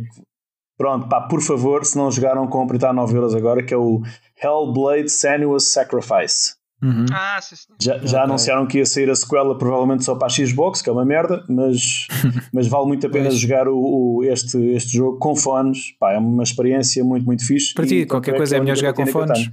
[0.78, 3.78] pronto, pá, por favor, se não jogaram, comprem, está a 9 euros agora, que é
[3.78, 4.02] o
[4.41, 6.56] Hellblade Senuous Sacrifice.
[6.84, 7.05] Uhum.
[7.11, 7.73] Ah, sim, sim.
[7.82, 8.19] Já, já okay.
[8.19, 11.43] anunciaram que ia sair a sequela provavelmente só para a Xbox, que é uma merda,
[11.49, 12.07] mas,
[12.53, 15.97] mas vale muito a pena jogar o, o, este, este jogo com fones.
[15.99, 17.73] Pá, é uma experiência muito, muito fixe.
[17.73, 19.51] Para ti, qualquer coisa é, é melhor jogar com fones.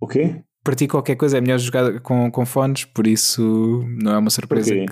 [0.00, 0.42] O quê?
[0.62, 4.30] Para ti, qualquer coisa é melhor jogar com, com fones, por isso não é uma
[4.30, 4.74] surpresa.
[4.74, 4.86] Que,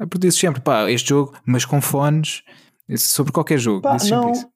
[0.00, 2.42] é por isso sempre, pá, este jogo, mas com fones,
[2.98, 3.82] sobre qualquer jogo.
[3.82, 4.51] Pá, não, Uh,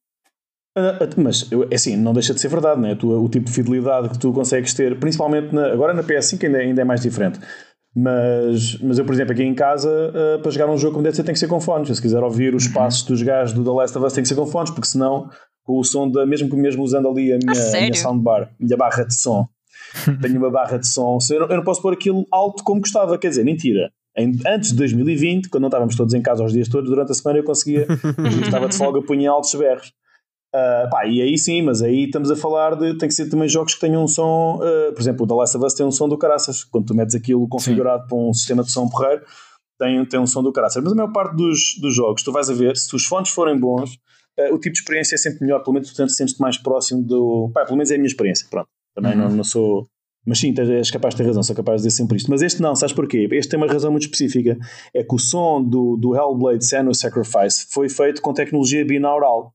[1.17, 2.97] mas é assim, não deixa de ser verdade, né?
[3.03, 6.83] O tipo de fidelidade que tu consegues ter, principalmente na, agora na PS5 ainda, ainda
[6.83, 7.39] é mais diferente.
[7.99, 11.17] Mas, mas eu, por exemplo, aqui em casa, uh, para jogar um jogo como deve
[11.17, 11.97] ser, tem que ser com fones.
[11.97, 14.35] Se quiser ouvir os passos dos gajos do The Last of Us, tem que ser
[14.35, 15.31] com fones, porque senão,
[15.65, 16.27] com o som da.
[16.27, 19.49] Mesmo, mesmo usando ali a minha, a minha soundbar, a minha barra de som,
[20.21, 23.17] tenho uma barra de som, eu não, eu não posso pôr aquilo alto como gostava.
[23.17, 23.91] Quer dizer, mentira.
[24.47, 27.39] Antes de 2020, quando não estávamos todos em casa os dias todos, durante a semana
[27.39, 27.87] eu conseguia,
[28.45, 29.93] estava de folga, punha altos berros.
[30.57, 32.97] Uh, pá, e aí sim, mas aí estamos a falar de.
[32.97, 34.57] Tem que ser também jogos que tenham um som.
[34.57, 36.65] Uh, por exemplo, o The Last of Us tem um som do caraças.
[36.65, 38.09] Quando tu metes aquilo configurado sim.
[38.09, 39.23] para um sistema de som porreiro,
[39.79, 40.83] tem, tem um som do caraças.
[40.83, 43.59] Mas a maior parte dos, dos jogos, tu vais a ver, se os fontes forem
[43.59, 43.97] bons,
[44.39, 45.63] uh, o tipo de experiência é sempre melhor.
[45.63, 47.51] Pelo menos tu sentes-te mais próximo do.
[47.53, 48.47] Pá, pelo menos é a minha experiência.
[48.49, 48.69] Pronto.
[48.95, 49.29] Também uhum.
[49.29, 49.87] não, não sou.
[50.25, 52.31] Mas sim, és capaz de ter razão, sou capaz de dizer sempre isto.
[52.31, 53.29] Mas este não, sabes porquê?
[53.31, 54.57] Este tem uma razão muito específica.
[54.93, 59.53] É que o som do, do Hellblade Senua's Sacrifice foi feito com tecnologia binaural.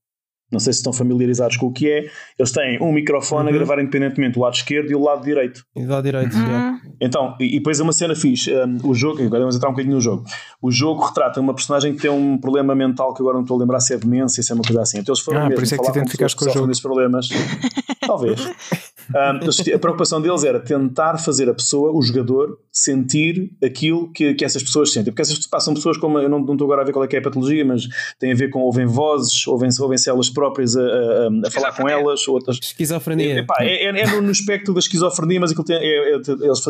[0.52, 2.06] Não sei se estão familiarizados com o que é.
[2.38, 3.56] Eles têm um microfone uhum.
[3.56, 5.64] a gravar independentemente o lado esquerdo e o lado direito.
[5.76, 6.80] E o lado direito, uhum.
[7.00, 8.54] Então, e, e, depois é uma cena fixe.
[8.54, 10.24] Um, o jogo, agora vamos entrar um bocadinho no jogo.
[10.62, 13.60] O jogo retrata uma personagem que tem um problema mental que agora não estou a
[13.62, 15.00] lembrar se é demência, se é uma coisa assim.
[15.00, 16.68] Então eles foram ah, mesmo por isso é que te identificaste com, com o jogo.
[16.68, 17.30] desses problemas.
[18.06, 18.42] Talvez.
[19.12, 24.46] Um, a preocupação deles era tentar fazer a pessoa, o jogador, sentir aquilo que, que
[24.46, 25.12] essas pessoas sentem.
[25.12, 26.18] Porque essas passam pessoas como.
[26.20, 27.88] Eu não, não estou agora a ver qual é, é a patologia, mas
[28.20, 31.88] tem a ver com ouvem vozes, ouvem, ouvem-se elas próprias a, a, a falar com
[31.88, 32.28] elas.
[32.28, 32.58] Outras.
[32.62, 33.40] Esquizofrenia.
[33.40, 36.16] É, pá, é, é, é no, no, espectro da esquizofrenia, mas aquilo tem, é, é,
[36.16, 36.62] eles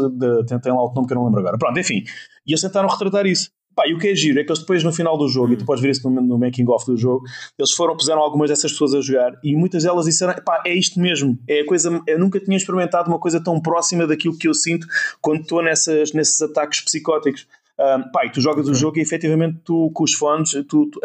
[0.47, 1.57] têm, têm lá o nome que eu não lembro agora.
[1.57, 2.03] Pronto, enfim.
[2.45, 3.49] E eles tentaram retratar isso.
[3.73, 5.55] Pá, e o que é giro é que eles depois no final do jogo, e
[5.55, 7.23] tu podes ver isso no, no making off do jogo,
[7.57, 10.99] eles foram, puseram algumas dessas pessoas a jogar e muitas delas disseram, pá, é isto
[10.99, 14.53] mesmo, é a coisa, eu nunca tinha experimentado uma coisa tão próxima daquilo que eu
[14.53, 14.85] sinto
[15.21, 17.47] quando estou nessas, nesses ataques psicóticos.
[17.81, 20.99] Um, e tu jogas o jogo e efetivamente tu, com os fones, tu, tu,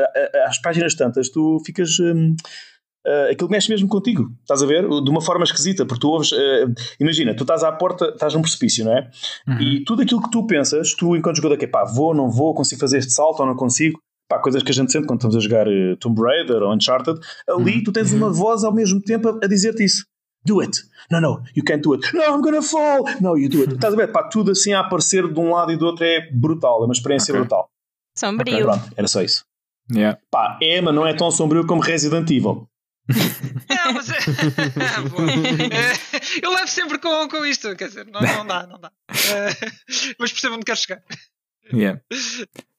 [0.46, 1.98] as páginas tantas, tu ficas.
[1.98, 2.36] Um,
[3.06, 4.82] uh, aquilo mexe mesmo contigo, estás a ver?
[4.82, 6.32] De uma forma esquisita, porque tu ouves.
[6.32, 9.10] Uh, imagina, tu estás à porta, estás num precipício, não é?
[9.48, 9.60] Uhum.
[9.60, 12.54] E tudo aquilo que tu pensas, tu, enquanto jogador, que é pá, vou, não vou,
[12.54, 13.98] consigo fazer este salto ou não consigo.
[14.28, 17.18] Pá, coisas que a gente sente quando estamos a jogar uh, Tomb Raider ou Uncharted,
[17.48, 17.84] ali uhum.
[17.84, 20.04] tu tens uma voz ao mesmo tempo a, a dizer-te isso.
[20.46, 20.78] Do it.
[21.10, 22.14] No, no, you can't do it.
[22.14, 23.04] No, I'm gonna fall.
[23.20, 23.74] No, you do it.
[23.74, 24.12] Estás a ver?
[24.12, 26.92] Pá, tudo assim a aparecer de um lado e do outro é brutal, é uma
[26.92, 27.40] experiência okay.
[27.40, 27.68] brutal.
[28.16, 28.54] Sombrio.
[28.54, 29.44] Okay, pronto, era só isso.
[29.92, 30.18] Yeah.
[30.30, 32.68] Pá, é, mas não é tão sombrio como Resident Evil.
[33.08, 34.18] não, mas é...
[36.42, 38.90] eu levo sempre com, com isto, quer dizer, não, não dá, não dá.
[40.18, 41.02] mas percebo onde quero chegar.
[41.72, 42.00] Yeah.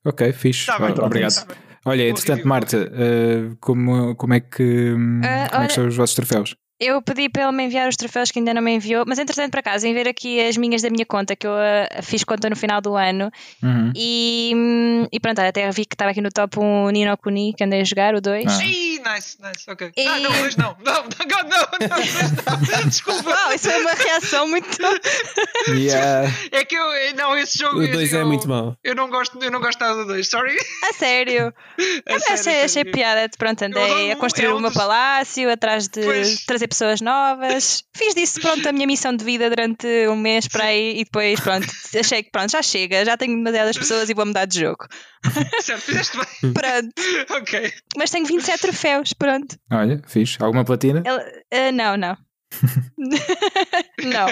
[0.05, 0.65] Ok, fixe.
[0.65, 1.45] Tá bem, Obrigado.
[1.45, 5.95] Tá Olha, entretanto, Marta, uh, como, como, é que, uh, como é que são os
[5.95, 6.57] vossos troféus?
[6.79, 9.49] Eu pedi para ele me enviar os troféus que ainda não me enviou, mas entretanto,
[9.49, 12.47] para casa, em ver aqui as minhas da minha conta, que eu uh, fiz conta
[12.49, 13.31] no final do ano,
[13.63, 13.91] uhum.
[13.95, 17.63] e, hum, e pronto, até vi que estava aqui no top um Nino Kuni que
[17.63, 18.45] andei a jogar, o 2.
[18.45, 18.57] Ah.
[18.59, 19.91] nice, nice, ok.
[19.97, 20.07] E...
[20.07, 23.27] Ah, não, o 2 não, não, God, não, não, não, desculpa.
[23.27, 24.77] Uau, isso foi uma reação muito.
[25.69, 26.31] yeah.
[26.51, 26.85] É que eu,
[27.15, 27.79] não, esse jogo.
[27.79, 28.77] O 2 é muito mau.
[28.83, 30.55] Eu não gosto, eu não gosto nada do 2, sorry.
[30.87, 31.51] A sério.
[32.05, 35.87] a sério, achei, achei piada, pronto, andei a construir é um o meu palácio atrás
[35.87, 36.45] de pois.
[36.45, 37.83] trazer trazer pessoas novas.
[37.95, 41.39] Fiz disso, pronto, a minha missão de vida durante um mês para aí e depois,
[41.39, 41.67] pronto,
[41.97, 44.85] achei que pronto, já chega, já tenho demasiadas pessoas e vou mudar de jogo.
[45.61, 46.53] Certo, fizeste bem.
[46.53, 46.93] Pronto.
[47.41, 47.73] ok.
[47.97, 49.57] Mas tenho 27 troféus, pronto.
[49.71, 50.37] Olha, fiz.
[50.39, 51.01] Alguma platina?
[51.01, 52.17] uh, não, não.
[54.03, 54.27] não.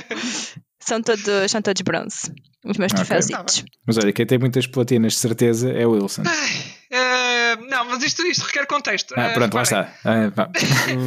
[0.79, 2.31] São todos, são todos bronze.
[2.63, 3.05] Os meus okay.
[3.05, 3.27] troféus.
[3.27, 3.45] Tá
[3.85, 6.23] mas olha, quem tem muitas platinas de certeza é o Wilson.
[6.91, 9.15] Uh, não, mas isto, isto requer contexto.
[9.17, 9.93] Ah, uh, pronto, lá está.
[10.03, 10.29] Ah,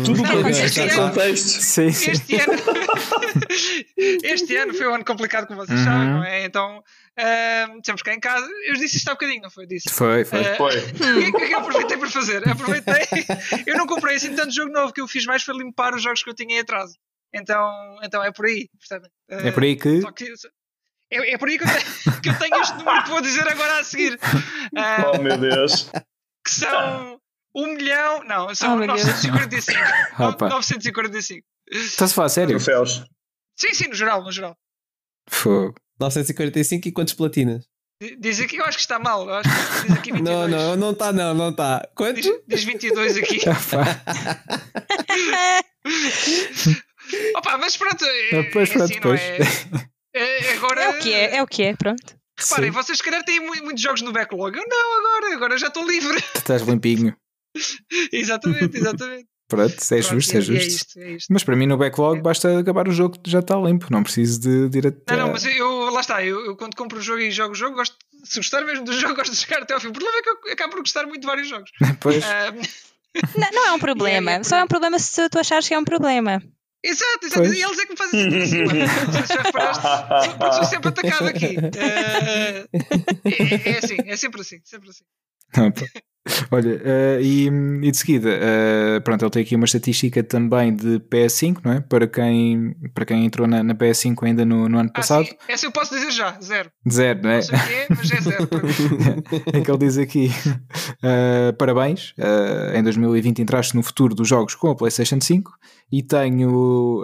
[0.05, 0.65] Tudo não, contexto.
[0.65, 1.47] Este, contexto.
[1.47, 2.11] Sim, sim.
[2.11, 2.53] Este, ano,
[4.25, 5.85] este ano foi um ano complicado, como vocês uhum.
[5.85, 6.45] sabem, não é?
[6.45, 8.49] Então uh, temos cá em casa.
[8.67, 9.67] Eu disse isto há bocadinho, não foi?
[9.67, 9.89] Disse.
[9.89, 10.41] Foi, foi.
[10.41, 10.79] Uh, foi.
[11.29, 12.49] O que é que eu aproveitei para fazer?
[12.49, 13.07] Aproveitei.
[13.67, 16.23] Eu não comprei assim tanto jogo novo que eu fiz mais foi limpar os jogos
[16.25, 16.95] que eu tinha em atraso.
[17.33, 18.69] Então, então é por aí.
[18.79, 20.01] Portanto, é por aí que.
[20.13, 20.33] que
[21.11, 23.49] é, é, por aí que eu, tenho, que eu, tenho, este número que vou dizer
[23.49, 24.15] agora a seguir.
[24.15, 25.91] Uh, oh meu Deus!
[26.45, 27.19] Que são
[27.55, 28.25] 1 milhão.
[28.25, 29.79] Não, são oh, 945.
[30.49, 31.47] 945.
[31.71, 32.57] Estás a falar sério?
[32.57, 33.05] Troféus.
[33.57, 34.57] Sim, sim, no geral, no geral.
[35.29, 35.75] Fogo.
[36.01, 37.67] 945 e quantas platinas?
[38.21, 39.29] Diz aqui, eu acho que está mal.
[39.29, 40.23] Eu acho que diz aqui 22.
[40.23, 41.87] Não, não, não está, não, não está.
[41.97, 42.15] Quanto?
[42.15, 43.41] Diz, diz 22 aqui.
[47.37, 48.05] Opa, mas pronto.
[48.05, 49.21] É, pois, pronto, assim, pois.
[49.21, 49.39] É,
[50.19, 50.83] é, agora...
[50.83, 52.19] é o que é, é o que é, pronto.
[52.39, 52.77] Reparem, Sim.
[52.77, 54.57] vocês se calhar têm muitos jogos no backlog.
[54.57, 56.21] Eu não, agora, agora já estou livre.
[56.35, 57.17] Tu estás limpinho.
[58.13, 59.27] exatamente, exatamente.
[59.49, 60.53] Pronto, é justo, é, é justo.
[60.53, 61.33] É isto, é isto.
[61.33, 62.23] Mas para mim no backlog é.
[62.23, 65.17] basta acabar o jogo que já está limpo, não preciso de, de ir até.
[65.17, 67.57] Não, não, mas eu, lá está, eu, eu quando compro o jogo e jogo o
[67.57, 69.89] jogo, gosto, se gostar mesmo do jogo, gosto de jogar até ao fim.
[69.89, 71.71] O problema é que eu acabo por gostar muito de vários jogos.
[71.99, 72.23] pois.
[73.37, 75.85] não, não, é um problema, só é um problema se tu achares que é um
[75.85, 76.43] problema.
[76.83, 77.43] Exato, exato.
[77.43, 77.59] Pois.
[77.59, 79.35] E eles é que me fazem sempre assim.
[79.35, 79.83] Já reparaste?
[80.39, 81.57] Porque sou sempre atacado aqui.
[81.57, 82.69] Uh,
[83.69, 85.05] é, é, assim, é sempre assim, sempre assim.
[86.51, 91.01] Olha, uh, e, e, de seguida, uh, pronto, ele tem aqui uma estatística também de
[91.01, 91.81] PS5, não é?
[91.81, 95.27] Para quem, para quem entrou na, na PS5 ainda no, no ano passado.
[95.41, 96.71] Ah, Essa eu posso dizer já, zero.
[96.91, 97.37] Zero, não é?
[97.37, 98.49] Não sei o que é, mas é zero.
[99.55, 100.31] é que ele diz aqui:
[101.03, 102.15] uh, parabéns,
[102.75, 105.51] em 2020 entraste no futuro dos jogos com a PlayStation 5
[105.91, 107.03] e tenho,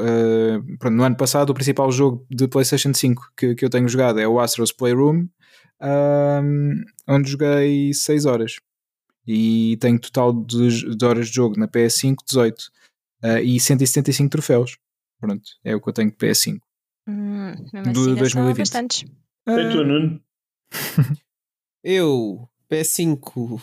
[0.78, 4.20] pronto, no ano passado, o principal jogo de PlayStation 5 que, que eu tenho jogado
[4.20, 5.26] é o Astro's Playroom.
[7.08, 8.56] onde joguei 6 horas
[9.26, 12.60] e tenho total de, de horas de jogo na PS5 18
[13.24, 14.78] uh, e 175 troféus.
[15.18, 16.58] Pronto, é o que eu tenho de PS5.
[17.06, 17.54] Hum,
[17.92, 18.58] do assim 2020.
[18.58, 19.02] Bastantes.
[19.48, 20.20] Uh, tu, Nuno?
[21.82, 23.60] eu, PS5, uh,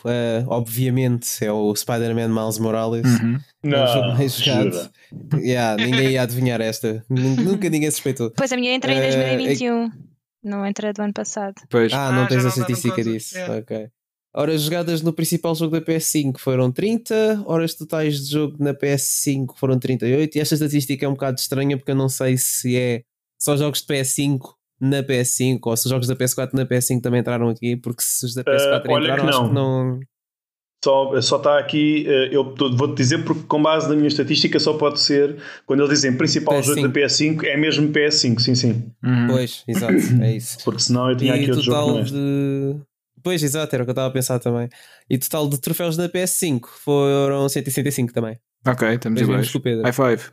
[0.48, 3.06] obviamente, é o Spider-Man Miles Morales.
[3.06, 3.40] Uhum.
[3.64, 4.92] É o jogo mais jogado.
[5.36, 7.04] yeah, ninguém ia adivinhar esta.
[7.10, 8.32] Nunca ninguém suspeitou.
[8.32, 9.86] Pois a minha entra em 2021.
[9.86, 9.92] Uh,
[10.44, 11.56] não entra do ano passado.
[11.70, 11.94] Pois.
[11.94, 13.36] Ah, não ah, tens a estatística disso.
[13.36, 13.58] Yeah.
[13.58, 13.90] Ok.
[14.34, 19.58] Horas jogadas no principal jogo da PS5 foram 30, horas totais de jogo na PS5
[19.58, 23.04] foram 38, e esta estatística é um bocado estranha porque eu não sei se é
[23.38, 27.22] só jogos de PS5 na PS5 ou se os jogos da PS4 na PS5 também
[27.22, 30.00] entraram aqui, porque se os da PS4 uh, entraram, que acho que não.
[30.84, 34.74] Só, só está aqui, eh, eu vou-te dizer porque com base na minha estatística só
[34.74, 35.38] pode ser,
[35.68, 36.64] quando eles dizem principal PS5.
[36.64, 38.92] jogo da PS5, é mesmo PS5, sim, sim.
[39.04, 39.28] Uhum.
[39.28, 40.58] Pois, exato, é isso.
[40.66, 42.02] Porque senão eu tinha e aqui outro jogo.
[42.02, 42.82] De
[43.24, 44.70] Pois, exato, era o que eu estava a pensar também.
[45.10, 48.40] E total de troféus na PS5 foram 165 também.
[48.66, 49.52] Ok, estamos iguais.
[49.52, 50.24] High five.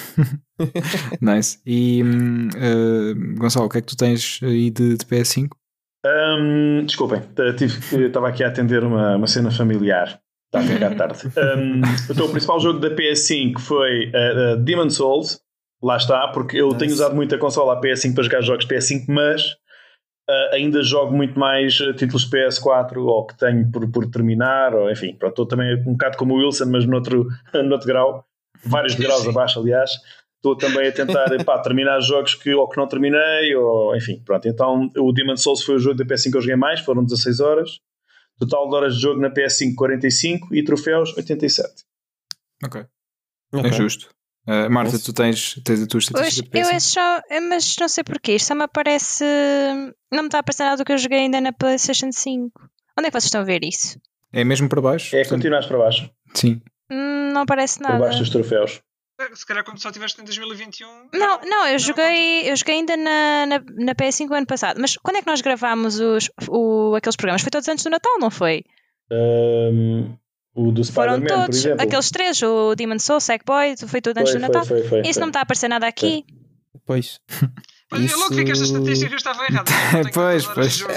[1.20, 1.58] nice.
[1.66, 5.48] E uh, Gonçalo, o que é que tu tens aí de, de PS5?
[6.06, 7.22] Um, desculpem,
[8.06, 10.20] estava aqui a atender uma, uma cena familiar.
[10.46, 11.26] Está a ficar tarde.
[11.26, 15.40] Um, então, o principal jogo da PS5 foi uh, uh, Demon Souls.
[15.82, 16.78] Lá está, porque eu nice.
[16.78, 19.42] tenho usado muito a consola a PS5 para jogar jogos PS5, mas
[20.28, 25.14] uh, ainda jogo muito mais títulos PS4 ou que tenho por, por terminar, ou enfim,
[25.14, 27.28] pronto, estou também um bocado como o Wilson, mas noutro,
[27.64, 28.24] noutro grau,
[28.64, 29.90] vários graus abaixo, aliás
[30.44, 34.46] estou também a tentar pá, terminar jogos que ou que não terminei, ou enfim, pronto.
[34.46, 37.40] Então o Demon Souls foi o jogo da PS5 que eu joguei mais, foram 16
[37.40, 37.80] horas.
[38.38, 41.84] Total de horas de jogo na PS5 45 e troféus 87.
[42.64, 42.84] Ok.
[43.52, 43.70] okay.
[43.70, 44.10] É justo.
[44.46, 48.34] Uh, Marta, tu tens, tens a tua estatística pois, eu só, mas não sei porquê,
[48.34, 49.24] isto só me aparece.
[50.12, 52.52] Não me está a aparecer nada do que eu joguei ainda na PlayStation 5.
[52.98, 53.98] Onde é que vocês estão a ver isso?
[54.32, 55.16] É mesmo para baixo?
[55.16, 55.38] É, portanto...
[55.38, 56.10] continuas para baixo.
[56.34, 56.60] Sim.
[56.90, 57.96] Hum, não aparece nada.
[57.96, 58.82] Por baixo dos troféus.
[59.32, 61.08] Se calhar quando só estiveste em 2021.
[61.14, 64.80] Não, não, eu joguei, eu joguei ainda na, na, na PS5 ano passado.
[64.80, 67.42] Mas quando é que nós gravámos os, o, aqueles programas?
[67.42, 68.64] Foi todos antes do Natal, não foi?
[69.10, 70.16] Um,
[70.54, 71.82] o do Spider-Man, por exemplo.
[71.82, 74.64] Aqueles três, o Demon Soul, Sackboy, foi tudo antes foi, do Natal.
[74.64, 76.24] Foi, foi, Isso não me está a aparecer nada aqui.
[76.86, 77.20] Pois.
[77.90, 78.14] Mas Isso...
[78.14, 79.70] eu logo vi que esta estatística estava errada.
[80.12, 80.82] pois, pois.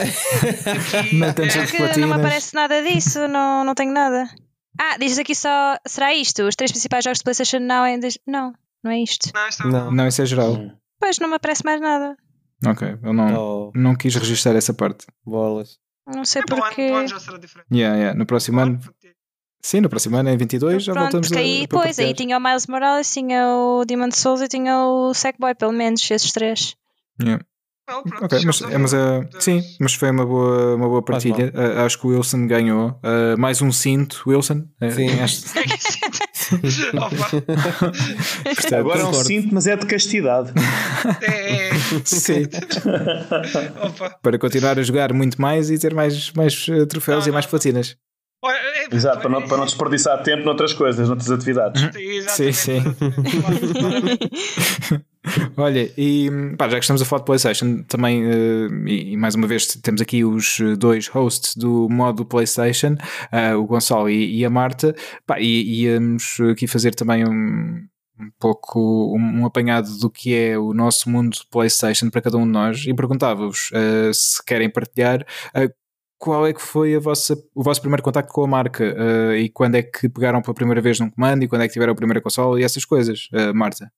[0.98, 4.28] Aqui, não, é, não me aparece nada disso, não, não tenho nada.
[4.80, 5.78] Ah, dizes aqui só.
[5.86, 6.44] Será isto?
[6.44, 8.08] Os três principais jogos de PlayStation Now ainda.
[8.26, 8.54] Não,
[8.84, 9.32] não é isto.
[9.34, 9.92] Não, isto não.
[9.92, 10.72] não, isso é geral.
[11.00, 12.16] Pois, não me aparece mais nada.
[12.66, 13.72] Ok, eu não, oh.
[13.76, 15.06] não quis registrar essa parte.
[15.26, 15.78] Bolas.
[16.08, 16.84] Não sei é, porquê.
[16.84, 17.68] Ano, já será diferente.
[17.72, 18.18] Yeah, yeah.
[18.18, 18.80] No próximo ano.
[19.62, 21.68] Sim, no próximo ano, em 22, já Pronto, voltamos porque aí, a.
[21.68, 25.74] Pois, aí tinha o Miles Morales, tinha o Demon Souls e tinha o Sackboy, pelo
[25.74, 26.76] menos, esses três.
[27.22, 27.44] Yeah.
[27.90, 31.54] Well, pronto, mas, é, mas uh, sim, mas foi uma boa, uma boa partilha.
[31.56, 32.90] Uh, acho que o Wilson ganhou.
[32.90, 34.66] Uh, mais um cinto, Wilson.
[34.92, 35.08] sim,
[38.44, 40.52] Portanto, Agora é um cinto, mas é de castidade.
[41.22, 41.70] É.
[42.04, 42.48] Sim.
[44.22, 47.96] Para continuar a jogar muito mais e ter mais, mais troféus não, e mais platinas.
[48.46, 51.82] É, Exato, para não, para não desperdiçar tempo noutras coisas, noutras atividades.
[52.30, 52.84] Sim, sim.
[55.58, 59.36] Olha, e pá, já que estamos a falar de PlayStation, também, uh, e, e, mais
[59.36, 62.96] uma vez temos aqui os dois hosts do modo PlayStation,
[63.34, 64.96] uh, o Gonçalo e, e, a Marta,
[65.26, 67.86] pá, e íamos aqui fazer também um,
[68.20, 72.46] um pouco um, um, apanhado do que é o nosso mundo PlayStation para cada um
[72.46, 75.26] de nós e perguntava-vos uh, se querem partilhar
[76.18, 79.50] qual é que foi a vossa, o vosso primeiro contacto com a marca uh, e
[79.50, 81.96] quando é que pegaram pela primeira vez num comando e quando é que tiveram a
[81.96, 83.92] primeira consola e essas coisas, uh, Marta?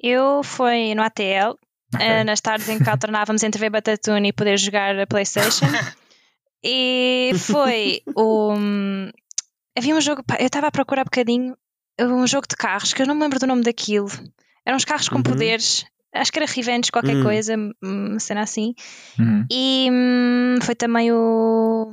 [0.00, 1.56] Eu fui no ATL,
[1.94, 2.20] okay.
[2.20, 5.66] uh, nas tardes em que alternávamos entre ver Batatune e poder jogar a Playstation
[6.62, 8.52] e foi o...
[9.76, 11.56] Havia um jogo, eu estava a procurar um bocadinho
[12.00, 14.08] um jogo de carros que eu não me lembro do nome daquilo.
[14.64, 15.22] Eram uns carros com uhum.
[15.22, 17.22] poderes acho que era Revenge, qualquer uhum.
[17.22, 18.74] coisa, uma cena assim.
[19.18, 19.46] Uhum.
[19.50, 21.90] E hum, foi também o,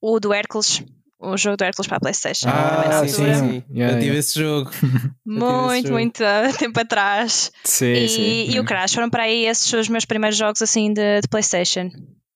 [0.00, 0.82] o do Hércules.
[1.20, 2.48] O jogo do Hércules para a Playstation.
[2.48, 3.64] Ah, sim, sim.
[3.70, 4.18] Yeah, eu tive yeah.
[4.18, 4.70] esse jogo.
[5.26, 6.24] Muito, esse muito
[6.58, 7.50] tempo atrás.
[7.64, 8.50] Sim, e, sim.
[8.50, 11.90] E o Crash foram para aí esses os meus primeiros jogos assim de, de Playstation.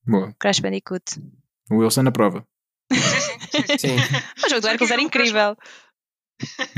[0.04, 0.34] Boa.
[0.36, 1.04] Crash Bandicoot.
[1.70, 2.44] O Wilson na prova.
[2.92, 3.96] sim, sim.
[4.44, 5.56] o jogo do Hércules era incrível.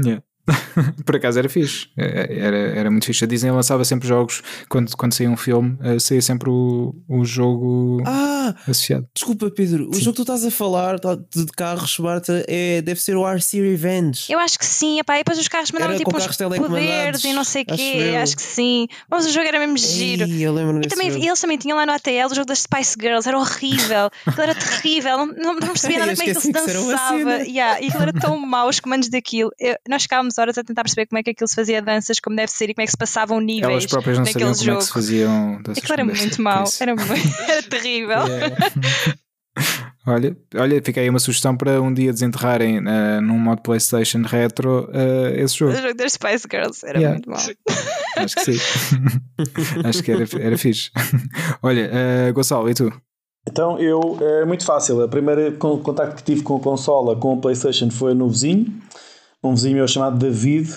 [0.05, 0.22] Yeah.
[1.04, 3.24] Por acaso era fixe, era, era muito fixe.
[3.24, 7.24] A Disney lançava sempre jogos, quando, quando saía um filme, uh, saía sempre o, o
[7.24, 9.08] jogo ah, associado.
[9.14, 10.00] Desculpa, Pedro, sim.
[10.00, 13.26] o jogo que tu estás a falar tá, de carros, Marta, é, deve ser o
[13.26, 14.30] RC Revenge.
[14.30, 17.44] Eu acho que sim, epá, e depois os carros mandavam tipo uns poderes e não
[17.44, 18.86] sei o quê, acho, acho, que sim.
[19.10, 20.24] Mas o jogo era mesmo giro.
[20.24, 21.24] Ei, eu lembro e também, jogo.
[21.24, 24.54] eles também tinham lá no ATL o jogo das Spice Girls, era horrível, aquilo era
[24.54, 27.36] terrível, não, não, percebia nada como é que aquilo se dançava.
[27.44, 29.50] Yeah, e aquilo era tão mau, os comandos daquilo.
[29.58, 32.36] Eu, nós ficávamos horas a tentar perceber como é que aquilo se fazia danças, como
[32.36, 33.70] deve ser e como é que se passavam níveis.
[33.70, 34.77] Elas próprias não sabiam como jogo.
[34.77, 35.78] é que se faziam danças.
[35.78, 38.27] Aquilo era muito mau, era, muito, era terrível.
[38.27, 38.56] Yeah.
[40.06, 44.86] Olha, olha, fica aí uma sugestão para um dia desenterrarem uh, num modo PlayStation retro
[44.90, 45.73] uh, esse jogo.
[45.73, 47.15] O jogo das Spice Girls era yeah.
[47.15, 47.39] muito mau.
[48.19, 48.59] Acho que sim.
[49.82, 50.90] Acho que era, era fixe.
[51.62, 52.93] olha, uh, Gonçalo, e tu?
[53.48, 55.02] Então eu, é muito fácil.
[55.02, 58.66] O primeiro contacto que tive com a consola, com a PlayStation, foi no vizinho
[59.48, 60.70] um vizinho meu chamado David,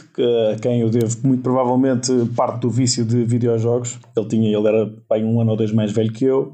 [0.54, 3.98] a quem eu devo muito provavelmente parte do vício de videojogos.
[4.16, 6.54] Ele tinha, ele era pai, um ano ou dois mais velho que eu.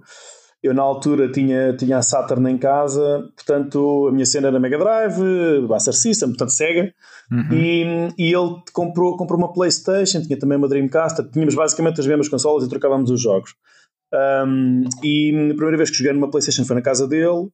[0.62, 4.78] Eu na altura tinha, tinha a Saturn em casa, portanto a minha cena era Mega
[4.78, 6.94] Drive, Master System, portanto Sega.
[7.32, 7.54] Uhum.
[7.54, 12.30] E, e ele comprou, comprou uma Playstation, tinha também uma Dreamcast, tínhamos basicamente as mesmas
[12.30, 13.56] consolas e trocávamos os jogos.
[14.46, 17.50] Um, e a primeira vez que joguei numa Playstation foi na casa dele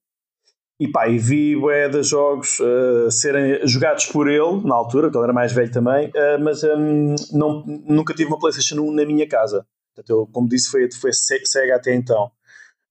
[0.79, 5.17] e pá, e vi bué de jogos uh, serem jogados por ele, na altura, porque
[5.17, 9.05] ele era mais velho também, uh, mas um, não, nunca tive uma PlayStation 1 na
[9.05, 9.65] minha casa.
[9.93, 12.31] Portanto, eu, como disse, foi, foi Sega até então.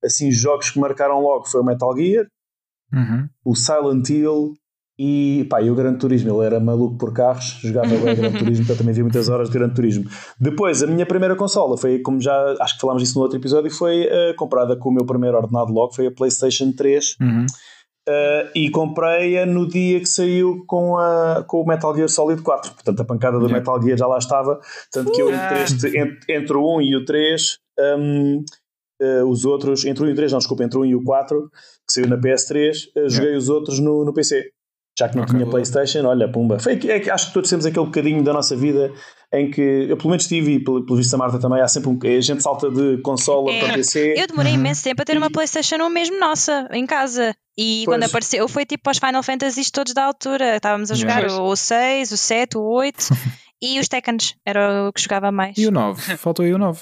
[0.04, 2.26] assim, jogos que marcaram logo foi o Metal Gear,
[2.92, 3.26] uhum.
[3.42, 4.54] o Silent Hill
[4.98, 6.30] e, pá, e o Gran Turismo.
[6.30, 9.56] Ele era maluco por carros, jogava bem Gran Turismo, então também vi muitas horas de
[9.56, 10.04] Gran Turismo.
[10.38, 13.70] Depois, a minha primeira consola foi, como já acho que falámos disso no outro episódio,
[13.70, 17.16] foi uh, comprada com o meu primeiro ordenado logo, foi a PlayStation 3.
[17.20, 17.46] Uhum.
[18.08, 22.72] Uh, e comprei-a no dia que saiu com, a, com o Metal Gear Solid 4.
[22.72, 23.58] Portanto, a pancada do yeah.
[23.58, 24.58] Metal Gear já lá estava.
[24.90, 27.58] Tanto que eu, entre, entre o 1 e o 3,
[27.98, 28.44] um,
[29.02, 30.94] uh, os outros, entre o 1 e o 3, não, desculpa, entre o 1 e
[30.94, 31.50] o 4,
[31.86, 33.38] que saiu na PS3, uh, joguei yeah.
[33.38, 34.52] os outros no, no PC.
[34.98, 36.58] Já que não okay, tinha PlayStation, olha, pumba.
[36.58, 38.92] Foi, é, acho que todos temos aquele bocadinho da nossa vida
[39.32, 41.90] em que eu pelo menos tive, e pelo, pelo visto a Marta também, há sempre
[41.90, 43.60] um, a gente salta de consola é.
[43.60, 44.14] para PC.
[44.16, 44.58] Eu demorei uhum.
[44.60, 47.32] imenso tempo a ter uma PlayStation 1 mesmo nossa, em casa.
[47.56, 47.96] E pois.
[47.96, 50.56] quando apareceu, foi tipo aos Final Fantasy todos da altura.
[50.56, 53.06] Estávamos a jogar o, o 6, o 7, o 8
[53.62, 54.34] e os Tekkens.
[54.44, 55.56] Era o que jogava mais.
[55.56, 56.16] E o 9?
[56.16, 56.80] Faltou aí o 9.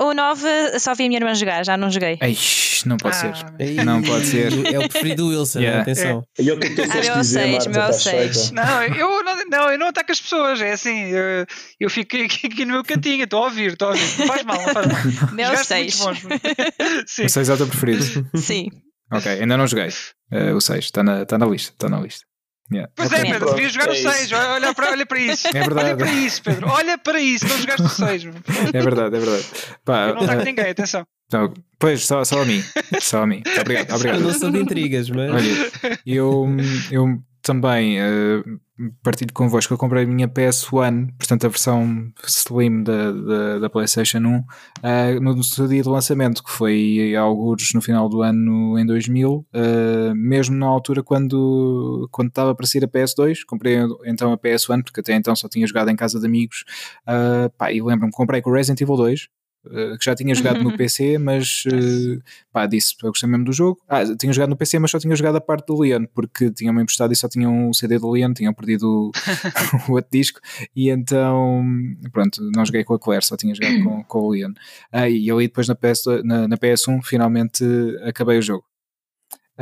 [0.00, 2.18] O 9 só vi a minha irmã jogar, já não joguei.
[2.20, 3.84] Eish, não pode ah, ser.
[3.84, 4.52] Não pode ser.
[4.74, 5.82] É o preferido do Wilson, yeah.
[5.82, 6.24] atenção.
[6.38, 6.42] É.
[6.42, 8.50] Eu que tu ah, meu 6, meu 6.
[8.52, 11.46] Não, eu não, não, eu não ataco as pessoas, é assim, eu,
[11.78, 14.18] eu fico aqui, aqui no meu cantinho, estou a ouvir, estou a ouvir.
[14.18, 15.32] Não faz mal, não faz mal.
[15.32, 16.00] Meu 6.
[17.24, 18.04] O 6 é o teu preferido?
[18.36, 18.68] Sim.
[19.12, 19.88] Ok, ainda não joguei.
[20.32, 22.24] Uh, o 6, está na, tá na lista, está na lista.
[22.72, 22.92] Yeah.
[22.94, 24.32] Pois é, Pedro, devias jogar é o 6.
[24.32, 25.48] Olha para, olha para isso.
[25.52, 25.88] É verdade.
[25.88, 26.68] Olha para isso, Pedro.
[26.68, 27.46] Olha para isso.
[27.46, 28.24] Não jogaste o 6.
[28.72, 29.46] É verdade, é verdade.
[29.84, 31.06] Pá, eu não ataco uh, ninguém, atenção.
[31.32, 32.62] Não, pois, só, só a mim.
[33.00, 33.42] Só a mim.
[33.60, 33.92] Obrigado.
[33.94, 34.20] obrigado.
[34.20, 35.30] Eu não sou de intrigas, mas.
[35.30, 36.46] Olha, eu,
[36.90, 38.60] eu também uh,
[39.02, 39.72] partilho convosco.
[39.72, 45.20] Eu comprei a minha PS1, portanto, a versão Slim da, da, da PlayStation 1, uh,
[45.20, 50.14] no seu dia de lançamento, que foi alguns no final do ano em 2000, uh,
[50.14, 53.40] mesmo na altura quando, quando estava para sair a PS2.
[53.46, 56.64] Comprei então a PS1, porque até então só tinha jogado em casa de amigos.
[57.02, 59.28] Uh, pá, e lembro-me, comprei com o Resident Evil 2.
[59.64, 62.20] Uh, que já tinha jogado no PC, mas uh,
[62.52, 63.80] pá, disse, eu gostei mesmo do jogo.
[63.88, 66.82] Ah, tinha jogado no PC, mas só tinha jogado a parte do Leon, porque tinham-me
[66.82, 69.12] emprestado e só tinham um CD do Leon, tinham perdido
[69.88, 70.40] o, outro disco,
[70.74, 71.64] e então,
[72.12, 74.52] pronto, não joguei com a Claire, só tinha jogado com, com o Leon.
[74.90, 77.64] Ah, e ali depois na, PS, na, na PS1 finalmente
[78.04, 78.64] acabei o jogo.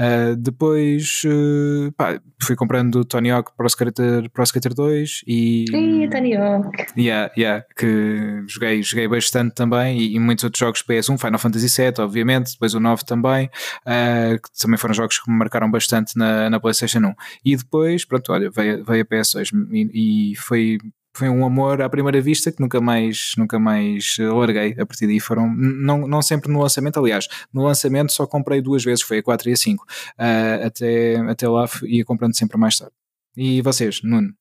[0.00, 5.64] Uh, depois uh, pá, fui comprando Tony Hawk Pro Skater, Pro Skater 2 e.
[5.70, 6.86] Ih, Tony Hawk!
[6.96, 11.82] Yeah, yeah, que joguei, joguei bastante também e, e, muitos outros jogos PS1, Final Fantasy
[11.82, 13.50] VII, obviamente, depois o 9 também,
[13.84, 17.14] uh, que também foram jogos que me marcaram bastante na, na PlayStation 1.
[17.44, 20.78] E depois, pronto, olha, veio, veio a PS2 e, e foi
[21.14, 24.72] foi um amor à primeira vista que nunca mais, nunca mais larguei.
[24.78, 28.84] A partir daí foram, não, não sempre no lançamento, aliás, no lançamento só comprei duas
[28.84, 29.82] vezes, foi a 4 e a 5.
[29.82, 29.86] Uh,
[30.18, 32.94] ah, até, até lá ia comprando sempre mais tarde.
[33.36, 34.32] E vocês, Nuno?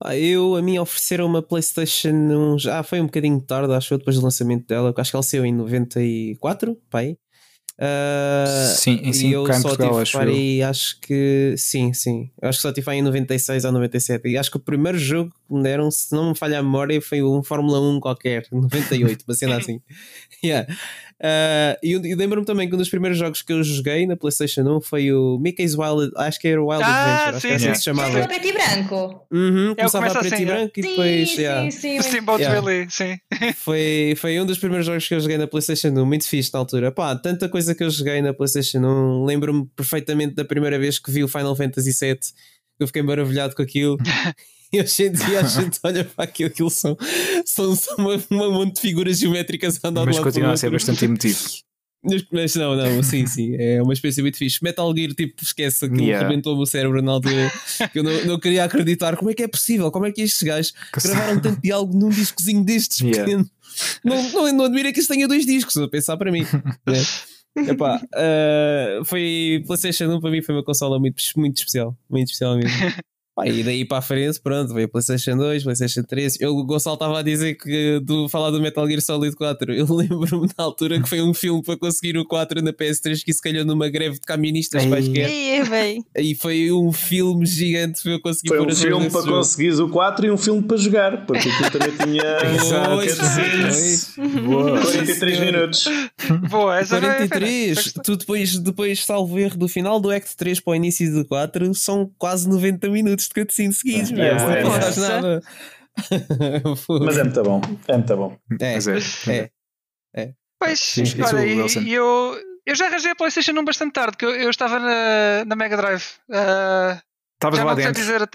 [0.00, 4.16] Ah, eu, a mim ofereceram uma PlayStation já foi um bocadinho tarde, acho eu, depois
[4.16, 4.94] do lançamento dela.
[4.96, 7.16] Acho que ela saiu em 94, pai.
[7.80, 12.28] Uh, sim, em 5 eu só tive acho parei, acho que sim, sim.
[12.42, 14.28] Eu acho que só tive em 96 ou 97.
[14.28, 17.00] E acho que o primeiro jogo que me deram, se não me falha a memória,
[17.00, 19.80] foi um Fórmula 1 qualquer, 98, uma cena assim.
[20.42, 20.66] yeah.
[21.20, 24.62] Uh, e, e lembro-me também que um dos primeiros jogos que eu joguei na PlayStation
[24.62, 27.70] 1 foi o Mickey's Wild, acho que era o Wild ah, Adventure, sim, acho que
[27.70, 28.18] assim se chamava.
[28.20, 29.26] É preto e branco.
[29.30, 31.30] Uhum, começava a preto assim, e branco sim, e depois.
[31.30, 31.70] Sim, yeah.
[31.70, 32.02] sim, sim.
[32.02, 32.60] Steamboat yeah.
[32.60, 33.18] Willie, sim.
[33.56, 36.60] Foi, foi um dos primeiros jogos que eu joguei na PlayStation 1, muito fixe na
[36.60, 36.92] altura.
[36.92, 39.24] Pá, tanta coisa que eu joguei na PlayStation 1.
[39.24, 42.18] Lembro-me perfeitamente da primeira vez que vi o Final Fantasy VII,
[42.78, 43.98] eu fiquei maravilhado com aquilo.
[44.72, 46.96] e a gente, a gente olha para aquilo, aquilo são,
[47.44, 51.38] são, são uma, uma monte de figuras geométricas andando Mas continua a ser bastante emotivo.
[52.32, 54.62] Mas não, não, sim, sim, é uma experiência muito fixe.
[54.62, 56.26] Metal Gear, tipo, esquece, aquilo yeah.
[56.26, 57.50] rebentou-me o cérebro na altura.
[57.92, 60.72] eu não, não queria acreditar como é que é possível, como é que estes gajos
[60.94, 63.24] gravaram tanto diálogo num discozinho destes yeah.
[63.24, 63.50] pequeno.
[64.04, 66.46] Não, não, não admira que isto tenha dois discos, a pensar para mim.
[66.86, 67.02] Né?
[67.66, 72.56] Epá, uh, foi PlayStation 1 para mim foi uma consola muito, muito especial, muito especial
[72.56, 72.70] mesmo.
[73.38, 76.40] Pá, e daí para a frente, pronto, veio PlayStation 2, PlayStation 3.
[76.40, 79.72] Eu, o Gonçalo estava a dizer que do falar do Metal Gear Solid 4.
[79.72, 83.32] Eu lembro-me na altura que foi um filme para conseguir o 4 na PS3 que
[83.32, 85.30] se calhou numa greve de camionistas quaisquer.
[86.16, 90.26] E foi um filme gigante para eu conseguir Foi um filme para conseguir o 4
[90.26, 92.38] e um filme para jogar, porque aquilo também tinha
[94.44, 94.80] Boa.
[94.80, 95.84] 43 minutos.
[96.50, 97.92] Boa, essa 43.
[98.02, 101.72] Tu depois, depois, salvo erro, do final do Act 3 para o início do 4
[101.74, 105.42] são quase 90 minutos de cutscene seguidos, é, é, não faz nada.
[107.04, 107.60] Mas é muito bom.
[107.88, 108.38] É muito bom.
[108.60, 109.32] É, é.
[109.32, 109.50] é.
[110.14, 110.32] é.
[110.60, 112.36] Pois, Sim, olha, e, eu,
[112.66, 115.76] eu já arranjei a PlayStation 1 bastante tarde, que eu, eu estava na, na Mega
[115.76, 116.04] Drive.
[116.28, 117.00] Uh,
[117.34, 117.92] Estavas lá dentro.
[117.94, 118.28] Dizer,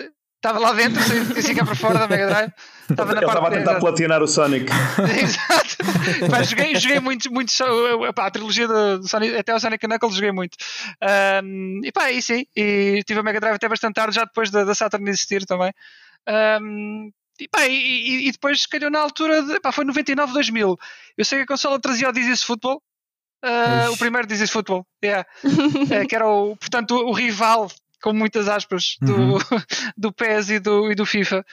[0.43, 0.99] Estava lá dentro,
[1.39, 2.51] assim cá para fora da Mega Drive.
[2.89, 4.65] Estava, Ele estava a tentar platinar o Sonic.
[5.23, 5.77] Exato.
[6.29, 7.53] Pá, joguei, joguei muito, muito
[8.13, 10.57] pá, a trilogia do Sonic, até o Sonic Knuckles joguei muito.
[11.41, 14.51] Um, e pá, e sim, e tive a Mega Drive até bastante tarde, já depois
[14.51, 15.71] da, da Saturn existir também.
[16.61, 17.09] Um,
[17.39, 20.77] e, pá, e, e, depois calhou na altura de, pá, foi 99, 2000.
[21.17, 22.83] Eu sei que a consola trazia o Dizzy's Football.
[23.45, 25.25] Uh, o primeiro Dizzy's Football, yeah.
[25.89, 27.69] é, que era o, portanto, o, o rival
[28.03, 29.37] com muitas aspas, do, uhum.
[29.97, 31.45] do PES e do, e do FIFA.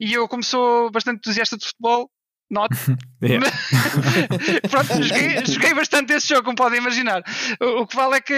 [0.00, 2.10] E eu, como sou bastante entusiasta de futebol,
[2.50, 2.74] Not.
[4.70, 7.22] pronto, joguei, joguei, bastante esse jogo, como podem imaginar.
[7.60, 8.34] O, o, que vale é que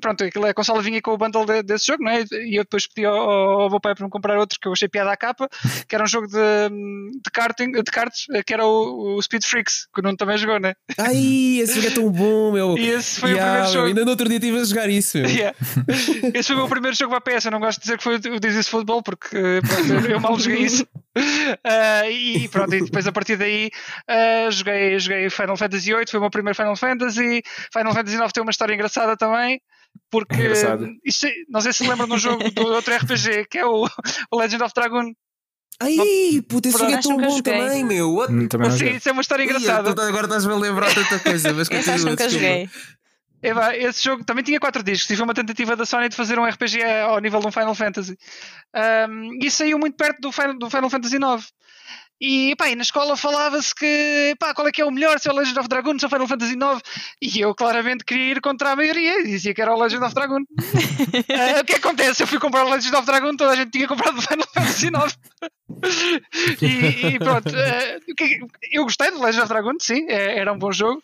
[0.00, 2.24] pronto, a consola vinha com o bundle de, desse jogo, não é?
[2.32, 4.88] E eu depois pedi ao, ao meu pai para me comprar outro que eu achei
[4.88, 5.48] piada à capa,
[5.88, 9.86] que era um jogo de, de, karting, de karts, que era o, o Speed Freaks,
[9.94, 10.74] que o Nuno também jogou, não é?
[10.98, 12.76] Ai, esse jogo é tão bom, meu.
[12.76, 13.86] E esse foi yeah, o primeiro jogo.
[13.86, 15.18] Ainda no outro dia estive a jogar isso.
[15.18, 15.56] Yeah.
[16.34, 17.46] Esse foi o meu primeiro jogo para PS.
[17.46, 20.38] Eu não gosto de dizer que foi o This is Football, porque pronto, eu mal
[20.38, 20.86] joguei isso.
[21.16, 23.70] Uh, e pronto, e depois a partir daí
[24.08, 27.42] uh, joguei, joguei Final Fantasy VIII, foi o meu primeiro Final Fantasy.
[27.72, 29.60] Final Fantasy IX tem uma história engraçada também.
[30.10, 30.52] Porque
[31.04, 33.86] isso, não sei se lembram de um jogo do outro RPG que é o,
[34.30, 35.12] o Legend of Dragon.
[35.80, 38.14] Ai, puta, esse jogo é tão bom também, meu.
[38.14, 38.32] What?
[38.32, 39.88] Hum, também Sim, isso é uma história engraçada.
[39.90, 41.94] Ia, agora estás-me a lembrar tanta coisa, mas continua.
[41.94, 42.68] Esse nunca joguei.
[43.42, 45.06] Eva, esse jogo também tinha quatro discos.
[45.06, 48.18] Tive uma tentativa da Sony de fazer um RPG ao nível de um Final Fantasy.
[49.08, 51.52] Um, e saiu muito perto do Final, do Final Fantasy IX.
[52.20, 55.28] E, pá, e na escola falava-se que, pá, qual é que é o melhor, se
[55.28, 56.82] é o Legend of Dragoon, se é o Final Fantasy IX.
[57.22, 60.14] E eu claramente queria ir contra a maioria e dizia que era o Legend of
[60.14, 60.42] Dragoon.
[60.42, 62.22] uh, o que acontece?
[62.22, 64.86] Eu fui comprar o Legend of Dragoon, toda a gente tinha comprado o Final Fantasy
[64.86, 65.18] IX.
[66.62, 70.72] e, e, pronto, uh, eu gostei do Legend of Dragoon, sim, é, era um bom
[70.72, 71.02] jogo,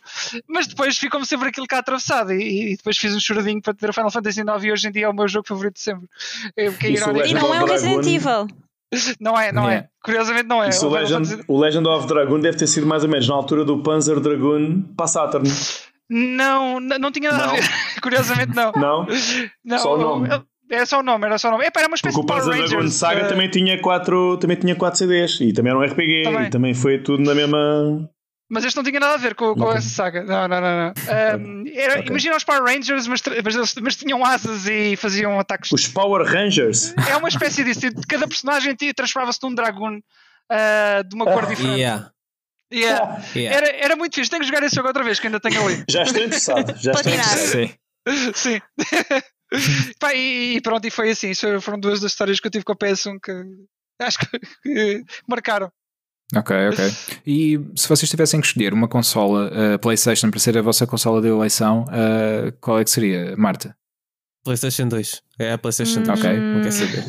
[0.49, 2.33] mas depois ficou-me sempre aquilo cá atravessado.
[2.33, 4.93] E, e, depois fiz um choradinho para ter o Final Fantasy IX e hoje em
[4.93, 6.09] dia é o meu jogo favorito de sempre.
[6.57, 8.64] Eu, e não é o Resident Evil.
[9.21, 9.89] Não é, não é.
[10.03, 10.69] Curiosamente não é.
[10.69, 13.65] Isso, o, Legend, o Legend of Dragoon deve ter sido mais ou menos na altura
[13.65, 15.49] do Panzer Dragoon para Saturn.
[16.11, 17.53] Não, não tinha nada não.
[17.53, 17.65] a ver.
[18.03, 18.73] Curiosamente não.
[18.73, 19.07] Não?
[19.65, 20.29] não só o nome.
[20.71, 21.65] Era só o nome, era só o nome.
[21.65, 23.29] era uma espécie Porque o Panzer Dragoon Saga uh...
[23.29, 26.47] também, tinha quatro, também tinha quatro CDs e também era um RPG também.
[26.47, 28.09] e também foi tudo na mesma.
[28.55, 30.23] Mas este não tinha nada a ver com, com essa saga.
[30.23, 30.77] Não, não, não.
[30.85, 30.93] não.
[31.41, 32.07] Um, era, okay.
[32.09, 35.73] Imagina os Power Rangers, mas, mas, mas, tinham asas e faziam ataques.
[35.73, 36.95] Os Power Rangers?
[37.11, 37.81] É uma espécie disso.
[38.09, 41.81] Cada personagem transformava-se num dragão uh, de uma cor ah, diferente.
[41.81, 42.13] Yeah.
[42.73, 43.23] Yeah.
[43.35, 43.57] yeah.
[43.57, 44.31] Era, era muito fixe.
[44.31, 45.85] Tenho que jogar esse jogo outra vez, que ainda tenho ali.
[45.91, 46.77] Já estou interessado.
[46.79, 47.39] Já estou interessado.
[47.41, 47.75] Sim.
[48.35, 48.61] Sim.
[49.99, 51.31] Pá, e, e, pronto, e foi assim.
[51.31, 53.33] Isso foram duas das histórias que eu tive com a PS1 que
[54.01, 55.73] acho que, que marcaram.
[56.37, 56.95] Ok, ok.
[57.27, 61.21] E se vocês tivessem que escolher uma consola uh, PlayStation para ser a vossa consola
[61.23, 63.75] de eleição, uh, qual é que seria, Marta?
[64.45, 65.23] PlayStation 2.
[65.39, 66.21] É a PlayStation 2.
[66.21, 66.39] Ok.
[66.39, 67.05] Não quer saber.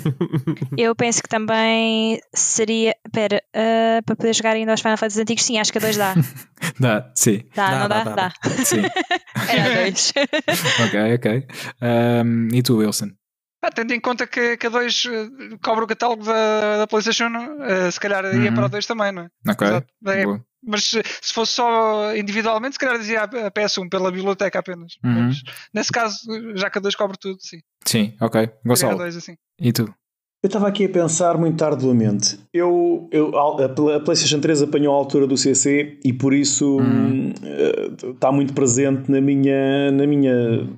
[0.76, 2.96] Eu penso que também seria.
[3.06, 5.96] Espera, uh, para poder jogar ainda aos Final Fantasy antigos, sim, acho que a 2
[5.98, 6.14] dá.
[6.80, 7.42] dá, sim.
[7.54, 8.04] Dá, dá não dá?
[8.04, 8.14] Dá.
[8.14, 8.32] dá.
[8.64, 8.82] Sim.
[9.48, 10.12] Era 2.
[10.86, 11.46] ok, ok.
[12.24, 13.10] Um, e tu, Wilson?
[13.62, 17.28] Ah, tendo em conta que, que a 2 uh, cobra o catálogo da, da PlayStation,
[17.28, 18.54] uh, se calhar ia uhum.
[18.54, 19.28] para a 2 também, não é?
[19.48, 19.68] Ok.
[19.68, 19.84] É,
[20.66, 24.94] mas se, se fosse só individualmente, se calhar dizia a PS1 pela biblioteca apenas.
[25.04, 25.26] Uhum.
[25.26, 26.18] Mas nesse caso,
[26.56, 27.60] já que a 2 cobre tudo, sim.
[27.86, 28.50] Sim, ok.
[28.64, 28.98] Gonçalo.
[28.98, 29.36] Dois, assim.
[29.60, 29.92] E tu?
[30.42, 32.40] Eu estava aqui a pensar muito tardiamente.
[32.52, 37.30] Eu, eu, a PlayStation 3 apanhou a altura do CC e por isso uhum.
[37.30, 40.68] uh, está muito presente na minha, na minha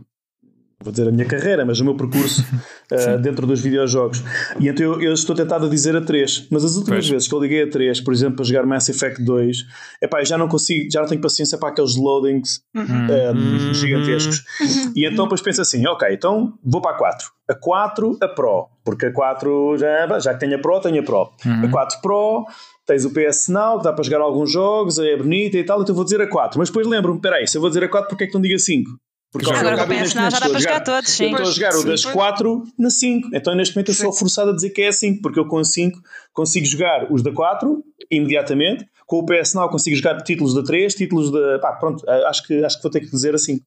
[0.84, 2.44] vou dizer a minha carreira, mas o meu percurso
[2.92, 4.22] uh, dentro dos videojogos.
[4.60, 7.08] E então eu, eu, estou tentado a dizer a 3, mas as últimas pois.
[7.08, 9.56] vezes que eu liguei a 3, por exemplo, para jogar Mass Effect 2,
[10.02, 13.70] epá, eu já não consigo, já não tenho paciência para aqueles loadings uhum.
[13.70, 14.44] uh, gigantescos.
[14.60, 14.92] Uhum.
[14.94, 17.32] E então depois penso assim, ok, então vou para a 4.
[17.48, 21.02] A 4, a Pro, porque a 4 já, já que tenho a Pro, tenho a
[21.02, 21.30] Pro.
[21.44, 21.64] Uhum.
[21.66, 22.46] A 4 Pro,
[22.86, 25.94] tens o PS Now, que dá para jogar alguns jogos, é bonita e tal, então
[25.94, 26.58] vou dizer a 4.
[26.58, 28.40] Mas depois lembro-me, espera aí, se eu vou dizer a 4, porque é que não
[28.40, 28.90] digo a 5?
[29.34, 31.32] Porque agora com o PS Now já dá para jogar todos, sim.
[31.32, 33.30] estou a jogar o das 4 na 5.
[33.34, 35.58] Então neste momento eu sou forçado a dizer que é a 5, porque eu com
[35.58, 36.00] a 5
[36.32, 37.82] consigo jogar os da 4
[38.12, 38.86] imediatamente.
[39.06, 41.58] Com o PS Now consigo jogar títulos da 3, títulos da.
[41.58, 43.58] Pá, pronto, acho que, acho que vou ter que dizer assim.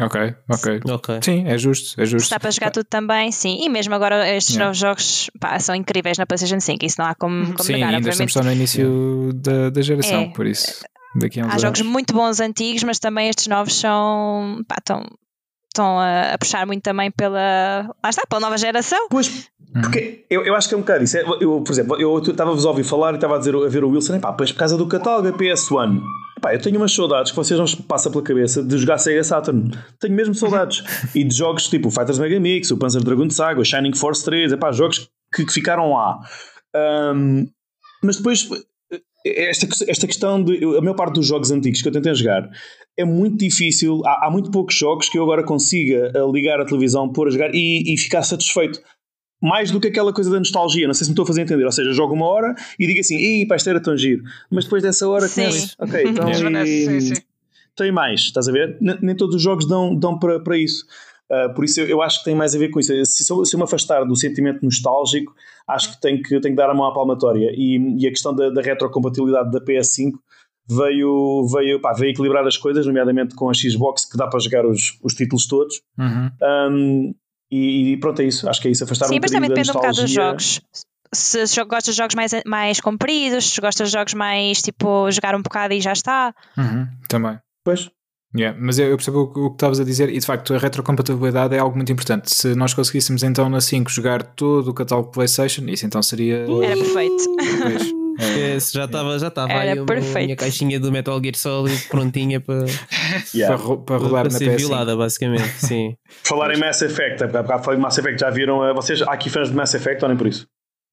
[0.00, 0.34] Ok,
[0.88, 1.20] ok.
[1.22, 2.24] Sim, é justo, é justo.
[2.24, 3.58] Está para jogar tudo também, sim.
[3.62, 4.64] E mesmo agora estes yeah.
[4.64, 7.94] novos jogos pá, são incríveis na PlayStation 5, isso não há como, como sim, negar.
[7.94, 10.28] ainda estamos só no início da, da geração, é.
[10.28, 10.84] por isso.
[11.16, 11.62] Daqui a uns Há anos.
[11.62, 14.62] jogos muito bons antigos, mas também estes novos são.
[14.66, 15.06] Pá, estão,
[15.68, 17.90] estão a, a, puxar muito também pela.
[18.02, 19.08] Lá está, pela nova geração.
[19.08, 21.16] Pois, porque eu, eu acho que é um bocado isso.
[21.16, 23.84] É, eu, por exemplo, eu estava-vos a ouvir falar e estava a dizer a ver
[23.84, 26.00] o Wilson, pá, pois por causa do catálogo PS1.
[26.40, 29.70] Pá, eu tenho umas saudades que vocês não passam pela cabeça de jogar Sega Saturn.
[29.98, 30.82] Tenho mesmo saudades.
[31.14, 34.24] e de jogos tipo o Fighters Mega Mix, o Panzer Dragoon Saga, o Shining Force
[34.24, 36.18] 3, epá, jogos que, que ficaram lá.
[37.14, 37.46] Um,
[38.02, 38.48] mas depois,
[39.24, 40.64] esta, esta questão de.
[40.76, 42.48] A maior parte dos jogos antigos que eu tentei jogar
[42.96, 44.02] é muito difícil.
[44.04, 47.30] Há, há muito poucos jogos que eu agora consiga eh, ligar a televisão, pôr a
[47.30, 48.80] jogar e, e ficar satisfeito
[49.40, 50.86] mais do que aquela coisa da nostalgia.
[50.86, 51.64] Não sei se me estou a fazer entender.
[51.64, 54.22] Ou seja, jogo uma hora e digo assim, ih, pá, isto era tão giro.
[54.50, 56.28] Mas depois dessa hora começo, ok, então.
[56.64, 57.14] e, sim.
[57.76, 58.76] Tem mais, estás a ver?
[58.80, 60.84] nem todos os jogos dão, dão para, para isso.
[61.30, 62.92] Uh, por isso eu, eu, acho que tem mais a ver com isso.
[63.04, 65.34] Se, se, eu, me afastar do sentimento nostálgico,
[65.66, 67.50] acho que tenho que, tenho que dar a mão à palmatória.
[67.54, 70.12] E, e a questão da, da retrocompatibilidade da PS5
[70.68, 74.66] veio, veio, pá, veio equilibrar as coisas, nomeadamente com a Xbox, que dá para jogar
[74.66, 75.80] os, os títulos todos.
[75.98, 76.30] Uhum.
[76.42, 77.14] Um,
[77.50, 78.48] e, e, pronto, é isso.
[78.48, 78.84] Acho que é isso.
[78.84, 80.60] Afastar Sim, um mas também depende um bocado dos jogos.
[81.12, 85.40] Se gostas de jogos mais, mais compridos, se gostas de jogos mais tipo jogar um
[85.40, 86.34] bocado e já está.
[86.56, 87.38] Uhum, também.
[87.64, 87.90] Pois.
[88.36, 91.54] Yeah, mas eu, percebo o, o que estavas a dizer e de facto a retrocompatibilidade
[91.54, 92.34] é algo muito importante.
[92.34, 96.46] Se nós conseguíssemos então na 5 jogar todo o catálogo PlayStation, isso então seria.
[96.62, 97.24] Era perfeito.
[97.62, 97.98] Pois.
[98.20, 102.66] É, já estava já estava aí a minha caixinha do Metal Gear Solid prontinha para,
[103.34, 103.56] yeah.
[103.56, 105.48] para, para rodar para, para ser violada, basicamente.
[105.58, 105.96] Sim.
[106.24, 108.64] Falar em Mass Effect, há bocado falei de Mass Effect, já viram?
[108.64, 110.46] Eh, vocês há aqui fãs de Mass Effect ou nem por isso?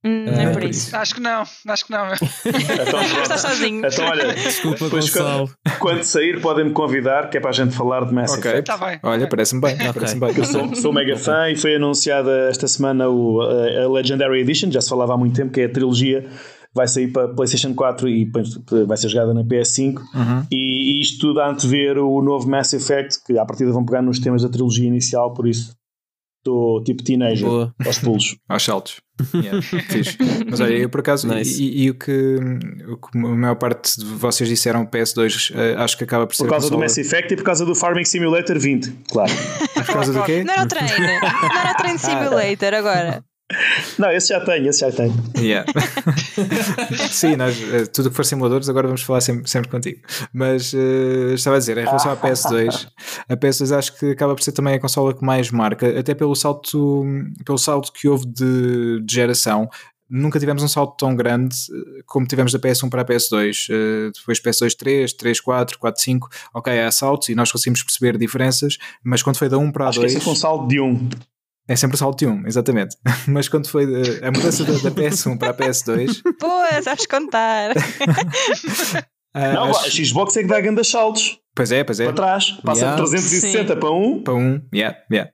[0.06, 0.96] Hum, é por isso.
[0.96, 2.06] Acho que não, acho que não.
[2.14, 3.84] então, Estás sozinho.
[3.84, 5.50] Então, olha, desculpa, Gonçalo.
[5.64, 8.52] Quando, quando sair, podem-me convidar, que é para a gente falar de Mass okay.
[8.52, 8.66] Effect.
[8.66, 9.00] Tá bem.
[9.02, 9.76] Olha, parece-me bem.
[9.86, 9.94] Okay.
[9.94, 10.34] Parece bem.
[10.36, 14.82] Eu sou, sou mega fã e foi anunciada esta semana o, a Legendary Edition, já
[14.82, 16.28] se falava há muito tempo, que é a trilogia
[16.74, 18.30] vai sair para PlayStation 4 e
[18.86, 19.96] vai ser jogada na PS5.
[19.98, 20.46] Uhum.
[20.52, 24.02] E, e, isto tudo a antever o novo Mass Effect, que à partida vão pegar
[24.02, 25.74] nos temas da trilogia inicial, por isso
[26.46, 27.76] estou tipo teenager Boa.
[27.84, 28.38] aos pulos.
[28.48, 29.02] aos saltos.
[29.34, 29.60] Yeah,
[30.50, 31.64] Mas olha, eu por acaso, nice.
[31.64, 32.36] e, e, o, que,
[32.90, 36.36] o que a maior parte de vocês disseram PS2, uh, eh, acho que acaba por
[36.36, 36.44] ser.
[36.44, 39.32] Por causa do Mass Effect e por causa do Farming Simulator 20, claro.
[39.74, 40.44] por causa do quê?
[40.44, 43.24] Não era o treino, não era o treino Simulator agora.
[44.00, 45.14] Não, esse já tenho, esse já tenho.
[45.38, 45.72] Yeah.
[47.12, 50.02] Sim, nós, eh, tudo que for simuladores, agora vamos falar sempre, sempre contigo.
[50.34, 52.88] Mas uh, estava a dizer, em relação à PS2,
[53.30, 56.36] a PS2 acho que acaba por ser também a consola que mais marca, até pelo
[56.36, 57.06] salto,
[57.46, 59.70] pelo salto que houve de, de geração.
[60.10, 63.68] Nunca tivemos um salto tão grande eh, como tivemos da PS1 para a PS2.
[63.70, 66.30] Uh, depois PS2 3, 3, 4, 4, 5.
[66.54, 69.92] Ok, há saltos e nós conseguimos perceber diferenças, mas quando foi da 1 para a
[69.92, 69.98] 2.
[69.98, 71.10] Acho que esse foi um salto de 1.
[71.68, 72.96] É sempre o salto de 1, exatamente.
[73.28, 73.86] Mas quando foi
[74.22, 76.22] a mudança da, da PS1 para a PS2.
[76.40, 76.50] Pô,
[76.84, 77.74] sabes contar.
[79.38, 81.38] Ah, não, a Xbox é que dá grandes saltos.
[81.54, 82.06] Pois é, pois é.
[82.06, 83.04] Para trás, passa yeah.
[83.04, 83.80] de 360 Sim.
[83.82, 84.24] para 1.
[84.24, 85.32] Para 1, yeah, yeah.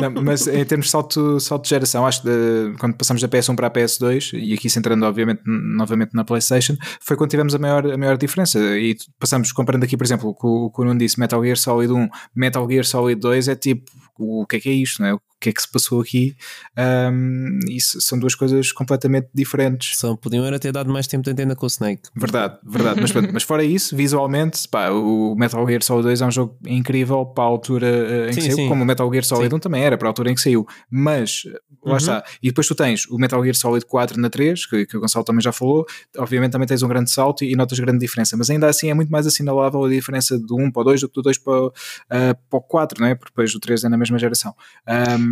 [0.00, 3.28] Não, mas em termos de salto, salto de geração, acho que de, quando passamos da
[3.28, 7.58] PS1 para a PS2, e aqui centrando obviamente novamente na PlayStation, foi quando tivemos a
[7.58, 8.58] maior, a maior diferença.
[8.78, 12.08] E passamos, comparando aqui, por exemplo, o que o Nuno disse, Metal Gear Solid 1,
[12.34, 15.16] Metal Gear Solid 2 é tipo o que é que é isto, não é?
[15.38, 16.36] O que é que se passou aqui?
[16.76, 19.96] Um, isso são duas coisas completamente diferentes.
[19.96, 22.02] Só podiam era ter dado mais tempo de entender com o Snake.
[22.16, 23.00] Verdade, verdade.
[23.00, 27.24] mas, mas fora isso, visualmente, pá, o Metal Gear Solid 2 é um jogo incrível
[27.24, 28.68] para a altura uh, em sim, que saiu, sim.
[28.68, 29.56] como o Metal Gear Solid sim.
[29.56, 30.66] 1 também era para a altura em que saiu.
[30.90, 31.44] Mas
[31.84, 31.96] lá uhum.
[31.96, 32.24] está.
[32.42, 35.24] E depois tu tens o Metal Gear Solid 4 na 3, que, que o Gonçalo
[35.24, 35.86] também já falou.
[36.16, 38.94] Obviamente também tens um grande salto e, e notas grande diferença, mas ainda assim é
[38.94, 41.66] muito mais assinalável a diferença do 1 para o 2 do que do 2 para,
[41.66, 41.72] uh,
[42.10, 43.14] para o 4, não é?
[43.14, 44.52] Porque depois o 3 é na mesma geração.
[44.88, 45.27] Um,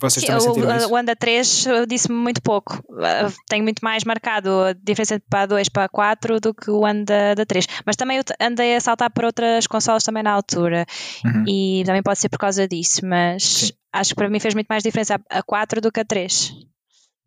[0.00, 0.92] vocês também sentiram o, isso?
[0.92, 2.78] O Anda 3 disse-me muito pouco.
[2.90, 7.34] Uh, tenho muito mais marcado a diferença para 2 para 4 do que o Anda
[7.34, 7.66] da 3.
[7.84, 10.86] Mas também andei a saltar para outras consolas também na altura.
[11.24, 11.44] Uhum.
[11.46, 13.72] E também pode ser por causa disso, mas Sim.
[13.92, 16.52] acho que para mim fez muito mais diferença a 4 do que a 3.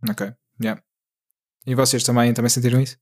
[0.10, 0.32] Ok,
[0.62, 0.82] yeah.
[1.66, 2.98] E vocês também, também sentiram isso?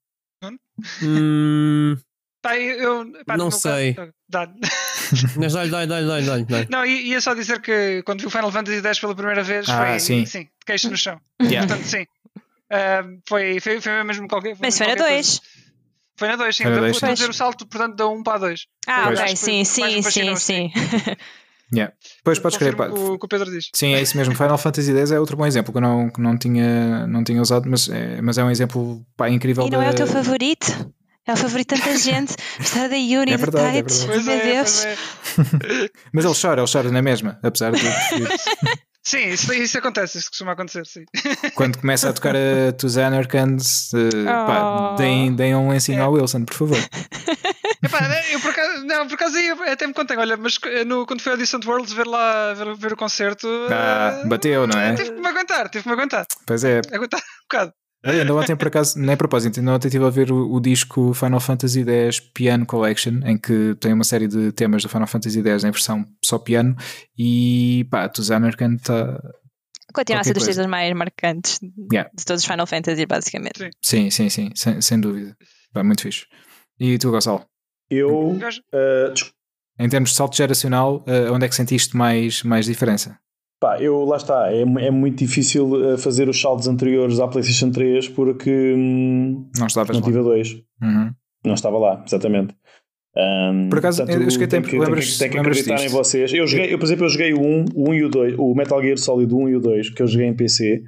[1.01, 1.95] Hum,
[2.41, 3.93] Pá, eu, pá, não sei.
[3.93, 4.47] Caso, dá.
[5.37, 6.45] Mas dá-lhe, dá-lhe, dá-lhe, dá-lhe.
[6.45, 9.67] Dá não, ia só dizer que quando vi o Final Fantasy X pela primeira vez
[9.67, 10.25] ah, foi sim.
[10.25, 11.19] sim, queixo no chão.
[11.41, 11.67] Yeah.
[11.67, 12.03] Portanto, sim.
[12.71, 14.55] Uh, foi, foi, foi mesmo qualquer.
[14.55, 15.41] Foi Mas foi na 2.
[16.15, 16.63] Foi na 2, sim.
[16.63, 18.67] Foi na Estou a dizer o salto, portanto, da 1 um para a 2.
[18.87, 20.71] Ah, ok, sim, sim, sim, sim.
[21.71, 21.93] Yeah.
[22.17, 22.73] Depois podes crer.
[22.73, 23.69] O que o Pedro diz.
[23.75, 24.35] Sim, é isso mesmo.
[24.35, 27.39] Final Fantasy X é outro bom exemplo que eu não, que não, tinha, não tinha
[27.39, 29.67] usado, mas é, mas é um exemplo pá, incrível.
[29.67, 30.91] E não é o teu favorito?
[31.29, 32.35] É o favorito de tanta gente.
[32.59, 34.23] Está da Yuri, é verdade, é verdade.
[34.23, 34.83] Meu é, Deus.
[34.83, 34.95] É.
[36.11, 37.83] Mas ele chora, ele chora na mesma, apesar de.
[39.05, 41.03] Sim, isso, isso acontece, isso costuma acontecer, sim.
[41.55, 44.45] Quando começa a tocar a Tuzan Arkans, uh, oh.
[44.45, 46.01] pá, deem, deem um lencinho é.
[46.01, 46.77] ao Wilson, por favor.
[47.81, 47.99] Epá,
[48.29, 51.31] eu por acaso, não, por acaso aí até me contei, olha, mas no, quando fui
[51.31, 53.47] ao Distant Worlds ver lá, ver, ver o concerto.
[53.71, 54.93] Ah, bateu, não é?
[54.95, 56.25] Tive que me aguentar, tive que me aguentar.
[56.45, 56.81] Pois é.
[56.91, 57.73] Aguentar um bocado.
[58.03, 61.13] Ainda ontem, por acaso, nem a propósito, ainda ontem estive a ver o, o, disco
[61.13, 65.41] Final Fantasy X Piano Collection, em que tem uma série de temas do Final Fantasy
[65.41, 66.75] X em versão só piano,
[67.17, 69.19] e pá, Tuzan Arkan está
[69.93, 71.59] Continua a ser dos títulos mais marcantes
[71.91, 72.09] yeah.
[72.15, 73.69] de todos os Final Fantasy, basicamente.
[73.81, 75.35] Sim, sim, sim, sem, sem dúvida.
[75.75, 76.25] É muito fixe.
[76.79, 77.45] E tu, Gonçalo?
[77.89, 78.31] Eu.
[78.31, 79.13] Uh,
[79.79, 83.17] em termos de salto geracional, uh, onde é que sentiste mais, mais diferença?
[83.59, 88.07] Pá, eu lá está, é, é muito difícil fazer os saltos anteriores à PlayStation 3
[88.09, 90.53] porque hum, não, estavas não tive a 2.
[90.81, 91.11] Uhum.
[91.45, 92.55] Não estava lá, exatamente.
[93.17, 95.87] Um, por acaso, portanto, eu cheguei tempo, tem, lembras, tem que, tem que acreditar disto?
[95.87, 96.33] em vocês.
[96.33, 98.53] Eu, joguei, eu, por exemplo, eu joguei o 1, o 1 e o 2, o
[98.55, 100.83] Metal Gear Solid 1 e o 2, que eu joguei em PC.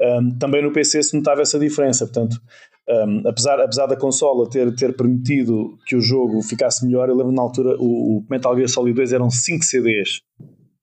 [0.00, 2.06] Um, também no PC se notava essa diferença.
[2.06, 2.40] Portanto,
[2.88, 7.32] um, apesar, apesar da consola ter, ter permitido que o jogo ficasse melhor, eu lembro
[7.32, 10.20] na altura o, o Metal Gear Solid 2 eram 5 CDs.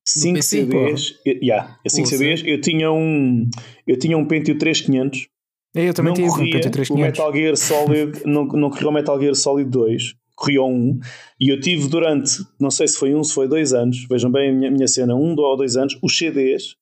[0.06, 3.50] 5 CDs, eu, yeah, 5 CDs, eu tinha um
[3.86, 5.28] eu tinha um Pentium 3500
[5.74, 8.92] eu também não tive um Pentium 3500 o Metal Gear Solid não, não corria o
[8.92, 11.00] Metal Gear Solid 2 corria um.
[11.40, 14.50] E eu tive durante, não sei se foi um, se foi dois anos, vejam bem
[14.50, 16.76] a minha, minha cena, um ou dois anos, os CDs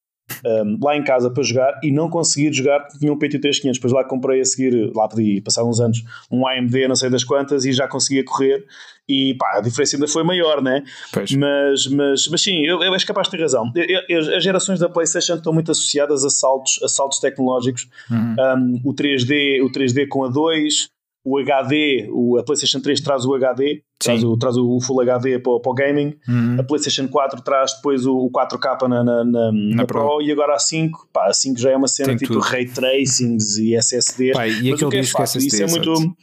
[0.46, 3.78] um, lá em casa para jogar e não consegui jogar porque tinha um PT 3500.
[3.78, 7.24] Depois lá comprei a seguir, lá pedi, passar uns anos, um AMD não sei das
[7.24, 8.66] quantas e já conseguia correr.
[9.08, 10.84] E pá, a diferença ainda foi maior, né?
[11.12, 11.32] Pois.
[11.32, 13.72] Mas, mas, mas sim, eu, eu acho capaz de ter razão.
[13.76, 17.90] Eu, eu, as gerações da PlayStation estão muito associadas a saltos, a saltos tecnológicos.
[18.10, 18.36] Uhum.
[18.40, 20.90] Um, o 3D, o 3D com a 2,
[21.24, 25.40] o HD, o, a PlayStation 3 traz o HD, traz o, traz o Full HD
[25.40, 26.58] para, para o gaming, uhum.
[26.60, 30.00] a PlayStation 4 traz depois o, o 4K na, na, na, na Pro.
[30.00, 30.22] Pro.
[30.22, 32.44] e agora a 5, pá, a 5 já é uma cena Tem tipo tudo.
[32.44, 34.32] ray tracings e SSD.
[34.32, 36.16] Pá, e Mas o que é fácil, SSD, isso é muito.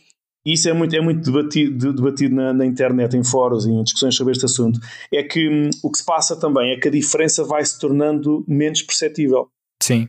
[0.46, 4.14] Isso é muito, é muito debatido, debatido na, na, internet, em fóruns e em discussões
[4.14, 4.78] sobre este assunto.
[5.12, 8.44] É que hum, o que se passa também é que a diferença vai se tornando
[8.46, 9.48] menos perceptível.
[9.82, 10.08] Sim.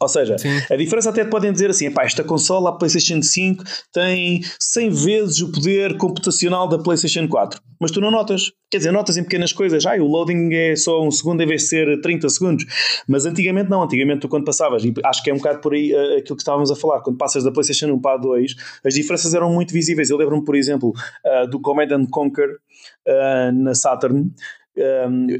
[0.00, 0.60] Ou seja, Sim.
[0.70, 5.50] a diferença até podem dizer assim: esta consola, a PlayStation 5, tem 100 vezes o
[5.50, 7.60] poder computacional da PlayStation 4.
[7.80, 8.52] Mas tu não notas.
[8.70, 9.84] Quer dizer, notas em pequenas coisas.
[9.86, 12.64] Ah, o loading é só um segundo em vez de ser 30 segundos.
[13.08, 13.82] Mas antigamente não.
[13.82, 16.42] Antigamente tu quando passavas, e acho que é um bocado por aí uh, aquilo que
[16.42, 18.54] estávamos a falar, quando passas da PlayStation 1 para a 2,
[18.84, 20.10] as diferenças eram muito visíveis.
[20.10, 20.92] Eu lembro-me, por exemplo,
[21.26, 24.30] uh, do Command and Conquer uh, na Saturn.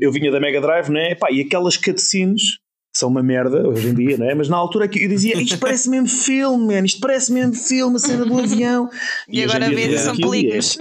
[0.00, 1.12] eu vinha da Mega Drive, né?
[1.12, 2.58] Epá, e aquelas cutscenes
[2.98, 4.34] são uma merda hoje em dia, não é?
[4.34, 7.94] Mas na altura que eu dizia isto parece mesmo filme, man, isto parece mesmo filme,
[7.94, 8.90] a cena do avião.
[9.28, 10.76] E, e agora vê são películas.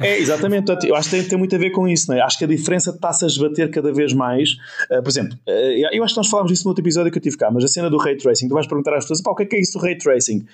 [0.00, 2.16] É, é, exatamente, portanto, eu acho que tem, tem, muito a ver com isso, não
[2.16, 2.22] é?
[2.22, 4.52] Acho que a diferença está-se a esbater cada vez mais.
[4.90, 5.50] Uh, por exemplo, uh,
[5.92, 7.68] eu acho que nós falámos disso no outro episódio que eu tive cá, mas a
[7.68, 9.60] cena do ray tracing, tu vais perguntar às pessoas, pá, o que é, que é
[9.60, 10.46] isso do ray tracing?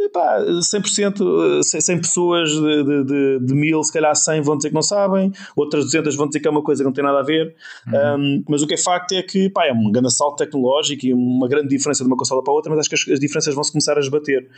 [0.00, 4.74] Epá, 100%, 100 pessoas de, de, de, de mil, se calhar 100 vão dizer que
[4.74, 7.22] não sabem, outras 200 vão dizer que é uma coisa que não tem nada a
[7.22, 7.56] ver.
[7.86, 8.16] Uhum.
[8.16, 11.12] Um, mas o que é facto é que pá, é um grande salto tecnológico e
[11.12, 13.52] uma grande diferença de uma consola para a outra, mas acho que as, as diferenças
[13.54, 14.48] vão se começar a esbater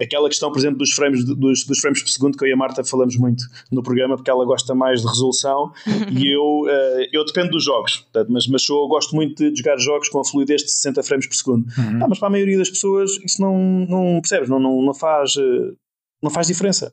[0.00, 2.56] aquela questão, por exemplo, dos frames, dos, dos frames por segundo, que eu e a
[2.56, 5.72] Marta falamos muito no programa, porque ela gosta mais de resolução
[6.10, 9.76] e eu, uh, eu dependo dos jogos, portanto, mas, mas eu gosto muito de jogar
[9.78, 11.66] jogos com a fluidez de 60 frames por segundo.
[11.76, 12.04] Uhum.
[12.04, 13.56] Ah, mas para a maioria das pessoas isso não,
[13.88, 15.74] não percebes, não, não, não, faz, eh,
[16.22, 16.92] não faz diferença.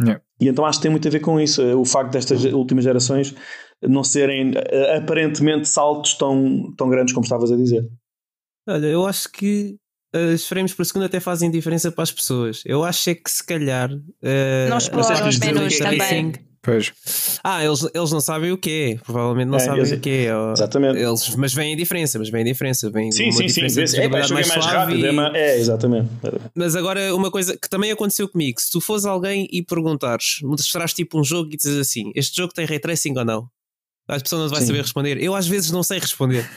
[0.00, 0.20] Yeah.
[0.40, 2.84] E então acho que tem muito a ver com isso, eh, o facto destas últimas
[2.84, 3.34] gerações
[3.82, 4.52] não serem
[4.96, 7.88] aparentemente saltos tão, tão grandes como estavas a dizer.
[8.66, 9.76] Olha, eu acho que
[10.34, 12.62] os frames por segundo até fazem diferença para as pessoas.
[12.64, 13.92] Eu acho é que se calhar.
[13.92, 16.32] Uh, não exploram os menus também.
[16.64, 16.92] Pois.
[17.44, 20.08] Ah, eles, eles não sabem o que é, provavelmente não é, sabem eles, o que
[20.08, 20.52] é.
[20.52, 20.98] Exatamente.
[20.98, 22.90] Eles, mas vem a diferença, mas vem a diferença.
[22.90, 24.00] Vem sim, sim, sim.
[24.00, 25.04] É, mais, mais, rápido.
[25.04, 26.08] É, mais, é, exatamente.
[26.54, 30.94] Mas agora, uma coisa que também aconteceu comigo: se tu fores alguém e perguntares, mostrares
[30.94, 33.46] tipo um jogo e dizes assim: este jogo tem ray tracing ou não?
[34.08, 34.68] A pessoa não vai sim.
[34.68, 35.22] saber responder.
[35.22, 36.48] Eu às vezes não sei responder.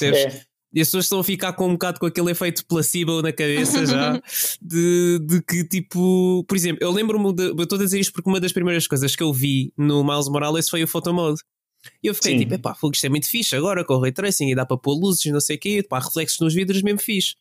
[0.00, 0.40] É.
[0.76, 3.86] E as pessoas estão a ficar com um bocado com aquele efeito placebo na cabeça
[3.86, 4.20] já.
[4.60, 6.44] de, de que tipo.
[6.46, 7.32] Por exemplo, eu lembro-me.
[7.32, 10.04] De, eu estou a dizer isto porque uma das primeiras coisas que eu vi no
[10.04, 11.40] Miles Morales foi o Photomode.
[12.02, 12.40] E eu fiquei Sim.
[12.40, 14.92] tipo, epá, isto é muito fixe agora com o ray tracing e dá para pôr
[15.00, 17.36] luzes e não sei o quê, pá, reflexos nos vidros mesmo fixe.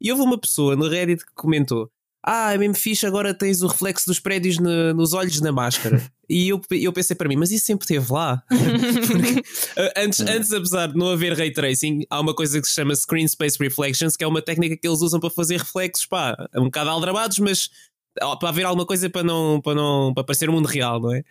[0.00, 1.90] E houve uma pessoa no Reddit que comentou:
[2.28, 6.02] ah, é mesmo fixe, agora tens o reflexo dos prédios no, nos olhos na máscara.
[6.28, 8.42] e eu, eu pensei para mim, mas isso sempre esteve lá.
[8.50, 12.74] Porque, uh, antes, antes, apesar de não haver ray tracing, há uma coisa que se
[12.74, 16.36] chama Screen Space Reflections, que é uma técnica que eles usam para fazer reflexos, pá,
[16.56, 17.70] um bocado aldrabados, mas
[18.40, 21.22] para haver alguma coisa para não, para não para parecer o mundo real, não é?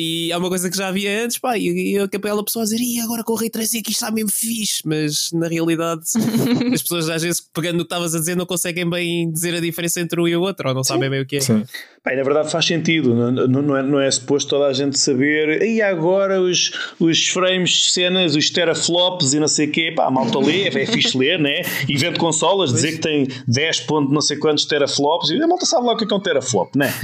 [0.00, 2.66] E é uma coisa que já havia antes, pá, e, e a capela pessoa a
[2.66, 6.02] dizer, e agora com o Ray Tracing aqui está mesmo fixe, mas na realidade
[6.72, 9.60] as pessoas às vezes, pegando no que estavas a dizer, não conseguem bem dizer a
[9.60, 10.94] diferença entre um e o outro, ou não Sim.
[10.94, 11.40] sabem bem o que é.
[11.40, 11.64] Sim.
[12.04, 15.62] Bem, na verdade faz sentido, não, não, é, não é suposto toda a gente saber,
[15.62, 16.70] e agora os,
[17.00, 20.86] os frames, cenas, os teraflops e não sei o quê, pá, a malta lê, é
[20.86, 21.62] fixe ler, né?
[21.88, 25.66] E vende consolas, dizer que tem 10 pontos não sei quantos teraflops, e a malta
[25.66, 26.94] sabe lá o que é, que é um teraflop, né?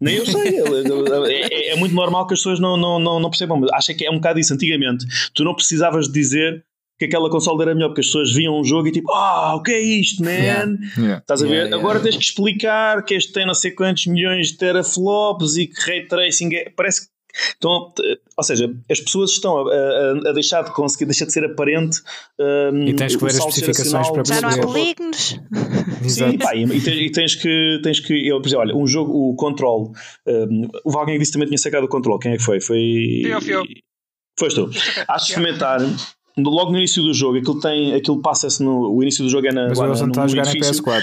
[0.00, 3.30] Nem eu sei, é, é, é muito normal que as pessoas não, não, não, não
[3.30, 4.54] percebam, mas acho que é um bocado isso.
[4.54, 5.04] Antigamente,
[5.34, 6.64] tu não precisavas dizer
[6.98, 9.58] que aquela consola era melhor, porque as pessoas viam um jogo e tipo, ah, oh,
[9.58, 10.30] o que é isto, man?
[10.30, 10.72] Yeah.
[10.96, 11.18] Yeah.
[11.18, 11.54] Estás a ver?
[11.54, 15.68] Yeah, Agora tens que explicar que este tem não sei quantos milhões de teraflops e
[15.68, 16.70] que ray tracing é.
[16.70, 17.17] Parece que
[17.56, 17.92] então,
[18.36, 22.00] ou seja, as pessoas estão a, a, a, deixar de conseguir, deixa de ser aparente.
[22.38, 25.38] Um, e tens que ver as especificações para Já não há polígonos.
[26.08, 29.34] Sim, pá, e, e, tens, que, tens que eu, por exemplo, olha, um jogo, o
[29.36, 29.92] Control,
[30.26, 32.60] um, o alguém disse também tinha sacado o Control, quem é que foi?
[32.60, 33.22] Foi.
[33.24, 33.64] Eu, eu.
[34.38, 34.70] Foste tu.
[35.08, 35.80] Acho de experimentar.
[36.36, 38.94] Logo no início do jogo, aquilo tem, aquilo passa-se no.
[38.94, 39.68] O início do jogo é na.
[39.68, 41.02] Mas o Wilson está a jogar em PS4.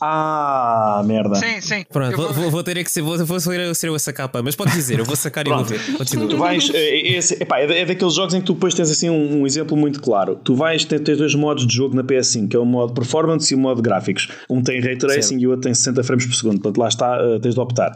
[0.00, 1.36] Ah, merda.
[1.36, 1.84] Sim, sim.
[1.90, 4.54] Pronto, vou, vou, vou, ter que ser, vou, vou ser, ser eu essa capa, mas
[4.54, 5.80] pode dizer, eu vou sacar e vou ver.
[5.96, 6.28] Continua.
[6.28, 8.90] Tu vais, é, é, esse, epá, é, é daqueles jogos em que tu depois tens
[8.90, 10.36] assim um, um exemplo muito claro.
[10.36, 13.52] Tu vais ter, ter dois modos de jogo na PS5, que é o modo performance
[13.52, 14.28] e o modo gráficos.
[14.50, 15.42] Um tem ray tracing certo.
[15.42, 17.92] e o outro tem 60 frames por segundo, portanto lá está, uh, tens de optar.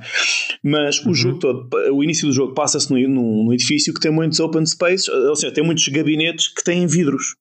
[0.63, 1.11] Mas uhum.
[1.11, 4.65] o jogo todo, o início do jogo passa-se num, num edifício que tem muitos open
[4.65, 7.35] spaces, ou seja, tem muitos gabinetes que têm vidros.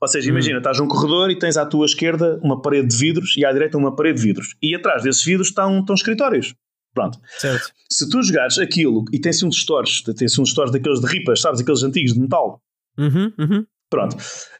[0.00, 0.58] Ou seja, imagina, hum.
[0.58, 3.78] estás num corredor e tens à tua esquerda uma parede de vidros e à direita
[3.78, 4.54] uma parede de vidros.
[4.62, 6.54] E atrás desses vidros estão, estão escritórios.
[6.94, 7.18] Pronto.
[7.38, 7.72] Certo.
[7.90, 11.60] Se tu jogares aquilo e tens uns stores, tens uns stores daqueles de ripas, sabes,
[11.60, 12.60] aqueles antigos de metal.
[12.96, 13.66] Uhum, uhum.
[13.90, 14.16] Pronto.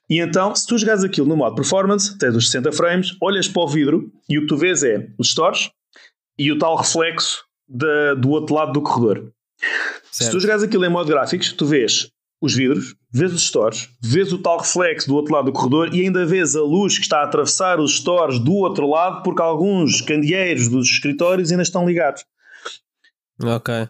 [0.08, 3.62] E então, se tu jogares aquilo no modo performance, tens os 60 frames, olhas para
[3.62, 5.70] o vidro e o que tu vês é os stores
[6.38, 9.32] e o tal reflexo de, do outro lado do corredor.
[10.10, 10.24] Certo.
[10.24, 12.10] Se tu jogares aquilo em modo gráficos, tu vês
[12.44, 16.02] os vidros, vês os stores, vês o tal reflexo do outro lado do corredor e
[16.02, 20.00] ainda vês a luz que está a atravessar os stores do outro lado porque alguns
[20.00, 22.24] candeeiros dos escritórios ainda estão ligados.
[23.42, 23.88] Ok.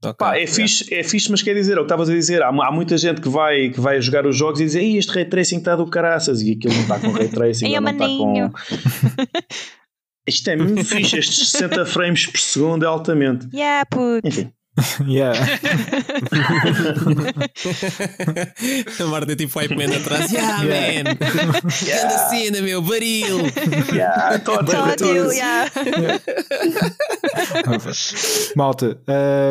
[0.00, 0.54] Okay, Pá, é, yeah.
[0.54, 2.96] fixe, é fixe, mas quer dizer, é o que estavas a dizer, há, há, muita
[2.96, 5.90] gente que vai, que vai jogar os jogos e diz este ray tracing está do
[5.90, 8.52] caraças e aquilo não está com ray tracing, não está com.
[10.24, 13.48] Isto é muito fixe, estes 60 frames por segundo é altamente.
[13.52, 14.28] Yeah, puto.
[14.28, 14.52] Enfim.
[15.06, 15.32] Yeah.
[19.00, 20.30] a Marta é tipo Hype Man atrás.
[20.30, 21.04] Yeah, yeah.
[21.04, 21.16] man.
[21.84, 22.04] Yeah.
[22.04, 23.38] Anda cena, meu, baril.
[23.92, 25.68] Yeah, Tótil, yeah.
[28.56, 29.00] Malta,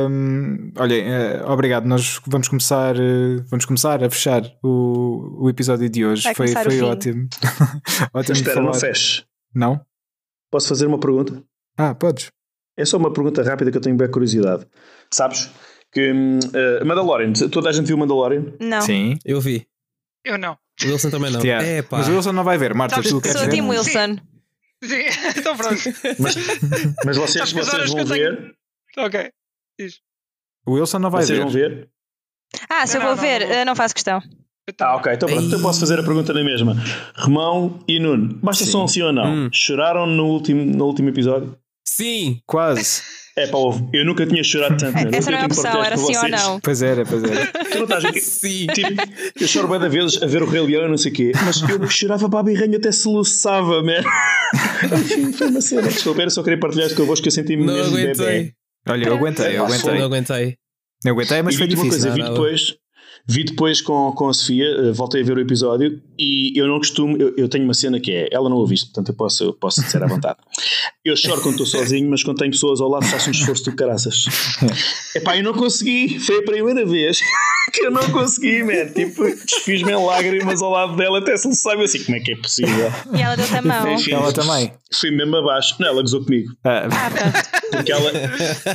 [0.10, 1.86] um, olhem, uh, obrigado.
[1.86, 6.24] Nós vamos começar, uh, vamos começar a fechar o, o episódio de hoje.
[6.24, 7.28] Vai foi foi ótimo.
[8.14, 9.26] ótimo Espera, não feche.
[9.54, 9.82] Não?
[10.52, 11.44] Posso fazer uma pergunta?
[11.78, 12.32] Ah, podes.
[12.78, 14.66] É só uma pergunta rápida que eu tenho bem curiosidade.
[15.12, 15.52] Sabes
[15.92, 18.54] que uh, Mandalorian, toda a gente viu Mandalorian?
[18.60, 18.82] Não.
[18.82, 19.18] Sim.
[19.26, 19.68] Eu vi.
[20.24, 20.58] Eu não.
[20.86, 21.42] O Wilson também não.
[21.42, 21.98] É, pá.
[21.98, 23.50] Mas o Wilson não vai ver, Marta, tu queres ver?
[23.50, 24.18] Tim Wilson.
[24.84, 25.06] Sim, Sim.
[25.38, 25.82] então pronto.
[26.20, 26.36] Mas,
[27.04, 28.38] mas vocês, vocês vão ver.
[28.94, 29.06] Tenho...
[29.08, 29.32] Ok.
[29.80, 30.00] Diz.
[30.68, 31.44] O Wilson não vai vocês ver.
[31.44, 31.90] vão ver?
[32.70, 33.66] Ah, se eu vou ver, não, não.
[33.66, 34.22] não faço questão.
[34.80, 36.76] Ah, ok, então pronto, eu posso fazer a pergunta na mesma.
[37.16, 38.72] Romão e Nuno, basta sim.
[38.72, 39.26] só um sim ou não.
[39.26, 39.50] Hum.
[39.52, 41.58] Choraram no último, no último episódio?
[41.98, 43.02] Sim, quase.
[43.36, 43.58] É pá,
[43.92, 44.94] eu nunca tinha chorado tanto.
[44.96, 45.10] Né?
[45.18, 46.60] Essa não é a opção, era sim ou não.
[46.60, 47.48] Pois era, pois era.
[47.48, 48.22] Tu não estás aqui.
[48.22, 48.68] Sim.
[48.68, 48.90] Tipo,
[49.40, 51.32] eu choro bem da vezes a ver o Rei Leão e não sei o quê,
[51.44, 54.04] mas eu chorava para a birranha até soluçava, man.
[54.94, 55.88] Enfim, foi uma cena.
[55.88, 58.14] Desculpa, era só querer partilhar isto convosco que eu senti-me mesmo aguentei.
[58.14, 58.54] bebê.
[58.90, 59.98] Olha, eu aguentei, eu aguentei.
[59.98, 60.58] Não aguentei.
[61.04, 61.90] Eu aguentei, mas e foi difícil.
[61.90, 62.76] Coisa, vi depois,
[63.30, 66.78] Vi depois com, com a Sofia, uh, voltei a ver o episódio e eu não
[66.78, 69.54] costumo, eu, eu tenho uma cena que é, ela não ouviu portanto eu posso, eu
[69.54, 70.38] posso dizer à vontade.
[71.04, 73.76] Eu choro quando estou sozinho, mas quando tenho pessoas ao lado faço um esforço de
[73.76, 74.26] caraças.
[75.16, 77.20] Epá, eu não consegui, foi a primeira vez
[77.74, 78.86] que eu não consegui, man.
[78.94, 82.32] Tipo, desfiz-me em lágrimas ao lado dela até se lhe sabe assim, como é que
[82.32, 82.92] é possível?
[83.14, 83.98] E ela deu a mão.
[84.10, 84.72] Ela também.
[84.94, 85.76] Fui mesmo abaixo.
[85.80, 86.50] Não, ela gozou comigo.
[86.64, 86.88] Ah,
[87.72, 88.12] Porque ela,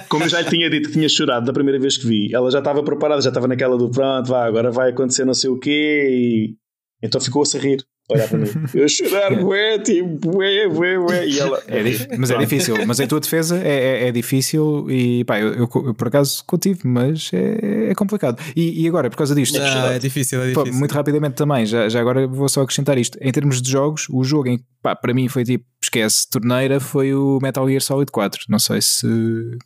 [0.09, 2.51] como eu já lhe tinha dito que tinha chorado da primeira vez que vi, ela
[2.51, 5.59] já estava preparada, já estava naquela do pronto, vá, agora vai acontecer não sei o
[5.59, 6.57] quê e
[7.03, 8.47] então ficou-se a rir olhar para mim.
[8.75, 11.27] Eu chorar, bué, tipo, bué, bué, bué.
[11.27, 11.63] E ela.
[11.67, 11.83] É,
[12.17, 12.77] mas é difícil.
[12.87, 16.45] Mas em tua defesa é, é, é difícil e pá, eu, eu, eu, por acaso
[16.47, 18.41] contive, mas é, é complicado.
[18.55, 19.59] E, e, agora, por causa disto.
[19.61, 20.73] Ah, é difícil, é difícil.
[20.73, 23.19] Pá, muito rapidamente também, já, já agora vou só acrescentar isto.
[23.21, 27.15] Em termos de jogos, o jogo em pá, para mim foi tipo, esquece, torneira foi
[27.15, 28.47] o Metal Gear Solid 4.
[28.49, 29.07] Não sei se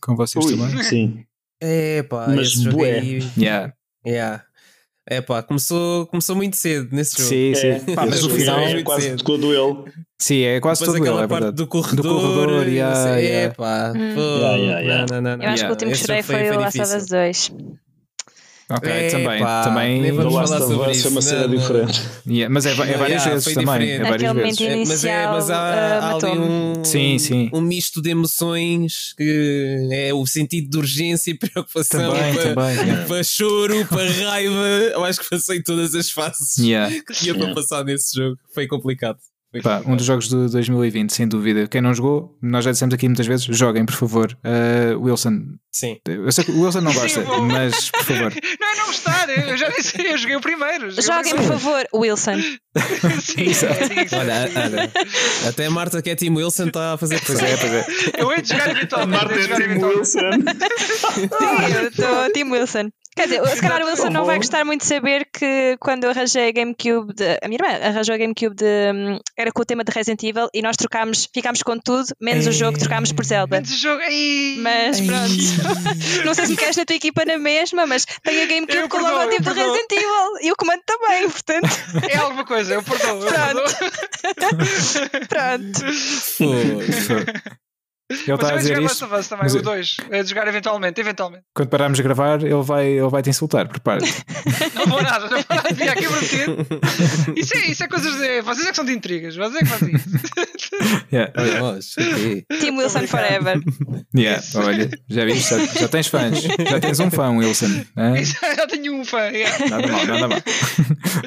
[0.00, 0.82] com vocês Ui, também.
[0.82, 1.24] Sim.
[1.60, 3.20] É pá, mas bué.
[3.36, 3.72] Yeah.
[4.06, 4.45] Yeah.
[5.08, 7.28] É pá, começou, começou muito cedo nesse jogo.
[7.28, 7.68] Sim, sim.
[7.68, 9.22] É, pá, mas o final é quase cedo.
[9.22, 9.92] todo ele.
[10.18, 11.56] Sim, é quase Depois todo ele, é verdade.
[11.56, 12.02] Do corredor.
[12.02, 13.46] Do corredor, yeah, yeah.
[13.46, 13.92] É pá.
[13.94, 14.16] Hum.
[14.16, 15.06] Yeah, yeah, yeah.
[15.08, 16.96] Não, não, não, Eu acho que o último que chorei foi, foi o Last of
[16.96, 17.52] Us 2.
[18.68, 19.40] Ok, é, também.
[19.40, 22.02] Pá, também do Last of Us é uma cena diferente.
[22.26, 23.90] Yeah, mas é, é várias yeah, vezes também.
[23.90, 24.60] É várias vezes.
[24.60, 27.50] Inicial, mas, é, mas há, uh, há ali um, sim, sim.
[27.52, 32.76] um misto de emoções que é o sentido de urgência e preocupação também, para, também,
[32.76, 33.04] yeah.
[33.06, 34.66] para choro, para raiva.
[34.92, 36.92] Eu acho que passei todas as fases yeah.
[37.02, 38.36] que ia para passar nesse jogo.
[38.52, 39.18] Foi complicado.
[39.62, 41.66] Pá, um dos jogos de 2020, sem dúvida.
[41.66, 44.36] Quem não jogou, nós já dissemos aqui muitas vezes, joguem, por favor.
[44.44, 45.56] Uh, Wilson.
[45.72, 45.98] Sim.
[46.06, 48.32] Eu sei que o Wilson não gosta, Sim, mas por favor.
[48.60, 50.90] Não é não gostar, eu já disse, eu joguei o primeiro.
[50.90, 52.40] Joguem, por favor, Wilson.
[53.20, 54.92] Sim, é olha, olha,
[55.48, 57.86] até a Marta que é Team Wilson está a fazer Pois é, pois é.
[58.18, 59.24] Eu hei de jogar eventualmente.
[59.24, 60.30] Marta é Team Wilson.
[61.14, 62.90] Sim, eu estou Team Wilson.
[63.16, 66.10] Quer dizer, se calhar o Wilson não vai gostar muito de saber que quando eu
[66.10, 69.64] arranjei a GameCube, de, a minha irmã arranjou a GameCube de, hum, era com o
[69.64, 72.50] tema de Resident Evil e nós trocámos, ficámos com tudo, menos Ei.
[72.50, 73.56] o jogo, trocámos por Zelda.
[73.56, 74.58] Menos o jogo, Ei.
[74.58, 75.06] mas Ei.
[75.06, 75.32] pronto.
[76.26, 78.88] não sei se me queres na tua equipa na mesma, mas tenho a GameCube eu
[78.90, 81.68] com o logotipo de Resident Evil e o comando também, portanto.
[82.10, 83.20] É alguma coisa, eu perdoo.
[83.20, 83.76] Pronto.
[85.26, 85.80] pronto.
[88.08, 89.08] Ele está a dizer isto.
[89.10, 91.44] Mas também, o 2, é de jogar eventualmente, eventualmente.
[91.54, 94.00] Quando pararmos de gravar, ele vai, ele vai te insultar, prepara
[94.74, 97.36] não vou nada, não vou nada, vim aqui prometer.
[97.36, 98.42] Isso é, isso é coisas de.
[98.42, 100.08] Vocês é que são de intrigas, vocês é que fazem isso.
[101.12, 101.32] yeah.
[102.60, 103.60] Team Wilson Forever.
[104.16, 107.84] Yeah, olha, já viste, já, já, tens fãs, já tens um fã, Wilson.
[108.56, 109.68] já tenho um fã, yeah.
[109.68, 110.38] Nada mal, nada mal.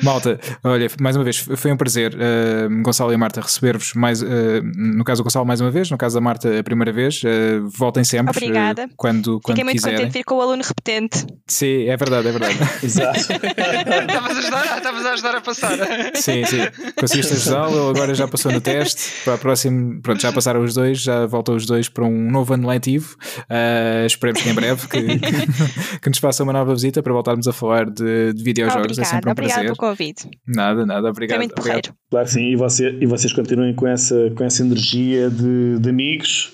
[0.04, 4.22] Malta, olha, mais uma vez, foi um prazer, uh, Gonçalo e a Marta, receber-vos mais,
[4.22, 4.28] uh,
[4.76, 7.22] no caso do Gonçalo, mais uma vez, no caso da Marta, primeira vez.
[7.24, 8.32] Uh, voltem sempre.
[8.32, 8.86] Obrigada.
[8.86, 9.98] Uh, quando, quando Fiquei muito quiserem.
[9.98, 11.26] contente de vir com o aluno repetente.
[11.48, 12.58] Sim, é verdade, é verdade.
[12.84, 13.20] Exato.
[13.20, 15.78] Estavas a ajudar, estavas a ajudar a passar.
[16.16, 16.60] sim, sim.
[17.00, 19.24] Conseguiste ajudá-lo, ele agora já passou no teste.
[19.24, 22.54] Para a próxima, pronto, já passaram os dois, já voltam os dois para um novo
[22.54, 23.16] ano letivo.
[23.50, 27.48] Uh, esperemos que em breve que, que, que, nos faça uma nova visita para voltarmos
[27.48, 28.98] a falar de, de videojogos.
[28.98, 29.66] Obrigada, é sempre um obrigado prazer.
[29.66, 30.30] pelo convite.
[30.48, 31.38] Nada, nada, obrigado.
[31.38, 31.94] Foi muito obrigado.
[32.10, 35.90] Claro que sim, e, você, e vocês continuem com essa, com essa energia de, de
[35.90, 36.54] amigos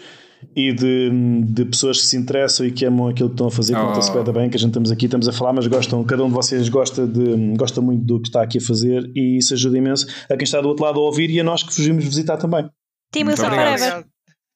[0.56, 1.10] e de,
[1.44, 4.02] de, pessoas que se interessam e que amam aquilo que estão a fazer, oh.
[4.02, 6.28] se pede bem, que a gente estamos aqui, estamos a falar, mas gostam, cada um
[6.28, 9.78] de vocês gosta, de, gosta muito do que está aqui a fazer e isso ajuda
[9.78, 12.38] imenso a quem está do outro lado a ouvir e a nós que fugimos visitar
[12.38, 12.70] também.
[13.12, 14.06] Team Wilson Forever.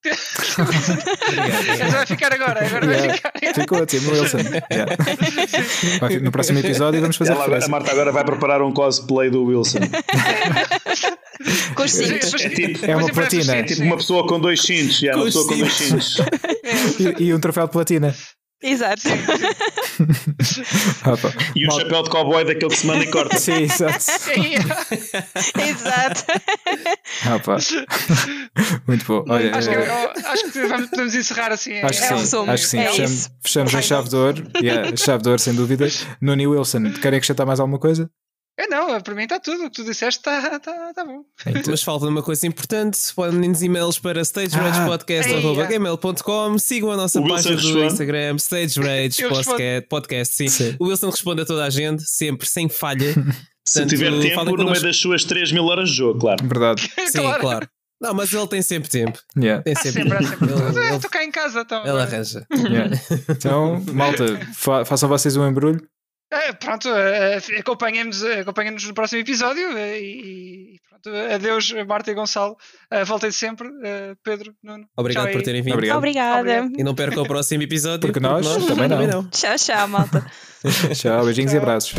[0.05, 3.07] Mas vai ficar agora, agora yeah.
[3.07, 3.34] vai ficar.
[3.53, 4.38] Ficou, Tim Wilson.
[4.71, 4.95] Yeah.
[6.21, 9.80] No próximo episódio vamos fazer Ela, a Marta agora vai preparar um cosplay do Wilson.
[11.76, 12.34] com os cintos.
[12.34, 13.55] É, tipo, é uma platina.
[13.55, 15.01] É tipo uma pessoa com dois cintos.
[15.01, 16.17] Yeah, uma pessoa com dois cintos.
[17.19, 18.15] e, e um troféu de platina.
[18.61, 19.03] Exato.
[21.56, 21.80] e o Mal...
[21.80, 23.38] chapéu de cowboy daquele que se manda e corta.
[23.38, 23.94] Sim, exato.
[25.64, 26.26] exato.
[27.36, 27.56] Opa.
[28.86, 29.23] Muito bom.
[29.30, 29.84] Olha, acho, que, eu,
[30.73, 31.80] acho que podemos encerrar assim.
[31.80, 32.49] Acho que é sim.
[32.49, 32.80] Acho que sim.
[32.80, 34.45] É fechamos, fechamos em chave de ouro.
[34.61, 35.88] Yeah, chave de ouro, sem dúvida.
[36.19, 38.11] Nuni Wilson, querem acrescentar mais alguma coisa?
[38.60, 39.64] É não, para mim está tudo.
[39.64, 41.23] O que tu disseste está tá, tá bom.
[41.65, 46.56] Mas falta uma coisa importante: podem nos e-mails para stageragepodcast.gmail.com.
[46.56, 50.36] Ah, Sigam a nossa página do Instagram, Stage Rage Podcast, podcast.
[50.36, 50.49] Sim.
[50.49, 50.76] sim.
[50.77, 53.14] O Wilson responde a toda a gente, sempre, sem falha.
[53.65, 56.45] Se Portanto, tiver tempo, no meio das suas 3 mil horas de jogo, claro.
[56.45, 56.81] Verdade.
[57.07, 57.40] Sim, claro.
[57.40, 57.65] claro.
[58.02, 59.19] Não, mas ele tem sempre tempo.
[59.38, 59.61] Yeah.
[59.61, 60.27] Tem sempre, sempre, tempo.
[60.27, 60.52] sempre.
[60.80, 61.86] Ele, Estou cá em casa, então.
[61.86, 62.45] Ele arranja.
[62.52, 62.90] Yeah.
[63.30, 65.88] Então, malta, fa façam vocês um embrulho.
[66.31, 72.14] É, pronto, uh, acompanhem-nos acompanhem no próximo episódio uh, e, e, pronto, adeus Marta e
[72.14, 72.56] Gonçalo,
[73.06, 73.68] voltem sempre,
[74.23, 74.85] Pedro, Nuno.
[74.95, 75.73] Obrigado por terem vindo.
[75.73, 75.97] Obrigado.
[75.97, 76.69] Obrigada.
[76.77, 78.01] E não percam o próximo episódio.
[78.01, 78.97] Porque, porque nós, nós, também, não.
[78.97, 79.30] também não.
[79.30, 80.26] Tchau, tchau, malta.
[80.93, 81.60] tchau, beijinhos tchau.
[81.60, 81.93] e abraços.